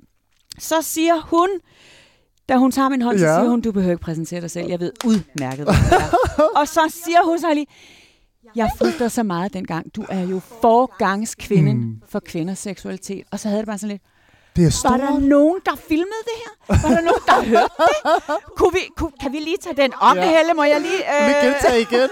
Så 0.59 0.75
siger 0.83 1.21
hun, 1.21 1.49
da 2.49 2.57
hun 2.57 2.71
tager 2.73 2.89
min 2.89 3.03
hånd, 3.03 3.19
så 3.19 3.27
Ja. 3.27 3.35
siger 3.41 3.51
hun, 3.51 3.61
du 3.61 3.73
behøver 3.73 3.93
ikke 3.93 4.03
præsentere 4.03 4.41
dig 4.41 4.51
selv. 4.51 4.69
Jeg 4.69 4.81
ved 4.81 4.93
udmærket, 5.05 5.65
hvad 5.65 5.75
du 5.75 5.95
er. 5.95 6.61
Og 6.61 6.69
så 6.69 6.81
siger 7.05 7.25
hun 7.25 7.39
så 7.39 7.55
lige, 7.55 7.67
jeg 8.57 8.71
dig 8.99 9.11
så 9.11 9.23
meget 9.23 9.53
dengang. 9.55 9.97
Du 9.97 10.05
er 10.09 10.21
jo 10.21 10.39
forgangskvinden 10.39 11.77
mm. 11.77 12.01
for 12.09 12.21
kvinders 12.21 12.59
seksualitet. 12.59 13.25
Og 13.31 13.41
så 13.41 13.49
havde 13.49 13.59
det 13.61 13.67
bare 13.67 13.79
sådan 13.79 13.89
lidt, 13.91 14.03
Det 14.57 14.63
er 14.63 14.67
var 14.67 14.71
stort. 14.71 15.01
der 15.01 15.19
nogen, 15.19 15.61
der 15.65 15.77
filmede 15.89 16.23
det 16.25 16.37
her? 16.43 16.53
Var 16.89 16.95
der 16.95 17.01
nogen, 17.01 17.23
der 17.27 17.43
hørte 17.53 17.75
det? 17.79 18.35
Kunne 18.57 18.73
vi, 18.73 18.79
kunne, 18.97 19.13
kan 19.21 19.33
vi 19.33 19.39
lige 19.39 19.57
tage 19.63 19.77
den 19.77 19.93
Ja. 20.03 20.15
ja. 20.15 20.37
Helle? 20.37 20.55
Må 20.55 20.63
jeg 20.65 20.81
lige... 20.81 21.23
øh, 21.23 21.29
Vi 21.29 21.33
gentager 21.47 21.75
igen. 21.75 22.09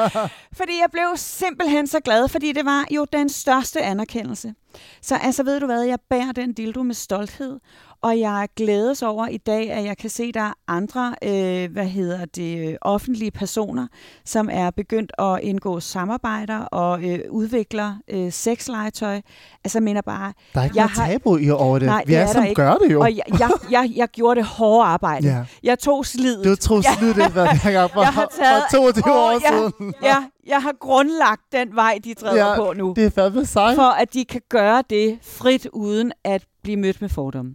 fordi 0.58 0.72
jeg 0.80 0.88
blev 0.92 1.06
simpelthen 1.16 1.86
så 1.86 2.00
glad, 2.00 2.28
fordi 2.28 2.52
det 2.52 2.64
var 2.64 2.84
jo 2.90 3.06
den 3.12 3.28
største 3.28 3.82
anerkendelse. 3.82 4.54
Så 5.02 5.14
altså, 5.22 5.42
ved 5.42 5.60
du 5.60 5.66
hvad, 5.66 5.82
jeg 5.82 5.98
bærer 6.10 6.32
den 6.32 6.52
dildo 6.52 6.82
med 6.82 6.94
stolthed, 6.94 7.60
og 8.06 8.18
jeg 8.20 8.48
glædes 8.56 9.02
over 9.02 9.26
i 9.26 9.36
dag, 9.36 9.70
at 9.72 9.84
jeg 9.84 9.96
kan 9.98 10.10
se, 10.10 10.22
at 10.22 10.34
der 10.34 10.40
er 10.40 10.52
andre, 10.68 11.14
øh, 11.24 11.72
hvad 11.72 11.86
hedder 11.86 12.24
det, 12.24 12.78
offentlige 12.80 13.30
personer, 13.30 13.86
som 14.24 14.48
er 14.52 14.70
begyndt 14.70 15.12
at 15.18 15.40
indgå 15.42 15.80
samarbejder 15.80 16.58
og 16.58 17.04
øh, 17.04 17.18
udvikler 17.30 17.94
øh, 18.10 18.32
sexlegetøj. 18.32 19.20
Altså, 19.64 19.78
jeg 19.78 19.82
mener 19.82 20.00
bare, 20.00 20.32
Der 20.54 20.60
er 20.60 20.64
ikke 20.64 20.76
Jeg 20.76 20.82
noget 20.84 20.98
har- 20.98 21.06
tabu 21.06 21.36
i 21.36 21.50
over 21.50 21.78
det. 21.78 21.86
Nej, 21.86 22.02
Vi 22.06 22.12
det 22.12 22.18
er, 22.20 22.24
er 22.26 22.32
som 22.32 22.44
ikke. 22.44 22.54
gør 22.54 22.74
det 22.74 22.92
jo. 22.92 23.00
og 23.00 23.16
jeg, 23.16 23.22
jeg, 23.38 23.50
jeg, 23.70 23.92
jeg 23.96 24.08
gjorde 24.08 24.40
det 24.40 24.46
hårde 24.48 24.86
arbejde. 24.86 25.28
Ja. 25.28 25.44
Jeg 25.62 25.78
tog 25.78 26.06
slidet. 26.06 26.44
Du 26.68 26.74
Ja. 26.84 26.94
slet 26.98 27.08
ikke, 27.08 27.28
hvad 27.32 27.46
jeg 27.64 27.72
gang 27.72 27.90
for, 27.94 28.00
Jeg 28.00 28.08
har 28.12 28.28
taget 28.40 28.62
for 28.70 28.76
22 28.76 29.12
år 29.14 29.30
ja, 29.32 29.38
siden. 29.58 29.94
Ja, 30.02 30.16
jeg 30.46 30.62
har 30.62 30.72
grundlagt 30.80 31.42
den 31.52 31.74
vej, 31.76 31.98
de 32.04 32.14
træder 32.14 32.48
Ja, 32.50 32.56
på 32.56 32.72
nu. 32.76 32.92
Det 32.96 33.04
er 33.06 33.10
fandme 33.10 33.46
sejt. 33.46 33.74
For 33.76 33.82
at 33.82 34.14
de 34.14 34.24
kan 34.24 34.40
gøre 34.48 34.82
det 34.90 35.18
frit, 35.22 35.66
uden 35.72 36.12
at 36.24 36.44
blive 36.62 36.76
mødt 36.76 37.00
med 37.00 37.08
fordomme. 37.08 37.54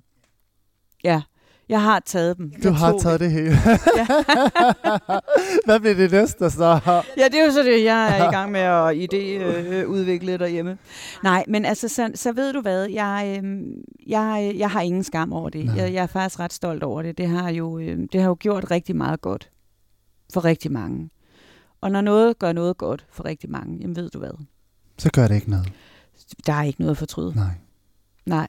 Ja, 1.04 1.22
jeg 1.70 1.82
har 1.82 2.00
taget 2.06 2.38
dem. 2.38 2.50
Du 2.52 2.58
Jeg 2.64 2.76
har 2.76 2.98
taget 2.98 3.20
det 3.20 3.32
hele. 3.32 3.58
Ja. 3.98 4.06
Hvad 5.66 5.80
bliver 5.80 5.96
det 5.96 6.12
næste 6.12 6.50
så? 6.50 6.80
Ja, 7.18 7.26
det 7.26 7.40
er 7.40 7.46
jo 7.46 7.52
så 7.52 7.64
det, 7.64 7.84
jeg 7.84 8.20
er 8.20 8.30
i 8.30 8.32
gang 8.32 8.52
med 8.52 8.60
at 8.60 8.96
idéudvikle 8.96 10.38
derhjemme. 10.38 10.78
Nej, 11.24 11.46
men 11.48 11.66
altså, 11.66 11.88
så, 11.88 12.12
så 12.16 12.32
ved 12.32 12.54
du 12.54 12.62
hvad, 12.62 12.86
jeg, 12.86 13.42
øh, 13.44 13.62
jeg, 14.08 14.54
jeg 14.58 14.70
har 14.72 14.82
ingen 14.82 15.04
skam 15.04 15.34
over 15.34 15.50
det. 15.50 15.66
Nej. 15.66 15.76
Jeg, 15.76 15.94
jeg 15.94 16.04
er 16.04 16.08
faktisk 16.08 16.40
ret 16.40 16.54
stolt 16.54 16.84
over 16.84 17.02
det. 17.02 17.18
Det 17.18 17.28
har, 17.28 17.50
jo, 17.50 17.80
øh, 17.80 18.00
det 18.12 18.22
har 18.22 18.28
jo 18.28 18.38
gjort 18.40 18.72
rigtig 18.72 18.96
meget 18.96 19.22
godt 19.22 19.50
for 20.34 20.46
rigtig 20.46 20.72
mange. 20.72 21.10
Og 21.82 21.92
når 21.92 22.02
noget 22.02 22.40
gør 22.40 22.52
noget 22.52 22.78
godt 22.78 23.06
for 23.12 23.26
rigtig 23.26 23.50
mange, 23.50 23.78
jamen 23.82 23.96
ved 23.96 24.10
du 24.10 24.20
hvad, 24.20 24.46
Så 24.98 25.10
gør 25.14 25.28
det 25.28 25.36
ikke 25.36 25.50
noget. 25.50 25.72
der 26.46 26.54
er 26.54 26.64
ikke 26.64 26.82
noget 26.82 26.92
at 26.92 26.98
fortryde. 26.98 27.34
Nej. 27.36 27.52
Nej. 28.26 28.48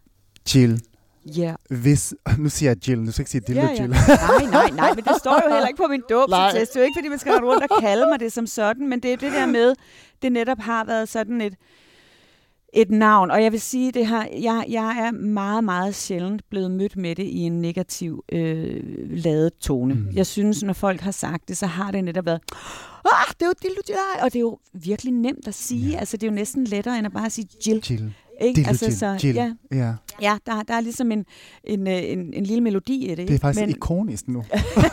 Jill, 0.54 0.80
Ja. 1.26 1.54
hvis... 1.68 2.14
Nu 2.38 2.48
siger 2.48 2.70
jeg 2.70 2.88
Jill, 2.88 3.06
du 3.06 3.12
skal 3.12 3.22
ikke 3.22 3.30
sige 3.30 3.40
Dildo 3.46 3.60
ja, 3.60 3.68
ja. 3.68 3.82
Jill. 3.82 3.90
Nej, 3.90 4.44
nej, 4.50 4.70
nej, 4.70 4.94
men 4.94 5.04
det 5.04 5.16
står 5.18 5.42
jo 5.48 5.54
heller 5.54 5.68
ikke 5.68 5.82
på 5.82 5.88
min 5.90 6.02
dåbsattest. 6.10 6.72
Det 6.72 6.76
er 6.76 6.80
jo 6.80 6.84
ikke, 6.84 6.98
fordi 6.98 7.08
man 7.08 7.18
skal 7.18 7.32
rende 7.32 7.48
rundt 7.48 7.62
og 7.70 7.80
kalde 7.80 8.06
mig 8.06 8.20
det 8.20 8.32
som 8.32 8.46
sådan, 8.46 8.88
men 8.88 9.00
det 9.00 9.12
er 9.12 9.16
det 9.16 9.32
der 9.32 9.46
med, 9.46 9.74
det 10.22 10.32
netop 10.32 10.58
har 10.58 10.84
været 10.84 11.08
sådan 11.08 11.40
et, 11.40 11.54
et 12.72 12.90
navn. 12.90 13.30
Og 13.30 13.42
jeg 13.42 13.52
vil 13.52 13.60
sige, 13.60 13.92
det 13.92 14.06
har, 14.06 14.28
jeg, 14.40 14.64
jeg 14.68 14.98
er 14.98 15.10
meget, 15.10 15.64
meget 15.64 15.94
sjældent 15.94 16.42
blevet 16.50 16.70
mødt 16.70 16.96
med 16.96 17.14
det 17.14 17.24
i 17.24 17.38
en 17.38 17.60
negativ 17.60 18.24
øh, 18.32 18.80
ladet 19.10 19.52
tone. 19.60 19.94
Mm. 19.94 20.08
Jeg 20.14 20.26
synes, 20.26 20.62
når 20.62 20.72
folk 20.72 21.00
har 21.00 21.10
sagt 21.10 21.48
det, 21.48 21.56
så 21.56 21.66
har 21.66 21.90
det 21.90 22.04
netop 22.04 22.26
været, 22.26 22.40
ah, 23.04 23.34
det 23.34 23.42
er 23.42 23.46
jo 23.46 23.54
Dildo 23.62 23.80
Jill. 23.88 24.22
Og 24.22 24.32
det 24.32 24.36
er 24.36 24.40
jo 24.40 24.58
virkelig 24.72 25.12
nemt 25.12 25.48
at 25.48 25.54
sige. 25.54 25.90
Ja. 25.90 25.98
Altså, 25.98 26.16
det 26.16 26.26
er 26.26 26.30
jo 26.30 26.34
næsten 26.34 26.64
lettere, 26.64 26.98
end 26.98 27.06
at 27.06 27.12
bare 27.12 27.30
sige 27.30 27.48
Jill. 27.66 27.84
Jill. 27.90 28.14
Ikke? 28.40 28.56
Dildo 28.56 28.68
altså, 28.68 28.84
Jill. 28.84 28.96
så, 28.98 29.18
Jill. 29.22 29.36
Ja, 29.36 29.52
Ja, 29.72 29.92
ja 30.22 30.36
der, 30.46 30.62
der 30.62 30.74
er 30.74 30.80
ligesom 30.80 31.12
en, 31.12 31.24
en, 31.64 31.86
øh, 31.88 31.94
en, 31.94 32.34
en 32.34 32.44
lille 32.44 32.60
melodi 32.60 33.04
i 33.04 33.08
det. 33.08 33.16
det 33.16 33.28
er 33.28 33.32
ikke? 33.32 33.40
faktisk 33.40 33.60
Men- 33.60 33.70
ikonisk 33.70 34.28
nu. 34.28 34.38
men 34.76 34.84
det 34.84 34.92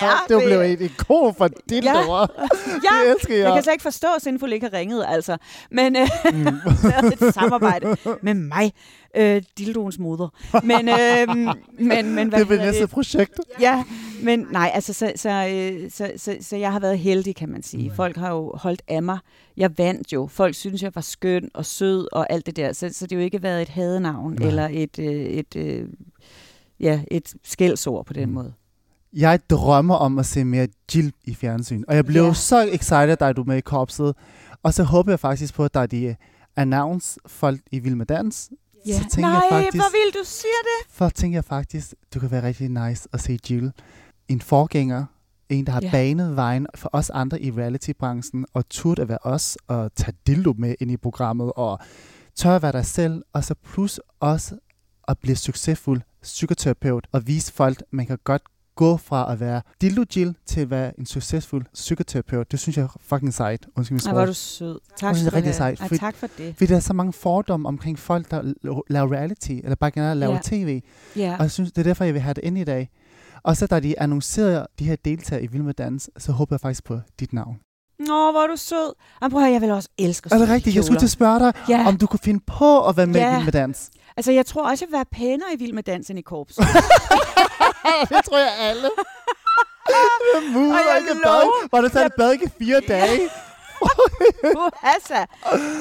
er 0.00 0.24
det 0.28 0.42
blev 0.44 0.60
et 0.60 0.80
ikon 0.80 1.34
for 1.34 1.48
dildoer. 1.70 2.26
Ja, 2.84 3.04
Det 3.04 3.10
elsker 3.16 3.34
jeg. 3.34 3.44
jeg 3.44 3.54
kan 3.54 3.62
slet 3.62 3.72
ikke 3.72 3.82
forstå, 3.82 4.06
at 4.16 4.22
Sinful 4.22 4.52
ikke 4.52 4.68
har 4.72 4.78
ringet, 4.78 5.04
altså. 5.08 5.36
Men 5.70 5.96
øh, 5.96 6.08
Mm. 6.32 6.46
et 7.26 7.34
samarbejde 7.34 7.96
med 8.22 8.34
mig, 8.34 8.72
øh, 9.16 9.42
dildoens 9.58 9.98
moder. 9.98 10.28
Men, 10.62 10.88
øh, 10.88 11.54
men, 11.78 12.14
men 12.14 12.28
hvad 12.28 12.38
Det 12.38 12.46
bliver 12.46 12.60
hedder 12.60 12.64
næste 12.72 12.86
projekt. 12.86 13.40
Ja, 13.60 13.84
men 14.22 14.46
nej, 14.50 14.70
altså, 14.74 14.92
så, 14.92 15.12
så, 15.16 15.30
øh, 15.30 15.90
så, 15.90 16.12
så, 16.16 16.36
så 16.40 16.56
jeg 16.56 16.72
har 16.72 16.80
været 16.80 16.98
heldig, 16.98 17.36
kan 17.36 17.48
man 17.48 17.62
sige. 17.62 17.88
Mm. 17.88 17.94
Folk 17.96 18.16
har 18.16 18.30
jo 18.30 18.52
holdt 18.54 18.82
af 18.88 19.02
mig. 19.02 19.18
Jeg 19.56 19.78
vandt 19.78 20.12
jo. 20.12 20.26
Folk 20.32 20.54
synes, 20.54 20.82
jeg 20.82 20.90
var 20.94 21.00
skøn 21.00 21.48
og 21.54 21.66
sød 21.66 22.08
og 22.12 22.32
alt 22.32 22.46
det 22.46 22.56
der. 22.56 22.72
Så, 22.72 22.88
så 22.92 23.06
det 23.06 23.12
har 23.12 23.20
jo 23.20 23.24
ikke 23.24 23.42
været 23.42 23.62
et 23.62 23.68
hadenavn 23.68 24.36
Nej. 24.44 24.48
eller 24.50 24.68
et, 24.72 24.98
øh, 24.98 25.06
et, 25.06 25.56
øh, 25.56 25.88
ja, 26.80 27.02
et 27.10 27.34
skældsord 27.44 28.06
på 28.06 28.12
den 28.12 28.28
Mm. 28.28 28.34
måde. 28.34 28.52
Jeg 29.12 29.40
drømmer 29.50 29.94
om 29.94 30.18
at 30.18 30.26
se 30.26 30.44
mere 30.44 30.68
Jill 30.94 31.12
i 31.24 31.34
fjernsyn. 31.34 31.82
Og 31.88 31.94
jeg 31.96 32.04
blev 32.06 32.24
Ja. 32.24 32.32
så 32.34 32.68
excited, 32.72 33.16
da 33.16 33.32
du 33.32 33.40
er 33.42 33.46
med 33.46 33.56
i 33.56 33.60
korpset. 33.60 34.14
Og 34.62 34.74
så 34.74 34.82
håber 34.84 35.12
jeg 35.12 35.20
faktisk 35.20 35.54
på, 35.54 35.64
at 35.64 35.74
der 35.74 35.80
er 35.80 35.86
de 35.86 36.16
announce 36.56 37.20
folk 37.26 37.60
i 37.72 37.78
Vild 37.78 37.94
med 37.94 38.06
Dans. 38.06 38.50
Ja. 38.86 38.92
Så 38.92 39.04
tænker 39.10 39.20
Nej, 39.30 39.40
jeg 39.40 39.42
faktisk, 39.50 39.76
hvor 39.76 39.90
vil 39.90 40.20
du 40.20 40.24
siger 40.24 40.60
det? 40.64 40.90
for 40.94 41.08
tænker 41.08 41.36
jeg 41.36 41.44
faktisk, 41.44 41.94
du 42.14 42.20
kan 42.20 42.30
være 42.30 42.42
rigtig 42.42 42.68
nice 42.68 43.08
at 43.12 43.20
se 43.20 43.38
Jill. 43.50 43.72
En 44.28 44.40
forgænger, 44.40 45.04
en, 45.48 45.66
der 45.66 45.72
har 45.72 45.80
Ja. 45.82 45.90
banet 45.90 46.36
vejen 46.36 46.66
for 46.74 46.90
os 46.92 47.10
andre 47.10 47.40
i 47.42 47.50
reality-branchen, 47.50 48.46
og 48.54 48.68
turde 48.68 49.02
at 49.02 49.08
være 49.08 49.18
os, 49.22 49.58
og 49.66 49.94
tage 49.94 50.16
dildo 50.26 50.54
med 50.58 50.74
ind 50.80 50.90
i 50.90 50.96
programmet, 50.96 51.52
og 51.56 51.78
tør 52.36 52.56
at 52.56 52.62
være 52.62 52.72
dig 52.72 52.86
selv, 52.86 53.22
og 53.32 53.44
så 53.44 53.54
plus 53.54 54.00
også 54.20 54.58
at 55.08 55.18
blive 55.18 55.36
succesfuld 55.36 56.00
psykoterapeut, 56.22 57.06
og 57.12 57.26
vise 57.26 57.52
folk, 57.52 57.80
at 57.80 57.86
man 57.90 58.06
kan 58.06 58.18
godt 58.24 58.42
gå 58.76 58.96
fra 58.96 59.32
at 59.32 59.40
være 59.40 59.62
dildo 59.80 60.04
Jill 60.16 60.36
til 60.46 60.60
at 60.60 60.70
være 60.70 61.00
en 61.00 61.06
succesfuld 61.06 61.66
psykoterapeut, 61.74 62.52
det 62.52 62.60
synes 62.60 62.76
jeg 62.76 62.82
er 62.82 62.96
fucking 63.00 63.34
sejt. 63.34 63.66
Undskyld 63.76 63.94
min 63.94 64.06
Ej, 64.06 64.12
hvor 64.12 64.20
er 64.20 64.24
sprog. 64.24 64.28
du 64.28 64.34
sød. 64.34 64.80
Tak 64.96 65.08
Jeg 65.08 65.16
synes, 65.16 65.20
det 65.20 65.26
er 65.26 65.30
for 65.30 65.36
rigtig 65.36 65.54
sejt, 65.54 65.80
Ej, 65.80 65.88
for- 65.88 65.96
tak 65.96 66.14
for 66.14 66.26
det. 66.38 66.54
Fordi 66.56 66.66
der 66.70 66.76
er 66.76 66.80
så 66.80 66.92
mange 66.92 67.12
fordomme 67.12 67.68
omkring 67.68 67.98
folk, 67.98 68.30
der 68.30 68.42
la- 68.42 68.80
laver 68.90 69.12
reality, 69.12 69.50
eller 69.50 69.74
bare 69.74 69.90
generelt 69.90 70.20
laver 70.20 70.34
Ja. 70.34 70.40
tv. 70.42 70.82
Ja. 71.16 71.36
Og 71.36 71.42
jeg 71.42 71.50
synes, 71.50 71.72
det 71.72 71.78
er 71.78 71.84
derfor, 71.84 72.04
jeg 72.04 72.14
vil 72.14 72.22
have 72.22 72.34
det 72.34 72.44
ind 72.44 72.58
i 72.58 72.64
dag. 72.64 72.90
Og 73.42 73.56
så 73.56 73.66
da 73.66 73.80
de 73.80 74.00
annoncerede 74.00 74.66
de 74.78 74.84
her 74.84 74.96
deltagere 75.04 75.44
i 75.44 75.46
Vild 75.46 75.62
med 75.62 75.74
Dans, 75.74 76.10
så 76.18 76.32
håber 76.32 76.54
jeg 76.56 76.60
faktisk 76.60 76.84
på 76.84 77.00
dit 77.20 77.32
navn. 77.32 77.56
Nå, 77.98 78.30
hvor 78.30 78.42
er 78.42 78.46
du 78.46 78.56
sød. 78.56 78.94
Ej, 79.22 79.28
prøv 79.28 79.40
at 79.40 79.44
høre, 79.46 79.52
jeg 79.52 79.60
vil 79.60 79.70
også 79.70 79.88
elske 79.98 80.26
at 80.26 80.32
Er 80.32 80.38
det 80.38 80.48
rigtigt? 80.48 80.76
Jeg 80.76 80.84
skulle 80.84 81.00
til 81.00 81.06
at 81.06 81.10
spørge 81.10 81.38
dig, 81.38 81.52
Ja, 81.68 81.84
om 81.88 81.96
du 81.96 82.06
kunne 82.06 82.20
finde 82.24 82.40
på 82.46 82.88
at 82.88 82.96
være 82.96 83.06
med 83.06 83.16
i 83.16 83.18
Ja. 83.18 83.34
Vild 83.34 83.44
med 83.44 83.52
Dans. 83.52 83.90
altså 84.16 84.32
jeg 84.32 84.46
tror 84.46 84.68
også, 84.70 84.84
jeg 84.84 84.88
vil 84.88 84.96
være 84.96 85.04
pænere 85.12 85.48
i 85.54 85.56
Vild 85.58 85.72
med 85.72 85.82
Dans 85.82 86.10
end 86.10 86.18
i 86.18 86.22
korps. 86.22 86.54
det 88.10 88.24
tror 88.24 88.38
jeg 88.38 88.52
alle. 88.60 88.88
Mud, 90.52 90.68
Og 90.70 90.74
jeg 90.74 90.96
ikke 91.00 91.20
bad. 91.24 91.68
Var 91.72 91.80
der 91.80 91.88
så 91.88 92.06
et 92.06 92.12
bad 92.18 92.32
ikke 92.32 92.44
i 92.44 92.64
fire 92.64 92.80
dage? 92.88 93.20
Uhassa. 94.56 95.24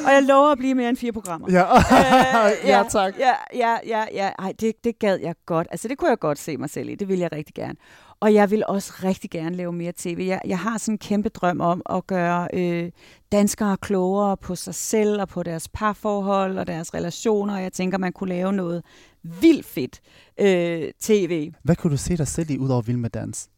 Og 0.06 0.12
jeg 0.14 0.24
lover 0.24 0.52
at 0.52 0.58
blive 0.58 0.76
mere 0.76 0.90
end 0.90 0.98
fire 0.98 1.12
programmer. 1.12 1.48
Ja, 1.52 1.78
Øh, 1.78 2.52
ja 2.72 2.84
tak. 2.90 3.14
Ja, 3.20 3.34
ja, 3.56 3.78
ja, 3.88 4.06
ja. 4.14 4.30
Ej, 4.40 4.54
det, 4.60 4.74
det 4.84 5.00
gad 5.00 5.20
jeg 5.22 5.36
godt. 5.46 5.68
Altså, 5.72 5.88
det 5.88 5.98
kunne 5.98 6.10
jeg 6.10 6.20
godt 6.20 6.40
se 6.40 6.58
mig 6.58 6.70
selv 6.70 6.90
i. 6.90 6.96
Det 6.96 7.08
vil 7.08 7.20
jeg 7.20 7.32
rigtig 7.32 7.56
gerne. 7.56 7.76
Og 8.24 8.34
jeg 8.34 8.52
vil 8.52 8.64
også 8.68 8.94
rigtig 9.04 9.30
gerne 9.30 9.56
lave 9.56 9.74
mere 9.74 9.94
tv. 9.98 10.26
Jeg, 10.28 10.42
jeg 10.46 10.60
har 10.60 10.78
sådan 10.78 10.94
en 10.94 10.98
kæmpe 10.98 11.30
drøm 11.30 11.62
om 11.62 11.82
at 11.90 12.08
gøre 12.08 12.48
øh, 12.54 12.92
danskere 13.32 13.78
klogere 13.78 14.38
på 14.38 14.56
sig 14.56 14.76
selv 14.76 15.22
og 15.22 15.28
på 15.28 15.44
deres 15.44 15.70
parforhold 15.70 16.58
og 16.58 16.68
deres 16.68 16.94
relationer. 16.94 17.60
Jeg 17.60 17.74
tænker, 17.74 17.98
man 17.98 18.14
kunne 18.14 18.30
lave 18.30 18.54
noget 18.54 18.84
vildt 19.24 19.66
fedt 19.66 20.02
øh, 20.40 20.92
tv. 21.02 21.52
Hvad 21.64 21.76
kunne 21.76 21.92
du 21.92 21.98
se 21.98 22.18
dig 22.18 22.28
selv 22.28 22.50
i, 22.50 22.58
ud 22.58 22.70
over 22.70 22.82
Vild 22.82 22.98
med 22.98 23.10
Dans? 23.10 23.50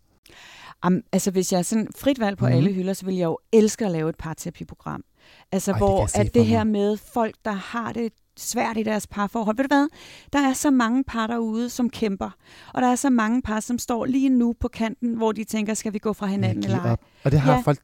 Am, 0.81 1.01
altså, 1.11 1.31
hvis 1.31 1.51
jeg 1.51 1.57
er 1.59 1.63
sådan 1.63 1.87
frit 1.95 2.19
valg 2.19 2.37
på 2.37 2.47
mm. 2.47 2.53
alle 2.53 2.71
hylder, 2.71 2.93
så 2.93 3.05
vil 3.05 3.15
jeg 3.15 3.25
jo 3.25 3.37
elske 3.53 3.85
at 3.85 3.91
lave 3.91 4.09
et 4.09 4.17
parterapiprogram. 4.17 5.03
Altså, 5.51 5.71
Ej, 5.71 5.77
det 5.77 5.87
hvor 5.87 6.05
se 6.05 6.19
at 6.19 6.33
det 6.33 6.45
her 6.45 6.63
med 6.63 6.97
folk, 6.97 7.35
der 7.45 7.51
har 7.51 7.93
det 7.93 8.13
svært 8.39 8.77
i 8.77 8.83
deres 8.83 9.07
parforhold. 9.07 9.57
Ved 9.57 9.63
du 9.63 9.75
hvad? 9.75 9.87
Der 10.33 10.39
er 10.49 10.53
så 10.53 10.71
mange 10.71 11.03
par 11.03 11.27
derude, 11.27 11.69
som 11.69 11.89
kæmper. 11.89 12.29
Og 12.73 12.81
der 12.81 12.87
er 12.87 12.95
så 12.95 13.09
mange 13.09 13.41
par, 13.41 13.59
som 13.59 13.79
står 13.79 14.05
lige 14.05 14.29
nu 14.29 14.53
på 14.59 14.67
kanten, 14.67 15.13
hvor 15.17 15.31
de 15.31 15.43
tænker, 15.43 15.73
skal 15.73 15.93
vi 15.93 15.99
gå 15.99 16.13
fra 16.13 16.25
hinanden 16.25 16.63
Ja, 16.63 16.69
eller 16.69 16.83
ej? 16.83 16.95
Og 17.23 17.31
det 17.31 17.39
har 17.39 17.53
Ja. 17.53 17.59
folk 17.59 17.79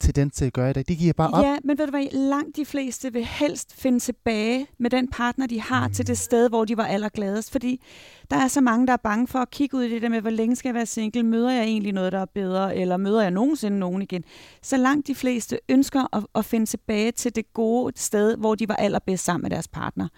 tendens 0.00 0.34
til 0.34 0.44
at 0.44 0.52
gøre 0.52 0.70
i 0.70 0.72
dag. 0.72 0.84
De 0.88 0.96
giver 0.96 1.12
bare 1.12 1.30
op. 1.30 1.44
Ja, 1.44 1.56
men 1.64 1.78
ved 1.78 1.86
du 1.86 1.90
hvad, 1.90 2.06
langt 2.12 2.56
de 2.56 2.64
fleste 2.64 3.12
vil 3.12 3.24
helst 3.24 3.74
finde 3.80 3.98
tilbage 4.00 4.66
med 4.78 4.90
den 4.90 5.08
partner, 5.08 5.46
de 5.46 5.60
har, 5.60 5.88
til 5.88 6.06
det 6.06 6.18
sted, 6.18 6.48
hvor 6.48 6.64
de 6.64 6.76
var 6.76 6.86
allergladest. 6.86 7.52
Fordi 7.52 7.80
der 8.30 8.36
er 8.36 8.48
så 8.48 8.60
mange, 8.60 8.86
der 8.86 8.92
er 8.92 8.96
bange 8.96 9.26
for 9.26 9.38
at 9.38 9.50
kigge 9.50 9.76
ud 9.76 9.82
i 9.82 9.90
det 9.94 10.02
der 10.02 10.08
med, 10.08 10.20
hvor 10.20 10.30
længe 10.30 10.56
skal 10.56 10.68
jeg 10.68 10.74
være 10.74 10.86
single? 10.86 11.22
Møder 11.22 11.50
jeg 11.50 11.64
egentlig 11.64 11.92
noget, 11.92 12.12
der 12.12 12.18
er 12.20 12.26
bedre? 12.34 12.76
Eller 12.76 12.96
møder 12.96 13.22
jeg 13.22 13.30
nogensinde 13.30 13.78
nogen 13.78 14.02
igen? 14.02 14.24
Så 14.62 14.76
langt 14.76 15.06
de 15.06 15.14
fleste 15.14 15.58
ønsker 15.68 16.16
at, 16.16 16.26
at 16.34 16.44
finde 16.44 16.66
tilbage 16.66 17.12
til 17.12 17.36
det 17.36 17.52
gode 17.52 17.92
sted, 17.96 18.36
hvor 18.36 18.54
de 18.54 18.68
var 18.68 18.76
allerbedst 18.76 19.24
sammen 19.24 19.42
med 19.42 19.50
deres 19.50 19.68
partner. 19.68 20.08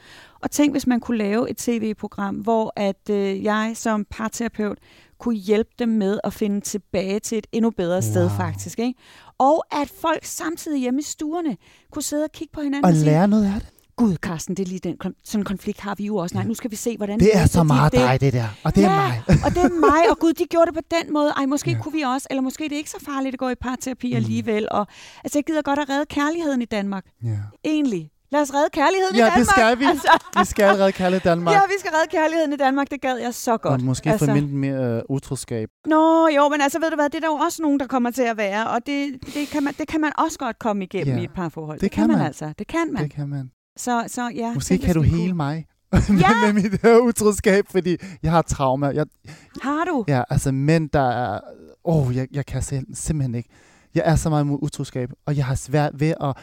Og 0.43 0.51
tænk, 0.51 0.73
hvis 0.75 0.87
man 0.87 1.01
kunne 1.01 1.19
lave 1.19 1.51
et 1.51 1.57
tv-program, 1.57 2.35
hvor 2.37 2.73
at 2.77 3.11
øh, 3.11 3.45
jeg 3.45 3.73
som 3.75 4.05
parterapeut 4.11 4.79
kunne 5.19 5.35
hjælpe 5.35 5.71
dem 5.79 5.89
med 5.89 6.21
at 6.25 6.33
finde 6.33 6.61
tilbage 6.61 7.19
til 7.19 7.39
et 7.39 7.47
endnu 7.53 7.71
bedre 7.71 8.03
sted 8.03 8.27
Wow. 8.27 8.37
faktisk. 8.37 8.79
Ikke? 8.79 8.99
Og 9.39 9.65
at 9.83 9.91
folk 10.01 10.25
samtidig 10.25 10.81
hjemme 10.81 11.01
i 11.01 11.03
stuerne 11.03 11.57
kunne 11.93 12.03
sidde 12.03 12.25
og 12.25 12.33
kigge 12.33 12.53
på 12.53 12.61
hinanden 12.61 12.85
Og 12.85 12.91
og, 12.91 12.97
sige, 12.97 13.05
lære 13.05 13.29
noget 13.29 13.45
af 13.47 13.61
det. 13.61 13.69
Gud, 13.97 14.17
Carsten, 14.17 14.55
det 14.57 14.63
er 14.63 14.67
lige 14.67 14.79
den, 14.79 14.97
sådan 15.25 15.41
en 15.41 15.45
konflikt 15.45 15.81
har 15.81 15.95
vi 15.95 16.05
jo 16.07 16.17
også. 16.17 16.35
Nej, 16.35 16.45
nu 16.45 16.55
skal 16.55 16.71
vi 16.71 16.77
se, 16.77 16.97
hvordan 16.97 17.21
Det 17.21 17.37
er 17.37 17.47
så 17.47 17.61
de 17.61 17.65
meget 17.67 17.93
det. 17.93 18.01
dig, 18.01 18.21
det 18.21 18.33
der. 18.33 18.47
Og 18.65 18.75
det 18.75 18.85
er 18.85 18.91
ja, 18.91 18.97
mig. 18.97 19.23
og 19.45 19.51
det 19.55 19.65
er 19.65 19.81
mig, 19.81 20.11
og 20.11 20.19
gud, 20.19 20.33
de 20.33 20.45
gjorde 20.45 20.67
det 20.67 20.75
på 20.75 20.81
den 21.01 21.13
måde. 21.13 21.31
Ej, 21.37 21.47
måske 21.47 21.71
Ja. 21.71 21.79
kunne 21.83 21.93
vi 21.93 22.01
også, 22.01 22.27
eller 22.31 22.41
måske 22.43 22.65
det 22.65 22.73
er 22.73 22.77
ikke 22.77 22.91
så 22.91 23.05
farligt 23.05 23.33
at 23.33 23.39
gå 23.39 23.49
i 23.49 23.55
parterapi 23.55 24.11
mm. 24.11 24.17
alligevel. 24.17 24.69
Og, 24.71 24.87
altså, 25.25 25.39
jeg 25.39 25.45
gider 25.45 25.63
godt 25.63 25.79
at 25.79 25.89
redde 25.91 26.07
kærligheden 26.07 26.63
i 26.63 26.65
Danmark. 26.65 27.05
Ja. 27.25 27.29
Egentlig. 27.65 28.11
Lad 28.31 28.41
os 28.43 28.55
redde 28.55 28.69
kærligheden 28.73 29.15
i 29.15 29.19
Ja, 29.19 29.25
Danmark. 29.25 29.39
det 29.39 29.47
skal 29.49 29.79
vi. 29.79 29.85
Altså, 29.85 30.09
Vi 30.39 30.45
skal 30.45 30.63
allerede 30.65 30.93
kalde 30.93 31.19
Danmark. 31.31 31.55
ja, 31.55 31.61
vi 31.67 31.73
skal 31.79 31.91
redde 31.95 32.11
kærligheden 32.11 32.53
i 32.53 32.57
Danmark. 32.57 32.91
Det 32.91 33.01
gad 33.01 33.17
jeg 33.17 33.35
så 33.35 33.57
godt. 33.57 33.81
Og 33.81 33.87
måske 33.87 34.11
altså. 34.11 34.27
forminde 34.27 34.55
mere 34.57 35.03
uh, 35.11 35.17
utroskab. 35.17 35.69
Nå, 35.87 36.29
jo, 36.29 36.49
men 36.49 36.61
altså, 36.61 36.79
ved 36.79 36.91
du 36.91 36.97
hvad, 36.97 37.05
det 37.09 37.15
er 37.15 37.21
der 37.21 37.27
jo 37.27 37.33
også 37.35 37.63
nogen, 37.63 37.81
der 37.81 37.87
kommer 37.87 38.11
til 38.11 38.23
at 38.23 38.37
være, 38.37 38.67
og 38.71 38.87
det, 38.87 39.13
det, 39.35 39.49
kan, 39.49 39.63
man, 39.65 39.75
det 39.79 39.89
kan 39.89 40.01
man 40.01 40.13
også 40.19 40.39
godt 40.39 40.59
komme 40.59 40.85
igennem 40.85 41.15
Ja, 41.17 41.21
i 41.21 41.25
et 41.25 41.31
parforhold. 41.35 41.81
det 41.81 41.91
kan 41.91 42.09
man. 42.09 42.17
man. 42.19 42.27
altså. 42.27 42.53
Det 42.59 42.67
kan 42.67 42.93
man. 42.93 43.03
Det 43.03 43.13
kan 43.13 43.29
man. 43.29 43.51
Så, 43.77 44.05
så 44.07 44.31
ja. 44.35 44.55
Måske 44.55 44.79
kan 44.79 44.95
du 44.95 45.03
hele 45.03 45.35
mig 45.35 45.67
Ja. 45.93 46.29
med 46.45 46.53
mit 46.53 46.87
uh, 46.87 47.07
utroskab, 47.07 47.65
fordi 47.71 47.97
jeg 48.23 48.31
har 48.33 48.43
trauma. 48.43 48.87
Jeg, 48.87 49.07
Har 49.63 49.85
du? 49.85 50.05
ja, 50.09 50.23
altså 50.31 50.53
mænd, 50.53 50.91
der 50.91 51.11
er... 51.11 51.41
Åh, 51.85 52.07
oh, 52.07 52.17
jeg, 52.17 52.29
jeg 52.33 52.47
kan 52.47 52.61
sim- 52.63 52.95
simpelthen 52.95 53.35
ikke. 53.35 53.49
Jeg 53.95 54.03
er 54.07 54.17
så 54.17 54.29
meget 54.31 54.45
imod 54.45 54.59
utroskab, 54.63 55.11
og 55.27 55.37
jeg 55.37 55.45
har 55.45 55.55
svært 55.55 55.93
ved 56.01 56.15
at, 56.21 56.37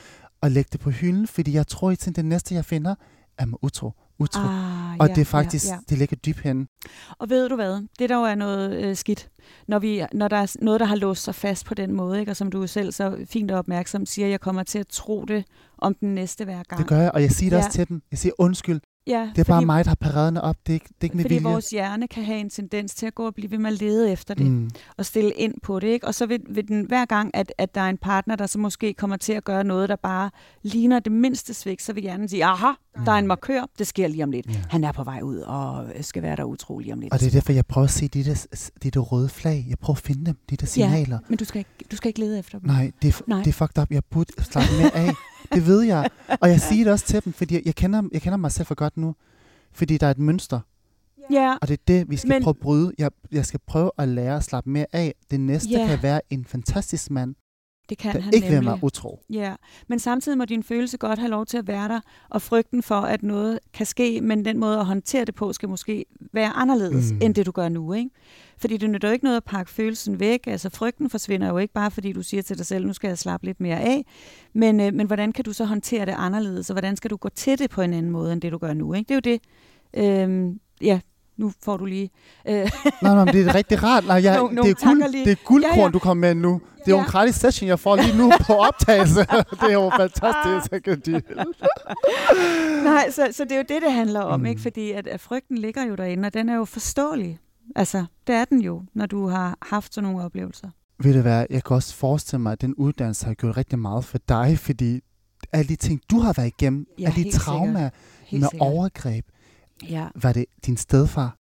at 0.44 0.52
lægge 0.52 0.70
det 0.72 0.80
på 0.80 0.90
hylden, 0.90 1.28
fordi 1.28 1.54
jeg 1.54 1.68
tror, 1.68 1.92
at 1.92 2.10
det 2.16 2.26
næste, 2.26 2.56
jeg 2.56 2.66
finder, 2.66 2.96
er 3.38 3.46
med 3.46 3.58
utro. 3.62 3.92
utro. 4.20 4.42
Ah, 4.42 4.98
og 5.00 5.08
ja, 5.08 5.14
det 5.14 5.22
er 5.22 5.26
faktisk, 5.26 5.66
Ja, 5.68 5.74
ja. 5.74 5.80
det 5.90 5.98
ligger 5.98 6.16
dybt 6.16 6.40
henne. 6.40 6.68
Og 7.20 7.30
ved 7.30 7.50
du 7.50 7.56
hvad? 7.56 7.88
Det 8.00 8.10
der 8.10 8.16
jo 8.18 8.24
er 8.24 8.36
noget 8.36 8.84
øh, 8.84 8.96
skidt, 8.96 9.30
når, 9.68 9.80
vi, 9.80 10.04
når 10.14 10.28
der 10.28 10.38
er 10.38 10.56
noget, 10.62 10.80
der 10.80 10.86
har 10.86 10.96
låst 10.96 11.24
sig 11.24 11.36
fast 11.36 11.66
på 11.66 11.74
den 11.74 11.94
måde, 11.94 12.20
ikke? 12.20 12.32
og 12.32 12.36
som 12.38 12.52
du 12.52 12.68
selv 12.68 12.92
så 12.92 13.18
fint 13.30 13.52
og 13.52 13.58
opmærksom 13.60 14.06
siger, 14.06 14.28
jeg 14.28 14.40
kommer 14.40 14.64
til 14.64 14.80
at 14.80 14.88
tro 14.88 15.26
det 15.26 15.46
om 15.78 15.94
den 15.96 16.16
næste 16.16 16.46
hver 16.46 16.64
gang. 16.64 16.80
Det 16.80 16.88
gør 16.88 17.00
jeg, 17.02 17.12
og 17.12 17.22
jeg 17.22 17.32
siger 17.32 17.50
det 17.50 17.58
Ja. 17.58 17.66
også 17.66 17.72
til 17.78 17.88
dem. 17.90 18.02
Jeg 18.12 18.20
siger 18.20 18.34
undskyld. 18.38 18.80
Ja, 19.08 19.30
Det 19.36 19.42
er 19.42 19.54
bare 19.54 19.66
mig, 19.66 19.86
der 19.86 19.90
har 19.90 19.96
paraderne 19.96 20.42
op. 20.42 20.56
Det 20.68 20.70
er 20.70 20.74
ikke, 20.74 20.88
det 20.88 20.96
er 21.02 21.04
ikke 21.04 21.18
med 21.18 21.24
Fordi 21.24 21.36
vilje. 21.36 21.50
vores 21.50 21.70
hjerne 21.70 22.08
kan 22.08 22.24
have 22.24 22.40
en 22.40 22.50
tendens 22.50 22.96
til 22.96 23.06
at 23.06 23.16
gå 23.16 23.26
og 23.26 23.36
blive 23.36 23.52
ved 23.52 23.58
med 23.58 23.72
at 23.72 23.80
lede 23.80 24.12
efter 24.12 24.34
det. 24.34 24.46
Mm. 24.46 24.70
og 24.98 25.06
stille 25.06 25.32
ind 25.32 25.54
på 25.64 25.80
det. 25.80 25.88
Ikke? 25.88 26.08
Og 26.08 26.16
så 26.16 26.26
vil, 26.26 26.40
vil 26.50 26.68
den 26.68 26.86
hver 26.88 27.06
gang, 27.06 27.32
at, 27.36 27.54
at 27.58 27.76
der 27.76 27.82
er 27.82 27.90
en 27.90 27.98
partner, 27.98 28.36
der 28.36 28.48
så 28.48 28.60
måske 28.60 28.94
kommer 28.94 29.18
til 29.18 29.34
at 29.34 29.44
gøre 29.44 29.64
noget, 29.64 29.90
der 29.90 29.96
bare 29.96 30.30
ligner 30.64 31.00
det 31.00 31.12
mindste 31.12 31.54
svigt, 31.54 31.82
så 31.82 31.94
vil 31.94 32.04
hjernen 32.04 32.30
sige, 32.30 32.46
aha, 32.46 32.68
der 33.06 33.12
er 33.12 33.16
en 33.18 33.28
markør, 33.28 33.66
det 33.80 33.88
sker 33.88 34.08
lige 34.08 34.24
om 34.24 34.32
lidt. 34.32 34.46
Ja. 34.50 34.62
Han 34.70 34.84
er 34.84 34.92
på 34.92 35.04
vej 35.04 35.22
ud 35.22 35.38
og 35.38 35.86
skal 36.02 36.22
være 36.22 36.36
der 36.36 36.44
utrolig 36.44 36.94
om 36.94 37.00
lidt. 37.00 37.14
Og 37.14 37.20
det 37.20 37.28
er 37.28 37.32
derfor, 37.32 37.54
jeg 37.54 37.66
prøver 37.66 37.86
at 37.86 37.92
se 37.92 38.08
de 38.08 38.24
der, 38.24 38.46
de 38.84 38.92
der 38.92 39.00
røde 39.00 39.30
flag. 39.30 39.66
Jeg 39.70 39.78
prøver 39.80 39.98
at 39.98 40.04
finde 40.04 40.26
dem, 40.26 40.38
de 40.50 40.56
der 40.58 40.66
signaler. 40.66 41.20
Men 41.28 41.38
du 41.38 41.46
skal, 41.46 41.60
ikke, 41.60 41.70
du 41.92 41.96
skal 41.96 42.08
ikke 42.08 42.20
lede 42.20 42.40
efter 42.40 42.60
dem. 42.60 42.68
Nej, 42.70 42.92
det 43.02 43.16
er, 43.16 43.22
Nej. 43.28 43.40
det 43.40 43.48
er 43.48 43.54
fucked 43.54 43.82
up. 43.82 43.92
Jeg 43.92 44.04
burde 44.06 44.44
slappe 44.44 44.70
mere 44.82 44.96
af. 44.96 45.14
det 45.54 45.68
ved 45.68 45.82
jeg. 45.82 46.10
Og 46.42 46.50
jeg 46.50 46.62
siger 46.62 46.84
det 46.84 46.94
også 46.94 47.06
til 47.06 47.26
dem, 47.26 47.34
fordi 47.34 47.62
jeg, 47.66 47.76
kender, 47.76 48.04
jeg 48.12 48.22
kender 48.22 48.38
mig 48.38 48.52
selv 48.52 48.66
for 48.68 48.76
godt 48.76 48.98
nu. 48.98 49.16
Fordi 49.72 49.98
der 49.98 50.08
er 50.08 50.12
et 50.12 50.20
mønster, 50.20 50.60
Ja, 51.32 51.56
og 51.62 51.68
det 51.68 51.74
er 51.74 51.84
det, 51.88 52.10
vi 52.10 52.18
skal 52.18 52.30
Men... 52.30 52.44
prøve 52.44 52.50
at 52.50 52.58
bryde. 52.62 52.94
Jeg, 52.98 53.12
jeg 53.32 53.46
skal 53.46 53.60
prøve 53.68 53.92
at 53.98 54.08
lære 54.08 54.36
at 54.36 54.44
slappe 54.44 54.70
mere 54.70 54.86
af. 54.94 55.14
Det 55.32 55.40
næste 55.40 55.70
Ja. 55.70 55.88
kan 55.88 56.04
være 56.04 56.22
en 56.30 56.46
fantastisk 56.46 57.12
mand, 57.12 57.36
det 57.90 57.98
kan 57.98 58.14
der 58.16 58.22
han 58.22 58.34
ikke 58.34 58.50
nemlig. 58.50 58.64
mig 58.64 58.80
utro. 58.84 59.20
Ja, 59.30 59.56
men 59.88 60.00
samtidig 60.00 60.38
må 60.38 60.46
din 60.46 60.64
følelse 60.64 60.98
godt 60.98 61.20
have 61.20 61.30
lov 61.30 61.46
til 61.46 61.58
at 61.58 61.68
være 61.68 61.88
der, 61.88 62.00
og 62.30 62.42
frygten 62.42 62.84
for, 62.84 62.96
at 62.96 63.24
noget 63.24 63.60
kan 63.74 63.86
ske, 63.86 64.22
men 64.22 64.46
den 64.46 64.58
måde 64.60 64.80
at 64.80 64.86
håndtere 64.86 65.26
det 65.26 65.36
på, 65.36 65.54
skal 65.54 65.70
måske 65.70 66.06
være 66.34 66.50
anderledes, 66.50 67.12
Mm. 67.12 67.20
end 67.22 67.36
det 67.36 67.46
du 67.46 67.52
gør 67.52 67.70
nu. 67.70 67.94
Ikke? 67.94 68.10
Fordi 68.58 68.78
det 68.78 68.90
nytter 68.90 69.08
jo 69.08 69.14
ikke 69.14 69.26
noget 69.26 69.38
at 69.38 69.44
pakke 69.44 69.72
følelsen 69.72 70.20
væk. 70.20 70.48
Altså 70.48 70.70
frygten 70.70 71.10
forsvinder 71.10 71.48
jo 71.48 71.58
ikke 71.58 71.74
bare, 71.74 71.92
fordi 71.92 72.12
du 72.14 72.24
siger 72.24 72.44
til 72.44 72.58
dig 72.58 72.66
selv, 72.66 72.88
nu 72.88 72.94
skal 72.94 73.08
jeg 73.08 73.18
slappe 73.18 73.46
lidt 73.46 73.60
mere 73.62 73.80
af. 73.80 74.06
Men, 74.54 74.80
øh, 74.80 74.94
men 74.94 75.08
hvordan 75.08 75.32
kan 75.32 75.46
du 75.46 75.54
så 75.54 75.66
håndtere 75.66 76.06
det 76.06 76.16
anderledes, 76.18 76.70
og 76.70 76.74
hvordan 76.74 76.96
skal 76.96 77.10
du 77.12 77.16
gå 77.18 77.30
til 77.30 77.60
det 77.60 77.70
på 77.70 77.82
en 77.82 77.94
anden 77.94 78.12
måde, 78.12 78.34
end 78.34 78.42
det 78.42 78.52
du 78.52 78.58
gør 78.58 78.74
nu? 78.74 78.94
Ikke? 78.94 79.14
Det 79.16 79.28
er 79.28 79.32
jo 79.32 79.38
det. 79.38 79.42
Øhm, 80.22 80.60
ja, 80.82 81.00
nu 81.38 81.52
får 81.64 81.78
du 81.78 81.86
lige... 81.86 82.10
Øh, 82.48 82.54
Nej, 82.56 82.70
nej, 83.02 83.26
men 83.26 83.28
det 83.34 83.48
er 83.48 83.56
rigtig 83.56 83.84
rart. 83.84 84.08
Nej, 84.08 84.24
jeg, 84.24 84.36
Nogle- 84.38 84.50
det, 84.50 84.84
nogle 84.84 85.02
er 85.04 85.06
guld, 85.06 85.12
lige. 85.12 85.26
det 85.26 85.32
er 85.32 85.44
guldkorn, 85.46 85.76
Ja, 85.78 85.82
ja. 85.84 85.90
du 85.90 86.00
kommer 86.00 86.28
med 86.28 86.36
nu. 86.36 86.62
Det 86.80 86.88
er 86.88 86.92
jo 86.92 86.98
en 86.98 87.04
Ja. 87.06 87.10
gratis 87.12 87.36
session, 87.36 87.68
jeg 87.68 87.80
får 87.80 87.96
lige 87.96 88.18
nu 88.18 88.32
på 88.48 88.54
optagelse. 88.54 89.20
det 89.62 89.70
er 89.70 89.74
jo 89.74 89.92
fantastisk. 89.98 90.88
Nej, 92.84 93.12
så, 93.12 93.28
så 93.32 93.44
det 93.44 93.52
er 93.52 93.58
jo 93.58 93.64
det, 93.70 93.82
det 93.82 93.92
handler 93.92 94.20
om, 94.20 94.40
Mm. 94.40 94.46
ikke? 94.46 94.62
Fordi 94.62 94.92
at, 94.92 95.08
at 95.08 95.22
frygten 95.22 95.58
ligger 95.58 95.84
jo 95.86 95.96
derinde, 95.96 96.26
og 96.28 96.34
den 96.34 96.50
er 96.50 96.56
jo 96.56 96.66
forståelig. 96.66 97.40
Altså, 97.76 98.06
det 98.28 98.36
er 98.36 98.46
den 98.46 98.62
jo, 98.62 98.82
når 98.94 99.06
du 99.06 99.28
har 99.28 99.58
haft 99.62 99.94
sådan 99.94 100.10
nogle 100.10 100.26
oplevelser. 100.26 100.70
Ved 101.04 101.14
du 101.14 101.22
hvad, 101.22 101.46
jeg 101.50 101.64
kan 101.64 101.76
også 101.76 101.96
forestille 101.96 102.42
mig, 102.42 102.52
at 102.52 102.62
den 102.62 102.76
uddannelse 102.76 103.26
har 103.26 103.34
gjort 103.34 103.58
rigtig 103.58 103.80
meget 103.80 104.06
for 104.06 104.18
dig, 104.30 104.60
fordi 104.60 105.00
alle 105.54 105.68
de 105.70 105.76
ting, 105.76 106.02
du 106.12 106.20
har 106.20 106.34
været 106.34 106.48
igennem, 106.48 106.86
Ja, 107.00 107.06
alle 107.06 107.24
de 107.24 107.32
traumer 107.32 107.80
med 107.82 107.90
sikkert. 108.30 108.54
overgreb, 108.60 109.26
Ja, 109.90 110.08
var 110.16 110.34
det 110.34 110.46
din 110.66 110.78
stedfar, 110.78 111.36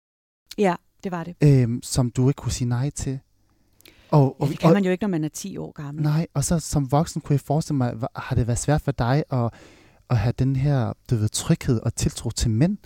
ja, 0.58 0.74
det 1.04 1.12
var 1.12 1.24
det. 1.24 1.34
øhm, 1.42 1.80
som 1.82 2.10
du 2.10 2.28
ikke 2.28 2.38
kunne 2.38 2.52
sige 2.52 2.68
nej 2.68 2.90
til? 2.90 3.18
Og, 4.10 4.36
Ja, 4.40 4.46
det 4.46 4.58
kan 4.58 4.72
man 4.72 4.84
jo 4.84 4.90
ikke, 4.90 5.02
når 5.02 5.08
man 5.08 5.24
er 5.24 5.28
10 5.28 5.56
år 5.56 5.72
gammel. 5.72 6.02
Nej, 6.04 6.26
og 6.34 6.44
så 6.44 6.58
som 6.58 6.92
voksen 6.92 7.20
kunne 7.20 7.34
jeg 7.34 7.40
forestille 7.40 7.78
mig, 7.78 7.94
har 8.16 8.36
det 8.36 8.46
været 8.46 8.58
svært 8.58 8.80
for 8.80 8.92
dig 8.92 9.24
at, 9.30 9.50
at 10.10 10.18
have 10.18 10.32
den 10.38 10.56
her 10.56 10.92
du 11.10 11.16
ved, 11.16 11.28
tryghed 11.28 11.80
og 11.80 11.94
tiltro 11.94 12.30
til 12.30 12.50
mænd? 12.50 12.78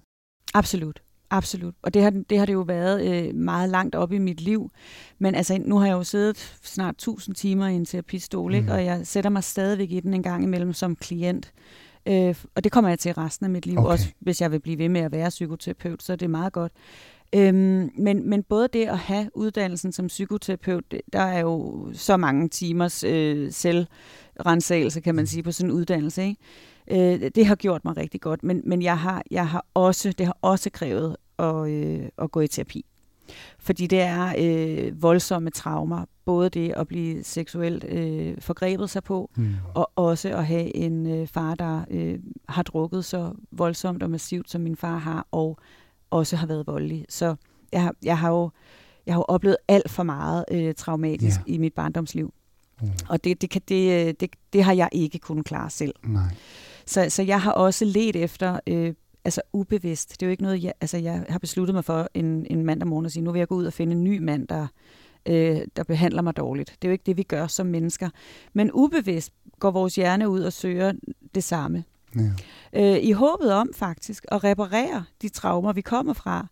Absolut. 0.55 1.03
Absolut. 1.31 1.75
Og 1.83 1.95
det 1.95 2.03
har, 2.03 2.11
det 2.11 2.39
har 2.39 2.47
det 2.47 2.53
jo 2.53 2.61
været 2.61 3.27
øh, 3.29 3.35
meget 3.35 3.69
langt 3.71 3.95
op 3.95 4.13
i 4.13 4.19
mit 4.19 4.41
liv. 4.41 4.71
Men 5.19 5.35
altså, 5.35 5.59
nu 5.65 5.79
har 5.79 5.87
jeg 5.87 5.93
jo 5.93 6.05
siddet 6.05 6.59
snart 6.63 6.95
1000 6.95 7.35
timer 7.37 7.67
i 7.67 7.75
en 7.75 7.85
terapistol, 7.85 8.55
ikke? 8.55 8.65
Mhm. 8.67 8.73
og 8.73 8.85
jeg 8.85 9.07
sætter 9.07 9.31
mig 9.31 9.45
stadigvæk 9.45 9.91
i 9.91 10.01
den 10.01 10.15
en 10.15 10.23
gang 10.23 10.43
imellem 10.45 10.73
som 10.73 10.97
klient. 10.97 11.53
Øh, 12.09 12.35
og 12.55 12.65
det 12.65 12.73
kommer 12.73 12.89
jeg 12.89 12.99
til 12.99 13.15
resten 13.15 13.47
af 13.47 13.51
mit 13.51 13.67
liv, 13.67 13.79
Okay. 13.79 13.91
også 13.91 14.09
hvis 14.21 14.41
jeg 14.41 14.53
vil 14.53 14.61
blive 14.61 14.79
ved 14.79 14.89
med 14.89 15.01
at 15.01 15.13
være 15.13 15.29
psykoterapeut, 15.29 16.03
så 16.03 16.13
er 16.13 16.17
det 16.17 16.31
meget 16.31 16.53
godt. 16.53 16.73
Øhm, 17.35 17.91
men, 17.99 18.31
men 18.31 18.43
både 18.43 18.69
det 18.73 18.87
at 18.87 18.99
have 18.99 19.31
uddannelsen 19.35 19.93
som 19.93 20.07
psykoterapeut, 20.07 20.85
der 21.13 21.21
er 21.21 21.41
jo 21.41 21.87
så 21.93 22.17
mange 22.17 22.49
timers 22.49 23.05
øh, 23.05 23.53
selvrensagelse, 23.53 25.01
kan 25.01 25.15
man 25.15 25.27
sige, 25.27 25.43
på 25.43 25.53
sådan 25.53 25.71
en 25.71 25.77
uddannelse. 25.77 26.23
Ikke? 26.23 27.23
Øh, 27.23 27.31
det 27.35 27.47
har 27.47 27.55
gjort 27.55 27.85
mig 27.85 27.97
rigtig 27.97 28.21
godt, 28.21 28.43
men, 28.43 28.63
men 28.65 28.83
jeg 28.83 28.99
har, 28.99 29.23
jeg 29.31 29.49
har 29.49 29.67
også, 29.75 30.13
det 30.13 30.27
har 30.27 30.39
også 30.43 30.71
krævet 30.71 31.17
at, 31.39 31.69
øh, 31.69 32.09
at 32.19 32.31
gå 32.31 32.41
i 32.41 32.49
terapi. 32.49 32.85
Fordi 33.59 33.87
det 33.87 34.01
er 34.01 34.35
øh, 34.39 35.03
voldsomme 35.03 35.51
traumer, 35.51 36.05
både 36.25 36.49
det 36.51 36.73
at 36.77 36.89
blive 36.89 37.25
seksuelt 37.25 37.85
øh, 37.85 38.37
forgrebet 38.41 38.91
sig 38.91 39.05
på, 39.05 39.31
Mm. 39.37 39.55
og 39.75 39.91
også 39.97 40.29
at 40.37 40.47
have 40.47 40.77
en 40.77 41.07
øh, 41.07 41.27
far, 41.27 41.55
der 41.55 41.85
øh, 41.91 42.19
har 42.49 42.63
drukket 42.63 43.05
så 43.05 43.33
voldsomt 43.53 44.03
og 44.03 44.11
massivt, 44.11 44.51
som 44.51 44.61
min 44.61 44.77
far 44.77 44.97
har, 44.99 45.27
og 45.31 45.59
også 46.11 46.37
har 46.37 46.47
været 46.47 46.67
voldelig. 46.67 47.07
Så 47.09 47.35
jeg 47.73 47.83
har, 47.83 47.95
jeg 48.03 48.19
har 48.19 48.31
jo 48.31 48.51
jeg 49.07 49.15
har 49.15 49.21
jo 49.21 49.25
oplevet 49.29 49.57
alt 49.69 49.91
for 49.91 50.03
meget 50.03 50.45
øh, 50.51 50.75
traumatisk 50.75 51.37
Ja. 51.47 51.53
i 51.53 51.59
mit 51.59 51.73
barndomsliv. 51.75 52.35
Mm. 52.83 52.89
Og 53.09 53.25
det, 53.25 53.43
det, 53.43 53.51
kan, 53.51 53.63
det, 53.69 54.07
øh, 54.09 54.15
det, 54.21 54.31
det 54.53 54.65
har 54.65 54.73
jeg 54.73 54.89
ikke 54.93 55.19
kunnet 55.19 55.45
klare 55.45 55.71
selv. 55.71 55.95
Nej. 56.05 56.23
Så, 56.87 57.07
så 57.11 57.23
jeg 57.23 57.41
har 57.43 57.53
også 57.53 57.85
let 57.85 58.17
efter, 58.17 58.61
øh, 58.67 58.95
altså 59.27 59.41
ubevidst, 59.53 60.11
det 60.11 60.23
er 60.23 60.27
jo 60.27 60.31
ikke 60.31 60.43
noget, 60.43 60.63
jeg, 60.63 60.73
altså 60.81 60.99
jeg 60.99 61.25
har 61.29 61.39
besluttet 61.39 61.75
mig 61.75 61.85
for 61.85 62.09
en, 62.15 62.47
en 62.51 62.65
mandag 62.65 62.89
morgen 62.89 63.07
at 63.07 63.13
sige, 63.13 63.23
nu 63.23 63.33
vil 63.33 63.39
jeg 63.39 63.49
gå 63.49 63.55
ud 63.55 63.67
og 63.67 63.73
finde 63.73 63.93
en 63.93 64.05
ny 64.05 64.19
mand, 64.19 64.49
der, 64.49 64.67
øh, 65.27 65.61
der 65.77 65.85
behandler 65.85 66.23
mig 66.23 66.37
dårligt. 66.37 66.69
Det 66.83 66.89
er 66.89 66.89
jo 66.89 66.93
ikke 66.93 67.07
det, 67.07 67.17
vi 67.17 67.23
gør 67.23 67.47
som 67.47 67.67
mennesker. 67.67 68.11
Men 68.53 68.71
ubevidst 68.75 69.33
går 69.59 69.71
vores 69.71 69.95
hjerne 69.95 70.29
ud 70.29 70.41
og 70.41 70.53
søger 70.53 70.93
det 71.35 71.45
samme. 71.45 71.85
Ja. 72.17 72.97
Øh, 72.97 73.05
I 73.05 73.13
håbet 73.13 73.53
om 73.53 73.71
faktisk 73.75 74.25
at 74.29 74.45
reparere 74.45 75.05
de 75.23 75.29
traumer, 75.29 75.73
vi 75.73 75.81
kommer 75.81 76.13
fra. 76.13 76.47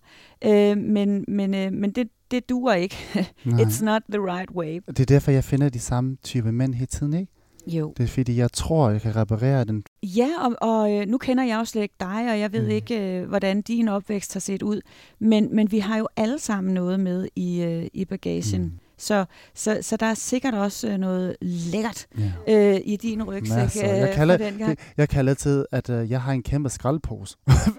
Øh, 0.44 0.78
men 0.78 1.24
men, 1.28 1.54
øh, 1.54 1.72
men 1.72 1.92
det, 1.92 2.08
det 2.30 2.48
duer 2.48 2.74
ikke. 2.74 2.96
It's 3.62 3.84
not 3.84 4.02
the 4.10 4.20
right 4.20 4.50
way. 4.50 4.80
Det 4.86 5.00
er 5.00 5.04
derfor, 5.04 5.30
jeg 5.30 5.44
finder 5.44 5.68
de 5.68 5.80
samme 5.80 6.16
type 6.22 6.52
mænd 6.52 6.74
hele 6.74 6.86
tiden, 6.86 7.14
ikke? 7.14 7.32
Jo. 7.66 7.92
Det 7.96 8.02
er 8.04 8.08
fordi, 8.08 8.36
jeg 8.36 8.52
tror, 8.52 8.90
jeg 8.90 9.00
kan 9.02 9.16
reparere 9.16 9.64
den. 9.64 9.82
Ja, 10.02 10.28
og, 10.40 10.70
og 10.70 10.92
øh, 10.92 11.06
nu 11.06 11.18
kender 11.18 11.44
jeg 11.44 11.58
jo 11.58 11.64
slet 11.64 11.82
ikke 11.82 11.94
dig, 12.00 12.30
og 12.32 12.40
jeg 12.40 12.52
ved 12.52 12.62
Mm. 12.64 12.70
ikke, 12.70 13.00
øh, 13.20 13.28
hvordan 13.28 13.62
din 13.62 13.88
opvækst 13.88 14.32
har 14.32 14.40
set 14.40 14.62
ud. 14.62 14.80
Men, 15.18 15.48
men 15.56 15.70
vi 15.72 15.78
har 15.78 15.98
jo 15.98 16.08
alle 16.16 16.38
sammen 16.38 16.74
noget 16.74 17.00
med 17.00 17.28
i, 17.36 17.62
øh, 17.62 17.86
i 17.94 18.04
bagagen. 18.04 18.62
Mm. 18.62 18.72
Så, 18.98 19.24
så, 19.54 19.78
så 19.82 19.96
der 19.96 20.06
er 20.06 20.14
sikkert 20.14 20.54
også 20.54 20.88
øh, 20.88 20.98
noget 20.98 21.36
lækkert 21.40 22.06
Ja. 22.48 22.74
øh, 22.74 22.80
i 22.84 22.96
din 22.96 23.22
rygsæk. 23.22 23.56
Masser. 23.56 23.94
Jeg 23.94 24.08
øh, 24.08 24.14
kalder- 24.14 24.36
den 24.36 24.58
gang. 24.58 24.78
Jeg 24.96 25.08
kalder 25.08 25.32
altid, 25.32 25.64
at 25.72 25.90
uh, 25.90 26.10
jeg 26.10 26.22
har 26.22 26.32
en 26.32 26.42
kæmpe 26.42 26.68
skraldpose. 26.70 27.36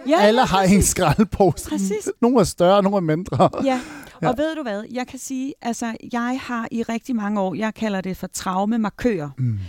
Ja, 0.10 0.18
Alle 0.28 0.42
ja, 0.42 0.46
har 0.46 0.62
en 0.64 0.82
skraldpose. 0.82 1.70
Præcis. 1.70 2.10
Nogle 2.22 2.40
er 2.40 2.44
større, 2.44 2.84
nogle 2.84 2.98
er 2.98 3.02
mindre. 3.02 3.50
Ja, 3.66 3.80
Ja. 4.22 4.30
og 4.30 4.38
ved 4.38 4.56
du 4.56 4.62
hvad, 4.62 4.84
jeg 4.92 5.08
kan 5.08 5.20
sige, 5.20 5.54
altså 5.62 5.96
jeg 6.14 6.40
har 6.42 6.68
i 6.72 6.84
rigtig 6.84 7.16
mange 7.16 7.42
år, 7.42 7.56
jeg 7.56 7.74
kalder 7.74 8.02
det 8.02 8.18
for 8.18 8.28
traumemarkører. 8.28 9.30
Mm. 9.38 9.60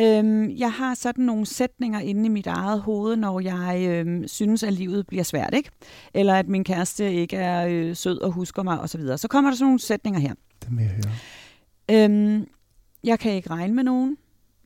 Øhm, 0.00 0.50
jeg 0.50 0.72
har 0.72 0.94
sådan 0.94 1.24
nogle 1.24 1.46
sætninger 1.46 2.00
inde 2.00 2.26
i 2.26 2.28
mit 2.28 2.46
eget 2.46 2.80
hoved, 2.80 3.16
når 3.16 3.40
jeg 3.40 3.86
øhm, 3.88 4.28
synes, 4.28 4.62
at 4.62 4.72
livet 4.72 5.06
bliver 5.06 5.24
svært, 5.24 5.54
ikke? 5.54 5.70
Eller 6.14 6.34
at 6.34 6.48
min 6.48 6.64
kæreste 6.64 7.12
ikke 7.14 7.36
er 7.36 7.66
øh, 7.70 7.96
sød 7.96 8.20
og 8.20 8.32
husker 8.32 8.62
mig 8.62 8.80
osv. 8.80 9.00
Så, 9.02 9.16
så 9.16 9.28
kommer 9.28 9.50
der 9.50 9.56
sådan 9.56 9.66
nogle 9.66 9.80
sætninger 9.80 10.20
her. 10.20 10.34
Det 10.62 10.68
vil 10.70 10.84
jeg 10.84 10.92
høre. 11.88 12.04
Øhm, 12.04 12.46
jeg 13.04 13.18
kan 13.18 13.32
ikke 13.32 13.50
regne 13.50 13.74
med 13.74 13.84
nogen. 13.84 14.16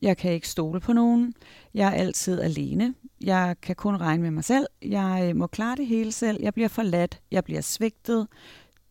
Jeg 0.01 0.17
kan 0.17 0.31
ikke 0.31 0.49
stole 0.49 0.79
på 0.79 0.93
nogen. 0.93 1.33
Jeg 1.73 1.87
er 1.87 1.91
altid 1.91 2.41
alene. 2.41 2.93
Jeg 3.23 3.55
kan 3.61 3.75
kun 3.75 3.95
regne 3.95 4.23
med 4.23 4.31
mig 4.31 4.43
selv. 4.43 4.65
Jeg 4.81 5.27
øh, 5.29 5.35
må 5.35 5.47
klare 5.47 5.75
det 5.75 5.87
hele 5.87 6.11
selv. 6.11 6.37
Jeg 6.41 6.53
bliver 6.53 6.69
forladt. 6.69 7.19
Jeg 7.31 7.43
bliver 7.43 7.61
svigtet. 7.61 8.27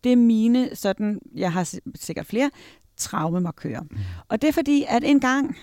Det 0.05 0.13
er 0.13 0.17
mine, 0.17 0.77
sådan, 0.77 1.21
jeg 1.35 1.53
har 1.53 1.75
sikkert 1.95 2.27
flere, 2.27 2.51
traumemarkører. 2.97 3.81
Mm. 3.81 3.99
Og 4.29 4.43
det 4.43 4.49
er 4.49 4.53
fordi, 4.53 4.85
at 4.89 5.05
en 5.05 5.21
gang, 5.21 5.57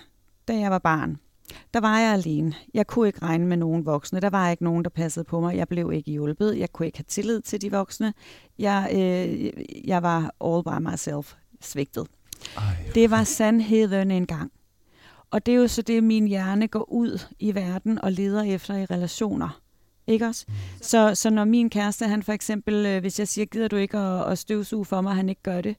da 0.48 0.58
jeg 0.58 0.70
var 0.70 0.78
barn, 0.78 1.18
der 1.74 1.80
var 1.80 1.98
jeg 1.98 2.12
alene. 2.12 2.54
Jeg 2.74 2.86
kunne 2.86 3.06
ikke 3.06 3.22
regne 3.22 3.46
med 3.46 3.56
nogen 3.56 3.86
voksne. 3.86 4.20
Der 4.20 4.30
var 4.30 4.50
ikke 4.50 4.64
nogen, 4.64 4.84
der 4.84 4.90
passede 4.90 5.24
på 5.24 5.40
mig. 5.40 5.56
Jeg 5.56 5.68
blev 5.68 5.92
ikke 5.92 6.10
hjulpet. 6.10 6.58
Jeg 6.58 6.72
kunne 6.72 6.86
ikke 6.86 6.98
have 6.98 7.04
tillid 7.08 7.40
til 7.40 7.60
de 7.60 7.70
voksne. 7.70 8.14
Jeg, 8.58 8.90
øh, 8.92 9.50
jeg 9.88 10.02
var 10.02 10.34
all 10.44 10.62
by 10.64 10.90
myself 10.90 11.34
svigtet. 11.60 12.06
Ej, 12.56 12.62
Det 12.94 13.10
var 13.10 13.24
sandheden 13.24 14.10
engang. 14.10 14.52
Og 15.30 15.46
det 15.46 15.54
er 15.54 15.58
jo 15.58 15.68
så 15.68 15.82
det, 15.82 16.04
min 16.04 16.26
hjerne 16.26 16.68
går 16.68 16.92
ud 16.92 17.20
i 17.38 17.54
verden 17.54 17.98
og 17.98 18.12
leder 18.12 18.42
efter 18.42 18.76
i 18.76 18.84
relationer. 18.84 19.61
Ikke 20.06 20.26
også? 20.26 20.46
Så, 20.80 21.14
så 21.14 21.30
når 21.30 21.44
min 21.44 21.70
kæreste, 21.70 22.06
han 22.06 22.22
for 22.22 22.32
eksempel, 22.32 22.86
øh, 22.86 23.00
hvis 23.00 23.18
jeg 23.18 23.28
siger, 23.28 23.44
gider 23.44 23.68
du 23.68 23.76
ikke 23.76 23.98
at, 23.98 24.32
at 24.32 24.38
støvsuge 24.38 24.84
for 24.84 25.00
mig, 25.00 25.10
og 25.10 25.16
han 25.16 25.28
ikke 25.28 25.42
gør 25.42 25.60
det, 25.60 25.76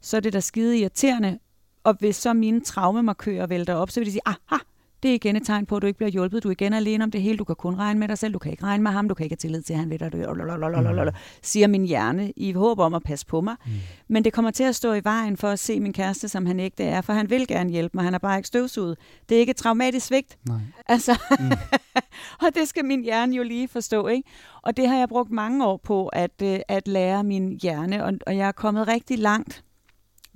så 0.00 0.16
er 0.16 0.20
det 0.20 0.32
da 0.32 0.40
skide 0.40 0.78
irriterende. 0.78 1.38
Og 1.84 1.96
hvis 1.98 2.16
så 2.16 2.32
mine 2.32 2.60
traumemarkører 2.60 3.46
vælter 3.46 3.74
op, 3.74 3.90
så 3.90 4.00
vil 4.00 4.06
de 4.06 4.12
sige, 4.12 4.22
aha, 4.26 4.58
det 5.06 5.10
er 5.10 5.14
igen 5.14 5.36
et 5.36 5.42
tegn 5.46 5.66
på, 5.66 5.76
at 5.76 5.82
du 5.82 5.86
ikke 5.86 5.96
bliver 5.96 6.10
hjulpet. 6.10 6.42
Du 6.42 6.48
er 6.48 6.52
igen 6.52 6.72
alene 6.72 7.04
om 7.04 7.10
det 7.10 7.22
hele. 7.22 7.38
Du 7.38 7.44
kan 7.44 7.56
kun 7.56 7.74
regne 7.78 8.00
med 8.00 8.08
dig 8.08 8.18
selv. 8.18 8.34
Du 8.34 8.38
kan 8.38 8.50
ikke 8.50 8.62
regne 8.64 8.82
med 8.82 8.90
ham. 8.90 9.08
Du 9.08 9.14
kan 9.14 9.24
ikke 9.24 9.32
have 9.32 9.38
tillid 9.38 9.62
til, 9.62 9.72
at 9.72 9.78
han 9.78 9.90
vil 9.90 10.00
dig. 10.00 10.10
Lalalala, 10.12 11.10
Siger 11.42 11.66
min 11.66 11.84
hjerne 11.84 12.32
i 12.36 12.52
håb 12.52 12.78
om 12.78 12.94
at 12.94 13.02
passe 13.02 13.26
på 13.26 13.40
mig. 13.40 13.56
Mm. 13.66 13.72
Men 14.08 14.24
det 14.24 14.32
kommer 14.32 14.50
til 14.50 14.64
at 14.64 14.74
stå 14.74 14.92
i 14.92 15.00
vejen 15.04 15.36
for 15.36 15.48
at 15.48 15.58
se 15.58 15.80
min 15.80 15.92
kæreste, 15.92 16.28
som 16.28 16.46
han 16.46 16.60
ikke 16.60 16.74
det 16.78 16.86
er. 16.86 17.00
For 17.00 17.12
han 17.12 17.30
vil 17.30 17.46
gerne 17.46 17.70
hjælpe 17.70 17.90
mig. 17.96 18.04
Han 18.04 18.14
er 18.14 18.18
bare 18.18 18.36
ikke 18.36 18.46
støvsuget. 18.46 18.96
Det 19.28 19.34
er 19.34 19.40
ikke 19.40 19.50
et 19.50 19.56
traumatisk 19.56 20.06
svigt. 20.06 20.36
Nej. 20.48 20.58
Altså, 20.88 21.18
Mm. 21.40 21.50
og 22.46 22.48
det 22.54 22.68
skal 22.68 22.84
min 22.84 23.02
hjerne 23.02 23.36
jo 23.36 23.42
lige 23.42 23.68
forstå, 23.68 24.06
ikke? 24.06 24.28
Og 24.62 24.76
det 24.76 24.88
har 24.88 24.96
jeg 24.98 25.08
brugt 25.08 25.30
mange 25.30 25.66
år 25.66 25.76
på 25.84 26.06
at, 26.06 26.42
øh, 26.42 26.58
at 26.68 26.88
lære 26.88 27.24
min 27.24 27.58
hjerne, 27.62 28.04
og, 28.04 28.12
og 28.26 28.36
jeg 28.36 28.48
er 28.48 28.52
kommet 28.52 28.88
rigtig 28.88 29.18
langt, 29.18 29.64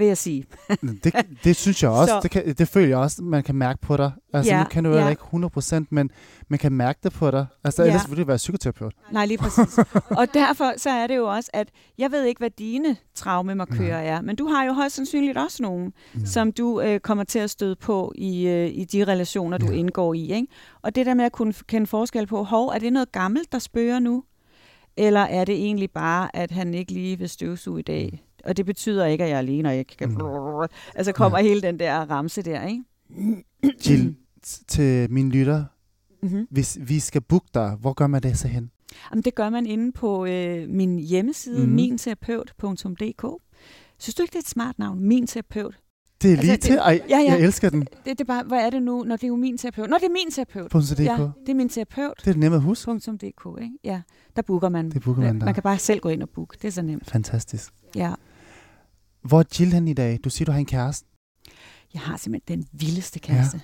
vil 0.00 0.06
jeg 0.06 0.18
sige. 0.18 0.44
Det, 1.04 1.14
det 1.44 1.56
synes 1.56 1.82
jeg 1.82 1.90
også. 2.00 2.12
Så- 2.14 2.20
Det, 2.22 2.30
kan, 2.30 2.54
det 2.54 2.68
føler 2.68 2.88
jeg 2.88 2.98
også, 2.98 3.22
man 3.22 3.42
kan 3.42 3.54
mærke 3.54 3.80
på 3.80 3.96
dig. 3.96 4.12
Altså, 4.32 4.52
Ja, 4.52 4.58
nu 4.62 4.68
kan 4.68 4.84
du 4.84 4.90
jo 4.90 4.96
ja. 4.96 5.08
ikke 5.08 5.22
100%, 5.22 5.84
men 5.90 6.10
man 6.48 6.58
kan 6.58 6.72
mærke 6.72 6.98
det 7.02 7.12
på 7.12 7.30
dig. 7.30 7.46
Altså, 7.64 7.82
Ja. 7.82 7.88
ellers 7.88 8.10
ville 8.10 8.22
du 8.22 8.26
være 8.26 8.36
psykoterapeut. 8.36 8.94
Nej, 9.12 9.26
lige 9.26 9.38
præcis. 9.38 9.78
og 10.10 10.26
derfor 10.34 10.72
så 10.76 10.90
er 10.90 11.06
det 11.06 11.16
jo 11.16 11.26
også, 11.26 11.50
at 11.52 11.68
jeg 11.98 12.10
ved 12.12 12.24
ikke, 12.24 12.38
hvad 12.38 12.50
dine 12.50 12.96
traumemarkører 13.14 13.98
er, 13.98 14.20
men 14.20 14.36
du 14.36 14.46
har 14.46 14.64
jo 14.64 14.72
højst 14.72 14.94
sandsynligt 14.96 15.38
også 15.38 15.62
nogen, 15.62 15.92
Mm. 16.14 16.26
som 16.26 16.52
du 16.52 16.80
øh, 16.80 17.00
kommer 17.00 17.24
til 17.24 17.38
at 17.38 17.50
støde 17.50 17.76
på 17.76 18.12
i, 18.14 18.46
øh, 18.46 18.70
i 18.74 18.84
de 18.84 19.04
relationer, 19.04 19.58
du 19.58 19.66
Ja. 19.66 19.72
ja. 19.72 19.78
indgår 19.78 20.14
i. 20.14 20.32
Ikke? 20.32 20.46
Og 20.82 20.94
det 20.94 21.06
der 21.06 21.14
med 21.14 21.24
at 21.24 21.32
kunne 21.32 21.52
kende 21.68 21.86
forskel 21.86 22.26
på, 22.26 22.42
hov, 22.42 22.68
er 22.68 22.78
det 22.78 22.92
noget 22.92 23.12
gammelt, 23.12 23.52
der 23.52 23.58
spørger 23.58 23.98
nu? 23.98 24.24
Eller 24.96 25.20
er 25.20 25.44
det 25.44 25.54
egentlig 25.54 25.90
bare, 25.90 26.36
at 26.36 26.50
han 26.50 26.74
ikke 26.74 26.92
lige 26.92 27.18
vil 27.18 27.28
støvsuge 27.28 27.80
i 27.80 27.82
dag? 27.82 28.22
Og 28.44 28.56
det 28.56 28.66
betyder 28.66 29.06
ikke, 29.06 29.24
at 29.24 29.30
jeg 29.30 29.34
er 29.34 29.38
alene, 29.38 29.68
og 29.68 29.76
jeg 29.76 29.86
kan... 29.86 30.08
Mm. 30.10 30.18
Altså 30.94 31.12
kommer 31.12 31.38
ja. 31.38 31.44
hele 31.44 31.62
den 31.62 31.78
der 31.78 31.94
ramse 32.10 32.42
der, 32.42 32.66
ikke? 32.66 32.84
Jill, 33.88 34.16
til 34.68 35.12
mine 35.12 35.30
lytter, 35.30 35.64
Mm-hmm. 36.22 36.46
hvis 36.50 36.78
vi 36.80 37.00
skal 37.00 37.20
booke 37.20 37.46
dig, 37.54 37.76
hvor 37.80 37.92
gør 37.92 38.06
man 38.06 38.22
det 38.22 38.38
så 38.38 38.48
hen? 38.48 38.70
Jamen, 39.10 39.22
det 39.22 39.34
gør 39.34 39.50
man 39.50 39.66
inde 39.66 39.92
på 39.92 40.26
øh, 40.26 40.68
min 40.68 40.98
hjemmeside, 40.98 41.54
Mhm. 41.58 41.62
mm-hmm. 41.62 41.74
minterapeut.dk. 41.76 43.24
Synes 43.98 44.14
du 44.14 44.22
ikke, 44.22 44.30
det 44.32 44.36
er 44.36 44.40
et 44.40 44.48
smart 44.48 44.78
navn? 44.78 45.00
Min 45.00 45.26
terapeut. 45.26 45.78
Det 46.22 46.28
er 46.28 46.32
Altså, 46.32 46.44
lige 46.46 46.52
det- 46.52 46.60
til. 46.62 46.74
Ej, 46.76 47.00
ja, 47.08 47.18
ja. 47.18 47.32
jeg 47.32 47.40
elsker 47.40 47.70
den. 47.70 47.80
Det, 47.80 47.88
det 48.04 48.20
er 48.20 48.24
bare, 48.24 48.44
hvad 48.44 48.58
er 48.66 48.70
det 48.70 48.82
nu? 48.82 49.02
Når 49.02 49.16
det 49.16 49.24
er 49.24 49.28
jo 49.28 49.36
min 49.36 49.58
terapeut. 49.58 49.90
Nå, 49.90 49.96
det 49.96 50.04
er 50.06 50.10
min 50.10 50.30
terapeut. 50.30 50.70
.dk. 50.72 51.00
Ja, 51.00 51.28
det 51.46 51.48
er 51.48 51.54
min 51.54 51.68
terapeut. 51.68 52.14
Det 52.24 52.34
er 52.34 52.38
nemt 52.38 52.54
at 52.54 52.62
huske. 52.62 52.90
.dk, 52.92 53.20
ikke? 53.62 53.70
Ja, 53.84 54.02
der 54.36 54.42
booker 54.42 54.68
man. 54.68 54.90
Det 54.90 55.02
booker 55.02 55.22
man 55.22 55.38
der. 55.40 55.44
Man 55.44 55.54
kan 55.54 55.62
bare 55.62 55.78
selv 55.78 56.00
gå 56.00 56.08
ind 56.08 56.22
og 56.22 56.28
booke. 56.30 56.58
Det 56.62 56.68
er 56.68 56.72
så 56.72 56.82
nemt. 56.82 57.10
Fantastisk. 57.10 57.72
Ja. 57.96 58.12
Hvor 59.22 59.40
er 59.40 59.44
Jill 59.60 59.72
hen 59.72 59.88
i 59.88 59.92
dag? 59.92 60.18
Du 60.24 60.30
siger, 60.30 60.46
du 60.46 60.52
har 60.52 60.58
en 60.58 60.66
kæreste. 60.66 61.06
Jeg 61.94 62.02
har 62.02 62.16
simpelthen 62.16 62.58
den 62.58 62.66
vildeste 62.72 63.18
kæreste. 63.18 63.60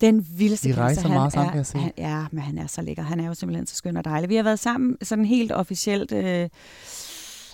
Ja. 0.00 0.06
Den 0.06 0.26
vildeste 0.38 0.68
I 0.68 0.72
kæreste. 0.72 0.82
rejser 0.82 1.02
han 1.02 1.10
meget 1.10 1.26
er, 1.26 1.30
sammen, 1.30 1.48
kan 1.50 1.56
jeg 1.58 1.66
se. 1.66 1.78
Han, 1.78 1.92
ja, 1.98 2.26
men 2.32 2.42
han 2.42 2.58
er 2.58 2.66
så 2.66 2.82
lækker. 2.82 3.02
Han 3.02 3.20
er 3.20 3.26
jo 3.26 3.34
simpelthen 3.34 3.66
så 3.66 3.74
skøn 3.76 3.96
og 3.96 4.04
dejlig. 4.04 4.28
Vi 4.30 4.36
har 4.36 4.42
været 4.42 4.58
sammen 4.58 4.96
sådan 5.02 5.24
helt 5.24 5.52
officielt 5.52 6.12
øh, 6.12 6.48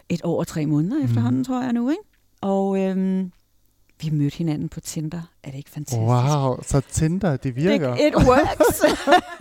et 0.08 0.20
år 0.24 0.38
og 0.38 0.46
tre 0.46 0.66
måneder 0.66 0.96
Mhm. 0.96 1.04
efterhånden, 1.04 1.44
tror 1.44 1.62
jeg 1.62 1.72
nu. 1.72 1.90
Ikke? 1.90 2.02
Og 2.40 2.78
øhm, 2.80 3.32
vi 4.00 4.10
mødte 4.10 4.36
hinanden 4.36 4.68
på 4.68 4.80
Tinder. 4.80 5.22
Er 5.42 5.50
det 5.50 5.58
ikke 5.58 5.70
fantastisk? 5.70 6.00
Wow, 6.00 6.62
så 6.62 6.80
Tinder, 6.90 7.36
det 7.36 7.56
virker. 7.56 7.94
Det, 7.94 8.06
it 8.06 8.14
works. 8.16 8.80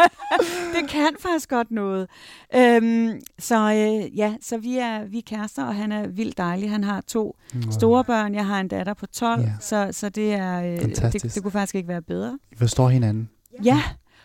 det 0.76 0.89
kan 0.89 1.10
faktisk 1.20 1.49
godt 1.49 1.72
noget. 1.72 2.08
Øhm, 2.56 3.20
så 3.39 3.56
øh, 3.74 4.18
ja, 4.18 4.36
så 4.41 4.58
vi 4.58 4.78
er, 4.78 5.04
vi 5.06 5.18
er 5.18 5.22
kærester, 5.26 5.64
og 5.66 5.76
han 5.76 5.91
er 5.91 6.08
vildt 6.08 6.38
dejlig. 6.38 6.70
Han 6.70 6.84
har 6.84 7.01
to 7.01 7.36
Nå, 7.54 7.72
store 7.72 8.04
børn. 8.04 8.36
Jeg 8.36 8.45
har 8.45 8.60
en 8.60 8.68
datter 8.68 8.93
på 8.93 9.06
12, 9.06 9.41
Ja. 9.41 9.47
så, 9.62 9.88
så 9.91 10.10
det 10.10 10.34
er 10.34 10.62
øh, 10.64 10.82
det, 10.82 11.24
det 11.36 11.43
kunne 11.43 11.51
faktisk 11.51 11.76
ikke 11.76 11.88
være 11.89 12.01
bedre. 12.01 12.39
I 12.51 12.56
forstår 12.56 12.89
hinanden. 12.89 13.30
Ja, 13.64 13.82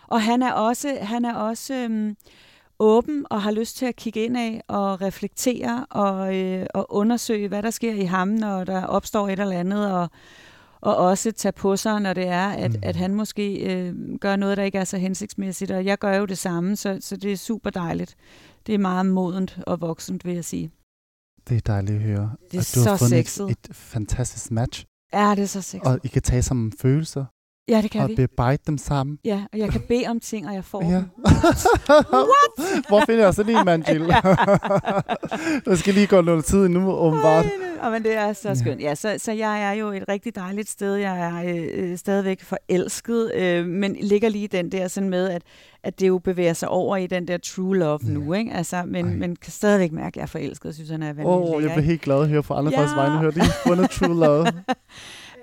og 0.07 0.21
han 0.21 0.41
er 0.41 0.51
også, 0.51 0.97
han 1.01 1.25
er 1.25 1.33
også 1.33 1.73
øhm, 1.73 2.15
åben 2.79 3.25
og 3.29 3.41
har 3.41 3.51
lyst 3.51 3.77
til 3.77 3.85
at 3.85 3.95
kigge 3.95 4.23
ind 4.25 4.37
af 4.37 4.61
og 4.67 5.01
reflektere 5.01 5.85
og, 5.89 6.35
øh, 6.37 6.65
og 6.73 6.85
undersøge, 6.89 7.47
hvad 7.47 7.63
der 7.63 7.69
sker 7.71 7.93
i 7.93 8.03
ham, 8.03 8.27
når 8.27 8.63
der 8.63 8.85
opstår 8.85 9.29
et 9.29 9.39
eller 9.39 9.59
andet, 9.59 9.93
og, 9.93 10.09
og 10.81 10.95
også 10.95 11.31
tage 11.31 11.51
på 11.51 11.77
sig, 11.77 11.99
når 11.99 12.13
det 12.13 12.27
er, 12.27 12.47
at, 12.49 12.71
Mm. 12.71 12.79
at 12.83 12.95
han 12.95 13.15
måske 13.15 13.73
øh, 13.73 13.95
gør 14.21 14.35
noget, 14.35 14.57
der 14.57 14.63
ikke 14.63 14.77
er 14.77 14.83
så 14.83 14.97
hensigtsmæssigt, 14.97 15.71
og 15.71 15.85
jeg 15.85 15.97
gør 15.97 16.15
jo 16.17 16.25
det 16.25 16.37
samme, 16.37 16.75
så, 16.75 16.97
så 17.01 17.17
det 17.17 17.31
er 17.31 17.37
super 17.37 17.69
dejligt. 17.69 18.15
Det 18.67 18.75
er 18.75 18.79
meget 18.79 19.05
modent 19.05 19.59
og 19.67 19.81
voksent, 19.81 20.25
vil 20.25 20.33
jeg 20.35 20.45
sige. 20.45 20.71
Det 21.49 21.57
er 21.57 21.61
dejligt 21.61 21.95
at 21.95 22.01
høre. 22.01 22.31
Det 22.51 22.57
er 22.57 22.61
at 22.61 22.71
du 22.75 22.89
har 22.89 22.97
så 22.97 23.05
fundet 23.05 23.27
sexet. 23.27 23.49
et, 23.51 23.57
et 23.69 23.75
fantastisk 23.75 24.51
match. 24.51 24.85
Ja, 25.13 25.33
det 25.35 25.41
er 25.43 25.45
så 25.45 25.61
sexet. 25.61 25.87
Og 25.87 25.99
I 26.03 26.07
kan 26.07 26.21
tage 26.21 26.41
sammen 26.41 26.71
følelser 26.81 27.25
Ja, 27.69 27.81
det 27.81 27.91
kan 27.91 28.01
og 28.01 28.09
vi. 28.09 28.15
bearbejde 28.15 28.61
dem 28.67 28.77
sammen. 28.77 29.17
Ja, 29.25 29.41
og 29.53 29.59
jeg 29.59 29.69
kan 29.69 29.81
bede 29.87 30.03
om 30.07 30.19
ting, 30.19 30.47
og 30.47 30.53
jeg 30.53 30.63
får 30.63 30.83
Ja. 30.83 30.95
dem. 30.95 31.03
Hvor 32.89 33.05
finder 33.05 33.23
jeg 33.23 33.33
sådan 33.33 33.57
en 33.57 33.65
mand, 33.65 33.83
Jill? 33.89 34.05
Der 35.65 35.75
skal 35.75 35.93
lige 35.93 36.07
gå 36.07 36.21
noget 36.21 36.45
tid 36.45 36.67
nu, 36.67 36.91
åbenbart. 36.91 37.45
Og 37.81 37.91
men 37.91 38.03
det 38.03 38.17
er 38.17 38.33
så 38.33 38.55
skønt. 38.55 38.81
Ja, 38.81 38.95
så, 38.95 39.15
så 39.17 39.31
jeg 39.31 39.63
er 39.63 39.71
jo 39.71 39.87
et 39.91 40.03
rigtig 40.09 40.35
dejligt 40.35 40.69
sted. 40.69 40.95
Jeg 40.95 41.19
er 41.19 41.43
øh, 41.73 41.97
stadigvæk 41.97 42.43
forelsket, 42.43 43.31
øh, 43.35 43.65
men 43.65 43.95
ligger 44.01 44.29
lige 44.29 44.47
den 44.47 44.71
der 44.71 44.87
sådan 44.87 45.09
med, 45.09 45.29
at, 45.29 45.41
at 45.83 45.99
det 45.99 46.07
jo 46.07 46.17
bevæger 46.17 46.53
sig 46.53 46.69
over 46.69 46.97
i 46.97 47.07
den 47.07 47.27
der 47.27 47.37
true 47.37 47.77
love 47.77 47.99
Ja. 48.03 48.09
nu, 48.09 48.33
ikke? 48.33 48.51
Altså, 48.53 48.83
men, 48.87 49.05
Ej. 49.07 49.13
men 49.15 49.35
kan 49.35 49.51
stadigvæk 49.51 49.91
mærke, 49.91 50.07
at 50.07 50.15
jeg 50.15 50.21
er 50.21 50.27
forelsket. 50.27 50.75
Synes, 50.75 50.89
han 50.89 51.01
er 51.03 51.07
vanvittig 51.07 51.27
Åh, 51.27 51.41
oh, 51.55 51.63
jeg 51.63 51.71
bliver 51.71 51.85
helt 51.85 52.01
glad 52.01 52.21
at 52.21 52.27
høre 52.29 52.43
fra 52.43 52.57
andre 52.57 52.71
Ja. 52.71 52.79
folks 52.79 52.95
vegne. 52.95 53.17
Hør, 53.17 53.31
de 53.31 53.41
fundet 53.67 53.89
true 53.89 54.15
love. 54.19 54.47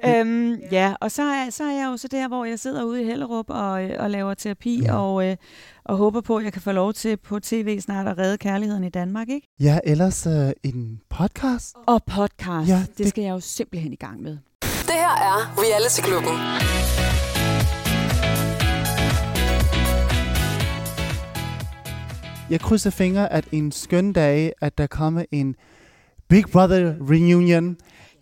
Øhm, 0.09 0.54
ja, 0.72 0.94
og 1.00 1.11
så 1.11 1.22
er, 1.22 1.50
så 1.50 1.64
er 1.64 1.70
jeg 1.72 1.86
jo 1.90 1.96
så 1.96 2.09
der, 2.09 2.28
hvor 2.28 2.44
jeg 2.44 2.59
sidder 2.59 2.84
ude 2.84 3.02
i 3.02 3.04
Hellerup 3.04 3.44
og, 3.50 3.84
øh, 3.84 3.90
og 3.98 4.11
laver 4.11 4.34
terapi, 4.34 4.80
Ja. 4.82 4.84
ja. 4.92 4.98
og, 4.98 5.28
øh, 5.28 5.36
og 5.84 5.96
håber 5.96 6.20
på, 6.20 6.36
at 6.36 6.44
jeg 6.44 6.52
kan 6.52 6.62
få 6.62 6.72
lov 6.72 6.92
til 6.92 7.16
på 7.16 7.38
tv 7.40 7.80
snart 7.80 8.07
at 8.09 8.18
redde 8.18 8.38
kærligheden 8.38 8.84
i 8.84 8.88
Danmark, 8.90 9.28
ikke? 9.28 9.48
Ja, 9.61 9.78
ellers 9.84 10.26
øh, 10.26 10.50
en 10.62 11.00
podcast. 11.11 11.74
Og 11.86 12.02
podcast, 12.04 12.68
ja, 12.70 12.78
det- 12.88 12.98
det 12.98 13.09
skal 13.09 13.24
jeg 13.24 13.30
jo 13.30 13.40
simpelthen 13.40 13.92
i 13.92 13.96
gang 13.96 14.22
med. 14.22 14.38
Det 14.62 14.94
her 14.94 15.14
er 15.30 15.54
Reality 15.59 16.00
Klubben. 16.00 16.36
Jeg 22.50 22.61
krydser 22.61 22.90
fingre, 22.90 23.32
at 23.32 23.44
en 23.52 23.72
skøn 23.72 24.12
dag, 24.12 24.52
at 24.61 24.78
der 24.78 24.86
kommer 24.86 25.24
en 25.32 25.54
Big 26.28 26.44
Brother 26.52 26.94
reunion. 27.11 27.76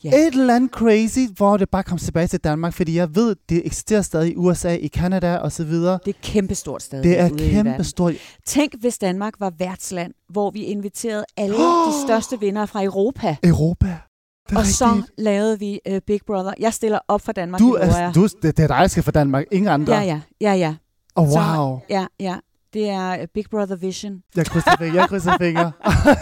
Ja. 0.05 0.09
Et 0.19 0.27
eller 0.35 0.55
andet 0.57 0.71
crazy, 0.71 1.19
hvor 1.37 1.57
det 1.57 1.71
bare 1.71 1.83
kommer 1.83 1.99
tilbage 2.01 2.27
til 2.27 2.41
Danmark, 2.41 2.73
fordi 2.75 2.97
jeg 2.97 3.15
ved, 3.15 3.37
det 3.49 3.63
eksisterer 3.67 4.03
stadig 4.03 4.33
i 4.33 4.37
USA, 4.37 4.75
i 4.77 4.89
Canada 4.89 5.37
og 5.37 5.53
så 5.53 5.65
videre. 5.65 5.99
Det 6.05 6.15
er 6.15 6.19
kæmpestort 6.23 6.83
sted. 6.83 7.03
Det 7.03 7.21
er 7.21 7.31
ude 7.31 7.47
i 7.47 7.51
kæmpe 7.51 7.71
verden. 7.71 7.85
stort. 7.85 8.15
Tænk, 8.47 8.73
hvis 8.81 8.99
Danmark 8.99 9.35
var 9.41 9.53
værtsland, 9.59 10.13
hvor 10.29 10.51
vi 10.51 10.63
inviterede 10.65 11.25
alle 11.37 11.57
de 11.57 11.93
største 12.07 12.41
vinder 12.41 12.67
fra 12.67 12.85
Europa. 12.85 13.37
Europa. 13.45 13.97
Det 14.51 14.59
Og 14.59 14.67
så 14.67 14.87
rigtigt. 14.87 15.11
lavede 15.19 15.59
vi 15.59 15.81
uh, 15.91 15.99
Big 16.07 16.21
Brother. 16.27 16.53
Jeg 16.59 16.75
stiller 16.75 16.99
op 17.09 17.21
for 17.21 17.33
Danmark, 17.33 17.61
Du 17.61 17.73
er, 17.73 18.13
du, 18.13 18.23
det, 18.23 18.43
det 18.43 18.59
er 18.63 18.67
dig, 18.67 18.77
der 18.79 18.87
skal 18.87 19.03
fra 19.03 19.11
Danmark. 19.11 19.45
Ingen 19.53 19.69
andre. 19.69 19.95
Ja, 19.95 20.01
ja, 20.03 20.21
ja, 20.41 20.53
ja, 20.55 20.75
Oh, 21.17 21.29
Så- 21.29 21.39
wow. 21.57 21.81
ja, 21.91 22.07
ja. 22.21 22.37
Det 22.73 22.89
er 22.89 23.19
uh, 23.19 23.25
Big 23.35 23.45
Brother 23.51 23.77
Vision. 23.77 24.23
Jeg 24.37 24.47
krydser 24.47 24.77
fingre. 24.79 24.95
Jeg 25.01 25.09
krydser 25.09 25.37
fingre. 25.41 25.73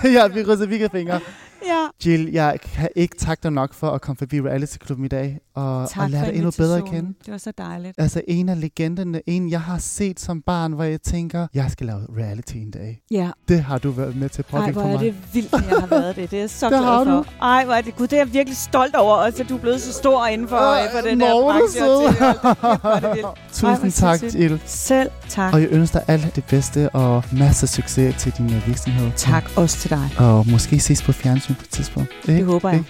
ja, 0.17 0.27
vi 0.29 0.43
krydser 0.43 0.89
fingre. 0.93 1.21
Ja. 1.67 1.87
Jill, 2.11 2.31
jeg 2.33 2.57
kan 2.75 2.89
ikke 2.97 3.17
takke 3.17 3.43
dig 3.43 3.51
nok 3.53 3.75
for 3.75 3.91
at 3.91 4.01
komme 4.01 4.17
forbi 4.17 4.41
Reality 4.41 4.77
Club 4.87 5.05
i 5.05 5.09
dag 5.09 5.39
og, 5.55 5.89
Tak 5.91 6.03
og 6.03 6.11
lære 6.11 6.27
dig 6.27 6.35
endnu 6.35 6.51
bedre 6.59 6.77
at 6.79 6.85
kende. 6.85 7.15
Det 7.25 7.33
var 7.33 7.39
så 7.39 7.53
dejligt. 7.59 7.95
Altså 7.99 8.21
en 8.29 8.49
af 8.49 8.61
legenderne, 8.61 9.21
en 9.27 9.51
jeg 9.51 9.61
har 9.61 9.79
set 9.79 10.21
som 10.21 10.43
barn, 10.43 10.73
hvor 10.73 10.85
jeg 10.85 11.03
tænker, 11.03 11.47
jeg 11.55 11.71
skal 11.71 11.87
lave 11.87 12.01
reality 12.19 12.55
en 12.57 12.71
dag. 12.71 13.01
Ja. 13.11 13.31
Det 13.49 13.63
har 13.63 13.79
du 13.79 13.91
været 13.91 14.17
med 14.17 14.29
til 14.29 14.45
at 14.49 14.55
Ej, 14.61 14.71
hvor 14.71 14.83
er 14.83 14.99
det 14.99 15.15
vildt, 15.35 15.55
at 15.55 15.65
jeg 15.71 15.79
har 15.81 15.87
været 15.87 16.17
det. 16.17 16.31
Det 16.31 16.37
er 16.37 16.41
jeg 16.41 16.51
så 16.51 16.67
Det 16.71 16.79
glad 16.79 16.99
du. 17.17 17.23
for. 17.23 17.45
Ej, 17.45 17.65
hvor 17.65 17.75
er 17.75 17.81
det 17.81 17.97
gud, 17.97 18.07
det 18.07 18.13
er 18.19 18.25
jeg 18.25 18.33
virkelig 18.35 18.57
stolt 18.57 18.95
over, 18.97 19.15
også 19.17 19.43
at 19.43 19.49
du 19.49 19.57
er 19.57 19.61
blevet 19.61 19.81
så 19.81 19.93
stor 19.93 20.27
inden 20.27 20.49
for, 20.49 20.57
Øh, 20.57 20.91
for 20.93 21.09
den 21.09 21.21
der 21.21 21.27
er 21.27 21.33
du 21.33 21.43
branche. 21.43 21.83
vildt. 21.83 23.25
Ej, 23.25 23.33
Tusind 23.53 23.93
tak. 23.93 24.23
Jill. 24.35 24.63
Selv 24.67 25.11
tak. 25.29 25.55
Og 25.55 25.61
jeg 25.61 25.69
ønsker 25.71 25.99
dig 25.99 26.09
alt 26.09 26.37
det 26.37 26.45
bedste 26.45 26.91
og 26.91 27.25
masser 27.33 27.65
af 27.65 27.69
succes 27.69 28.15
til 28.23 28.33
din 28.39 28.47
øh, 28.55 28.67
virksomhed. 28.67 29.11
Tak 29.17 29.45
også 29.57 29.77
til 29.79 29.91
dig. 29.91 30.09
Og 30.19 30.47
måske 30.51 30.81
ses 30.81 31.03
på 31.03 31.13
fjernsyn 31.13 31.52
på 31.55 31.63
et 31.63 31.71
tidspunkt. 31.71 32.13
Det 32.27 32.45
håber 32.45 32.71
jeg. 32.71 32.85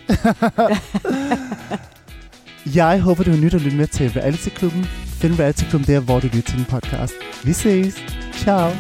jeg 2.81 3.01
håber, 3.01 3.25
du 3.25 3.31
har 3.31 3.39
nyt 3.39 3.55
at 3.55 3.61
lytte 3.61 3.77
med 3.77 3.87
til 3.87 4.11
Reality 4.11 4.49
Klubben. 4.49 4.85
Find 5.21 5.39
Reality 5.39 5.65
Klubben 5.71 5.95
der, 5.95 6.01
hvor 6.01 6.21
du 6.21 6.27
lytter 6.27 6.43
til 6.43 6.59
din 6.59 6.65
podcast. 6.65 7.15
Vi 7.45 7.53
ses. 7.53 7.95
Ciao. 8.33 8.71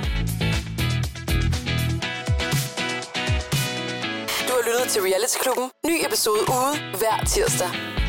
Du 4.46 4.52
har 4.56 4.62
lyttet 4.68 4.88
til 4.88 5.02
Reality 5.02 5.36
Klubben. 5.42 5.70
Ny 5.86 6.06
episode 6.06 6.40
ude 6.40 6.98
hver 6.98 7.24
tirsdag. 7.26 8.01